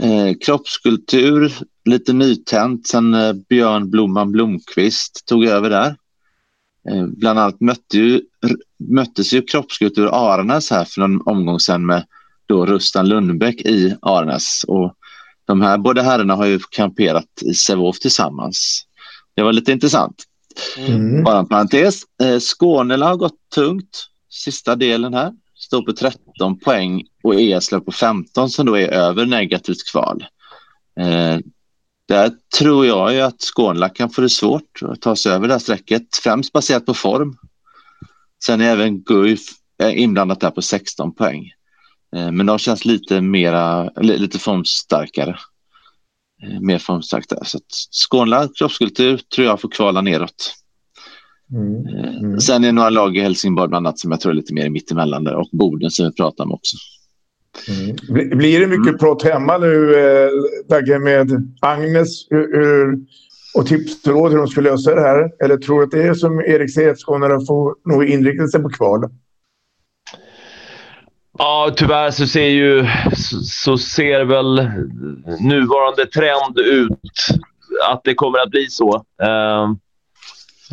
Eh, 0.00 0.36
kroppskultur, 0.44 1.52
lite 1.84 2.12
nytänt 2.12 2.86
sen 2.86 3.14
eh, 3.14 3.32
Björn 3.48 3.90
Blomman 3.90 4.32
Blomqvist 4.32 5.26
tog 5.26 5.44
över 5.44 5.70
där. 5.70 5.96
Eh, 6.90 7.06
bland 7.06 7.38
annat 7.38 7.60
mötte 7.60 7.98
ju, 7.98 8.20
möttes 8.78 9.32
ju 9.32 9.42
kroppskultur 9.42 10.08
Aranäs 10.12 10.70
här 10.70 10.84
för 10.84 11.00
någon 11.00 11.22
omgång 11.26 11.60
sedan 11.60 11.86
med 11.86 12.06
då 12.46 12.66
Rustan 12.66 13.08
Lundbäck 13.08 13.60
i 13.60 13.96
Aranäs. 14.02 14.64
Och 14.68 14.94
de 15.44 15.60
här 15.60 15.78
båda 15.78 16.02
herrarna 16.02 16.34
har 16.34 16.46
ju 16.46 16.58
kamperat 16.70 17.42
i 17.42 17.54
Sävehof 17.54 17.98
tillsammans. 17.98 18.86
Det 19.34 19.42
var 19.42 19.52
lite 19.52 19.72
intressant. 19.72 20.24
Mm. 20.78 21.22
Bara 21.22 21.38
en 21.38 21.48
parentes. 21.48 22.02
Eh, 22.22 22.40
Skånela 22.40 23.06
har 23.06 23.16
gått 23.16 23.50
tungt 23.54 24.08
sista 24.30 24.76
delen 24.76 25.14
här. 25.14 25.32
Står 25.54 25.82
på 25.82 25.92
13 25.92 26.58
poäng 26.58 27.02
och 27.22 27.40
Eslöv 27.40 27.80
på 27.80 27.92
15 27.92 28.50
som 28.50 28.66
då 28.66 28.78
är 28.78 28.88
över 28.88 29.26
negativt 29.26 29.90
kval. 29.90 30.24
Eh, 31.00 31.38
där 32.08 32.32
tror 32.58 32.86
jag 32.86 33.14
ju 33.14 33.20
att 33.20 33.40
Skånela 33.40 33.88
kan 33.88 34.10
få 34.10 34.20
det 34.20 34.30
svårt 34.30 34.82
att 34.82 35.00
ta 35.00 35.16
sig 35.16 35.32
över 35.32 35.48
det 35.48 35.54
här 35.54 35.58
strecket, 35.58 36.16
främst 36.22 36.52
baserat 36.52 36.86
på 36.86 36.94
form. 36.94 37.36
Sen 38.44 38.60
är 38.60 38.64
även 38.64 39.02
Guif 39.02 39.40
inblandat 39.90 40.40
där 40.40 40.50
på 40.50 40.62
16 40.62 41.14
poäng. 41.14 41.52
Eh, 42.16 42.30
men 42.30 42.46
de 42.46 42.58
känns 42.58 42.84
lite 42.84 43.20
mera, 43.20 43.90
lite 43.90 44.38
formstarkare. 44.38 45.38
Eh, 46.42 46.60
mer 46.60 46.78
formstarkt 46.78 47.30
där. 47.30 47.44
Så 47.44 47.58
Skånela 47.90 48.48
kroppskultur 48.58 49.20
tror 49.34 49.46
jag 49.46 49.60
får 49.60 49.68
kvala 49.68 50.00
neråt. 50.00 50.54
Mm. 51.52 51.86
Eh, 51.86 52.16
mm. 52.16 52.40
Sen 52.40 52.64
är 52.64 52.68
det 52.68 52.72
några 52.72 52.90
lag 52.90 53.16
i 53.16 53.20
Helsingborg 53.20 53.68
bland 53.68 53.86
annat 53.86 53.98
som 53.98 54.10
jag 54.10 54.20
tror 54.20 54.32
är 54.32 54.36
lite 54.36 54.54
mer 54.54 54.70
mittemellan 54.70 55.24
där 55.24 55.34
och 55.34 55.48
Boden 55.52 55.90
som 55.90 56.06
vi 56.06 56.12
pratar 56.12 56.44
om 56.44 56.52
också. 56.52 56.76
Mm. 57.68 57.96
Blir 58.38 58.60
det 58.60 58.66
mycket 58.66 58.86
mm. 58.86 58.98
prat 58.98 59.22
hemma 59.22 59.58
nu, 59.58 59.94
eh, 59.94 60.28
Dagge, 60.68 60.98
med 60.98 61.52
Agnes 61.60 62.26
hur, 62.30 62.98
och 63.54 63.66
tips 63.66 64.06
och 64.06 64.12
råd 64.12 64.32
hur 64.32 64.38
de 64.38 64.48
ska 64.48 64.60
lösa 64.60 64.94
det 64.94 65.00
här? 65.00 65.30
Eller 65.44 65.56
tror 65.56 65.78
du 65.78 65.84
att 65.84 65.90
det 65.90 66.02
är 66.02 66.14
som 66.14 66.40
Erik 66.40 66.74
säger, 66.74 66.90
att 66.90 67.00
Skåne 67.00 67.46
får 67.46 67.90
nog 67.90 68.04
inrikta 68.04 68.48
sig 68.48 68.62
på 68.62 68.68
kval? 68.68 69.10
Ja, 71.38 71.72
tyvärr 71.76 72.10
så 72.10 72.26
ser 72.26 72.48
ju 72.48 72.86
så 73.44 73.78
ser 73.78 74.24
väl 74.24 74.70
nuvarande 75.40 76.06
trend 76.06 76.58
ut 76.58 77.26
att 77.90 78.00
det 78.04 78.14
kommer 78.14 78.38
att 78.38 78.50
bli 78.50 78.66
så. 78.70 79.04
Uh, 79.22 79.70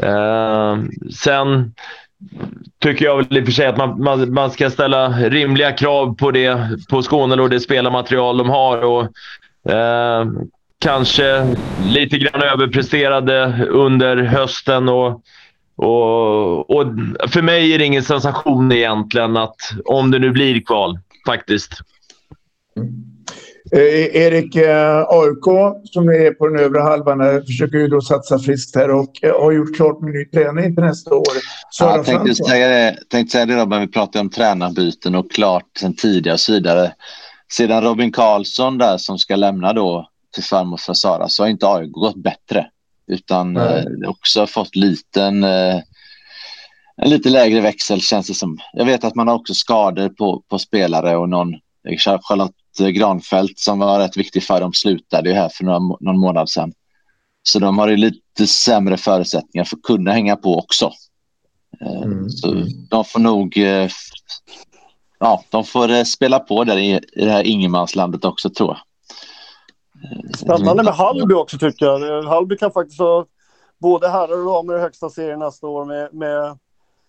uh, 0.10 0.84
sen 1.24 1.74
tycker 2.80 3.06
jag 3.06 3.18
väl 3.18 3.38
i 3.38 3.42
och 3.42 3.46
för 3.46 3.52
sig 3.52 3.68
att 3.68 3.78
man, 3.78 4.04
man, 4.04 4.34
man 4.34 4.52
ska 4.52 4.70
ställa 4.70 5.10
rimliga 5.10 5.72
krav 5.72 6.16
på, 6.16 6.32
det, 6.32 6.70
på 6.90 7.02
Skåne 7.02 7.42
och 7.42 7.50
det 7.50 7.60
spelarmaterial 7.60 8.38
de 8.38 8.50
har. 8.50 8.78
Och, 8.78 9.04
eh, 9.72 10.26
kanske 10.80 11.56
lite 11.86 12.18
grann 12.18 12.42
överpresterade 12.42 13.68
under 13.70 14.18
hösten. 14.18 14.90
och 14.90 15.22
och, 15.82 16.70
och, 16.70 16.86
för 17.28 17.42
mig 17.42 17.74
är 17.74 17.80
det 17.80 17.86
ingen 17.86 18.04
sensation 18.04 18.72
egentligen 18.72 19.38
att 19.38 19.56
om 19.86 20.12
det 20.12 20.20
nu 20.20 20.32
blir 20.32 20.62
kval, 20.62 21.00
faktiskt. 21.26 21.74
Mm. 22.78 23.19
Eh, 23.72 24.16
Erik, 24.16 24.56
eh, 24.56 25.06
AIK 25.10 25.46
som 25.84 26.10
är 26.10 26.34
på 26.34 26.48
den 26.48 26.60
övre 26.60 26.80
halvan 26.80 27.22
här, 27.22 27.42
försöker 27.42 27.78
ju 27.78 27.88
då 27.88 28.02
satsa 28.02 28.40
friskt 28.40 28.76
här 28.76 28.92
och 28.92 29.24
eh, 29.24 29.42
har 29.42 29.52
gjort 29.52 29.76
klart 29.76 30.02
med 30.02 30.14
ny 30.14 30.26
träning 30.26 30.76
till 30.76 30.84
nästa 30.84 31.16
år. 31.16 31.24
ja, 31.80 31.96
jag 31.96 32.06
tänkte 32.06 32.36
säga 32.36 32.68
det, 32.68 32.98
tänkte 33.10 33.32
säga 33.32 33.46
det 33.46 33.66
men 33.66 33.82
vi 33.82 33.88
pratade 33.88 34.20
om 34.20 34.30
tränarbyten 34.30 35.16
och 35.16 35.32
klart 35.32 35.66
sen 35.80 35.96
tidigare 35.96 36.34
och 36.34 36.40
så 36.40 36.52
vidare. 36.52 36.94
Sedan 37.52 37.84
Robin 37.84 38.12
Karlsson 38.12 38.78
där 38.78 38.98
som 38.98 39.18
ska 39.18 39.36
lämna 39.36 39.74
då 39.74 40.10
till 40.34 40.44
farmor 40.44 40.78
för 40.78 40.94
Sara 40.94 41.28
så 41.28 41.44
har 41.44 41.48
inte 41.50 41.68
AIK 41.68 41.92
gått 41.92 42.24
bättre 42.24 42.68
utan 43.08 43.58
eh, 43.58 43.84
också 44.08 44.48
fått 44.48 44.76
liten, 44.76 45.44
eh, 45.44 45.80
en 46.98 47.10
lite 47.10 47.30
lägre 47.30 47.62
växel 47.62 48.02
känns 48.02 48.28
det 48.28 48.34
som. 48.34 48.58
Jag 48.74 48.86
vet 48.86 49.04
att 49.04 49.16
man 49.16 49.28
har 49.28 49.36
också 49.36 49.54
skador 49.54 50.10
på, 50.10 50.44
på 50.50 50.60
spelare 50.60 51.16
och 51.16 51.30
någon 51.30 51.56
Charlotte 51.98 52.56
Granfält 52.80 53.60
som 53.60 53.80
var 53.80 54.00
rätt 54.00 54.18
viktig 54.18 54.44
för 54.44 54.62
dem 54.62 54.74
slutade 54.74 55.30
ju 55.30 55.36
här 55.36 55.50
för 55.50 55.64
några, 55.64 55.80
någon 55.80 56.20
månad 56.20 56.50
sedan. 56.50 56.74
Så 57.44 57.60
de 57.60 57.78
har 57.78 57.88
ju 57.88 57.98
lite 57.98 58.48
sämre 58.48 58.98
förutsättningar 58.98 59.66
för 59.66 59.76
att 59.76 59.82
kunna 59.82 60.12
hänga 60.12 60.36
på 60.36 60.58
också. 60.58 60.92
Eh, 61.82 62.02
mm. 62.02 62.30
Så 62.30 62.66
de 62.90 63.06
får 63.06 63.20
nog 63.20 63.58
eh, 63.58 63.90
ja, 65.20 65.44
de 65.50 65.64
får 65.64 65.92
eh, 65.92 66.04
spela 66.04 66.40
på 66.40 66.64
där 66.64 66.78
i, 66.78 67.00
i 67.14 67.26
det 67.26 67.32
här 67.32 67.44
ingenmanslandet 67.44 68.26
också 68.26 68.50
tror 68.50 68.70
jag. 68.70 68.80
Spännande 70.38 70.84
med 70.84 70.94
Hallby 70.94 71.34
också 71.34 71.58
tycker 71.58 71.86
jag. 71.86 72.24
Hallby 72.24 72.58
kan 72.58 72.72
faktiskt 72.72 73.00
ha 73.00 73.26
både 73.78 74.10
herrar 74.10 74.40
och 74.40 74.46
damer 74.46 74.78
i 74.78 74.82
högsta 74.82 75.10
serien 75.10 75.40
nästa 75.40 75.68
år. 75.68 75.86
Med, 75.86 76.14
med, 76.14 76.58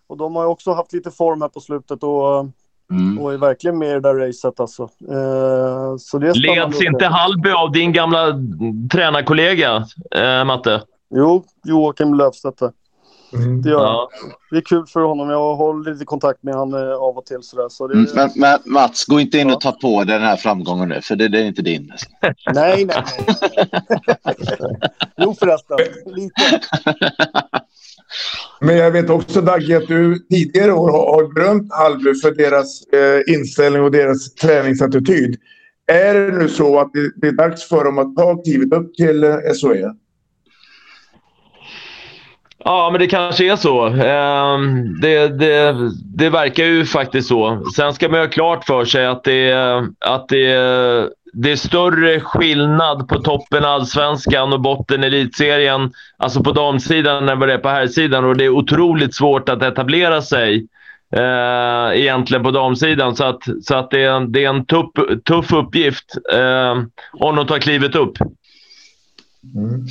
och 0.07 0.17
de 0.17 0.37
har 0.37 0.43
ju 0.43 0.49
också 0.49 0.73
haft 0.73 0.93
lite 0.93 1.11
form 1.11 1.43
här 1.43 1.49
på 1.49 1.61
slutet 1.61 2.03
och, 2.03 2.47
mm. 2.91 3.19
och 3.19 3.33
är 3.33 3.39
verkligen 3.39 3.79
med 3.79 3.89
i 3.89 3.93
det 3.93 4.01
där 4.01 4.15
racet. 4.15 4.61
Alltså. 4.61 4.83
Eh, 4.83 5.97
så 5.99 6.19
det 6.19 6.35
Leds 6.35 6.83
inte 6.83 7.07
Hallby 7.07 7.51
av 7.51 7.73
din 7.73 7.93
gamla 7.93 8.35
tränarkollega, 8.93 9.87
eh, 10.17 10.45
Matte? 10.45 10.83
Jo, 11.15 11.45
Joakim 11.65 12.15
Löfstedt. 12.15 12.63
Mm. 13.33 13.63
Det, 13.63 13.71
ja. 13.71 14.09
det 14.51 14.57
är 14.57 14.61
kul 14.61 14.87
för 14.87 15.01
honom. 15.01 15.31
Jag 15.31 15.57
håller 15.57 15.93
lite 15.93 16.05
kontakt 16.05 16.43
med 16.43 16.55
honom 16.55 16.83
eh, 16.83 16.95
av 16.95 17.19
och 17.19 17.27
till. 17.27 17.43
Sådär, 17.43 17.69
så 17.69 17.87
det... 17.87 17.95
mm, 17.95 18.09
men, 18.15 18.31
men, 18.37 18.59
Mats, 18.65 19.05
gå 19.05 19.21
inte 19.21 19.39
in 19.39 19.49
ja. 19.49 19.55
och 19.55 19.61
ta 19.61 19.73
på 19.73 20.05
dig 20.05 20.19
den 20.19 20.27
här 20.27 20.37
framgången 20.37 20.89
nu, 20.89 21.01
för 21.03 21.17
det, 21.17 21.29
det 21.29 21.39
är 21.39 21.45
inte 21.45 21.63
din. 21.63 21.93
nej, 22.55 22.85
nej. 22.85 22.85
nej. 22.85 24.37
jo, 25.17 25.35
förresten. 25.35 25.79
Lite. 26.07 26.61
Men 28.61 28.77
jag 28.77 28.91
vet 28.91 29.11
också, 29.11 29.41
Dagge, 29.41 29.77
att 29.77 29.89
du 29.89 30.19
tidigare 30.19 30.73
år 30.73 30.91
har 30.91 31.35
berömt 31.35 31.73
Hallby 31.73 32.15
för 32.15 32.31
deras 32.31 32.83
eh, 32.87 33.35
inställning 33.35 33.83
och 33.83 33.91
deras 33.91 34.35
träningsattityd. 34.35 35.37
Är 35.87 36.15
det 36.15 36.39
nu 36.39 36.49
så 36.49 36.81
att 36.81 36.93
det, 36.93 37.13
det 37.17 37.29
är 37.29 37.33
dags 37.33 37.69
för 37.69 37.85
dem 37.85 37.99
att 37.99 38.17
ta 38.17 38.43
klivet 38.43 38.73
upp 38.73 38.95
till 38.95 39.25
eh, 39.25 39.37
SOE? 39.55 39.95
Ja, 42.65 42.89
men 42.93 43.01
det 43.01 43.07
kanske 43.07 43.53
är 43.53 43.57
så. 43.57 43.87
Ehm, 43.87 45.01
det, 45.01 45.29
det, 45.29 45.75
det 46.05 46.31
verkar 46.31 46.65
ju 46.65 46.85
faktiskt 46.85 47.29
så. 47.29 47.65
Sen 47.77 47.95
ska 47.95 48.09
man 48.09 48.21
ha 48.21 48.27
klart 48.27 48.65
för 48.65 48.85
sig 48.85 49.07
att 49.07 49.25
det, 49.25 49.53
att 49.99 50.29
det, 50.29 50.47
det 51.33 51.53
är 51.53 51.57
större 51.57 52.21
skillnad 52.21 53.09
på 53.09 53.23
toppen 53.23 53.65
allsvenskan 53.65 54.53
och 54.53 54.61
botten 54.61 55.05
elitserien, 55.05 55.93
alltså 56.17 56.43
på 56.43 56.53
damsidan, 56.53 57.29
än 57.29 57.39
vad 57.39 57.49
det 57.49 57.55
är 57.55 57.59
på 57.59 57.69
herrsidan. 57.69 58.25
Och 58.25 58.37
det 58.37 58.45
är 58.45 58.49
otroligt 58.49 59.15
svårt 59.15 59.49
att 59.49 59.63
etablera 59.63 60.23
sig 60.23 60.67
eh, 61.17 62.01
egentligen 62.01 62.43
på 62.43 62.51
damsidan. 62.51 63.17
Så 63.17 63.25
att, 63.25 63.43
så 63.63 63.75
att 63.75 63.91
det, 63.91 64.03
är, 64.03 64.21
det 64.21 64.45
är 64.45 64.49
en 64.49 64.67
tuff, 64.67 64.91
tuff 65.25 65.53
uppgift 65.53 66.17
eh, 66.33 66.83
om 67.13 67.37
de 67.37 67.47
tar 67.47 67.59
klivet 67.59 67.97
upp. 67.97 68.19
Mm. 69.55 69.87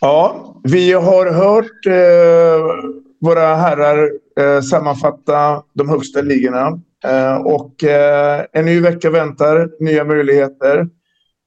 Ja, 0.00 0.54
vi 0.62 0.92
har 0.92 1.26
hört 1.26 1.86
eh, 1.86 2.90
våra 3.20 3.54
herrar 3.54 4.10
eh, 4.40 4.60
sammanfatta 4.60 5.62
de 5.74 5.88
högsta 5.88 6.20
ligorna. 6.20 6.80
Eh, 7.04 7.36
och 7.36 7.84
eh, 7.84 8.44
en 8.52 8.64
ny 8.64 8.80
vecka 8.80 9.10
väntar, 9.10 9.70
nya 9.80 10.04
möjligheter. 10.04 10.88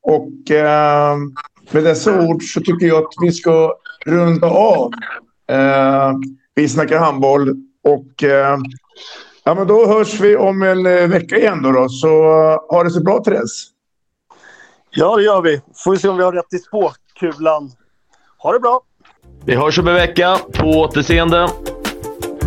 Och 0.04 0.52
eh, 0.52 1.18
med 1.72 1.84
dessa 1.84 2.22
ord 2.22 2.44
så 2.44 2.62
tycker 2.62 2.86
jag 2.88 3.04
att 3.04 3.14
vi 3.22 3.32
ska 3.32 3.76
runda 4.06 4.48
av. 4.48 4.92
Eh, 5.50 6.12
vi 6.56 6.70
snackar 6.70 7.00
handboll 7.00 7.56
och 7.84 8.24
eh, 8.24 8.58
ja, 9.44 9.56
men 9.56 9.68
då 9.68 9.88
hörs 9.88 10.20
vi 10.20 10.36
om 10.36 10.62
en 10.62 10.86
eh, 10.86 11.08
vecka 11.08 11.38
igen 11.38 11.62
då. 11.64 11.72
då. 11.72 11.90
Så 11.90 12.08
ha 12.70 12.84
det 12.84 12.92
så 12.92 13.04
bra 13.04 13.24
Therese. 13.24 13.68
Ja, 14.90 15.16
det 15.16 15.24
gör 15.24 15.42
vi. 15.42 15.62
Får 15.84 15.92
vi 15.92 15.98
se 15.98 16.10
om 16.10 16.18
vi 16.18 16.24
har 16.24 16.34
rätt 16.34 16.54
i 16.54 16.58
spåkulan. 16.58 17.72
Ha 18.44 18.54
det 18.54 18.60
bra! 18.60 18.82
Vi 19.46 19.56
hörs 19.56 19.80
om 19.80 19.88
en 19.88 19.94
vecka. 19.94 20.38
På 20.54 20.66
återseende. 20.66 21.48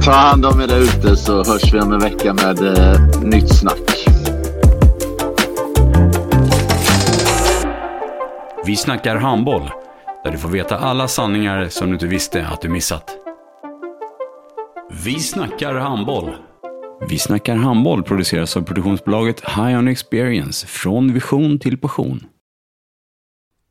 Ta 0.05 0.11
hand 0.11 0.47
om 0.47 0.61
er 0.61 0.67
där 0.67 0.81
ute 0.81 1.17
så 1.17 1.37
hörs 1.45 1.75
vi 1.75 1.81
om 1.81 1.93
en 1.93 1.99
vecka 2.01 2.35
med 2.35 2.79
eh, 2.79 3.21
nytt 3.23 3.59
snack. 3.59 4.07
Vi 8.67 8.77
snackar 8.77 9.17
handboll, 9.17 9.71
där 10.25 10.31
du 10.31 10.39
får 10.39 10.49
veta 10.49 10.79
alla 10.79 11.09
sanningar 11.09 11.69
som 11.69 11.87
du 11.87 11.95
inte 11.95 12.07
visste 12.07 12.47
att 12.47 12.61
du 12.61 12.69
missat. 12.69 13.17
Vi 15.05 15.21
snackar 15.21 15.75
handboll. 15.75 16.31
Vi 17.09 17.19
snackar 17.19 17.57
handboll 17.57 18.03
produceras 18.03 18.57
av 18.57 18.63
produktionsbolaget 18.63 19.41
High 19.41 19.79
On 19.79 19.89
Experience, 19.89 20.67
från 20.67 21.13
vision 21.13 21.59
till 21.59 21.79
passion. 21.79 22.27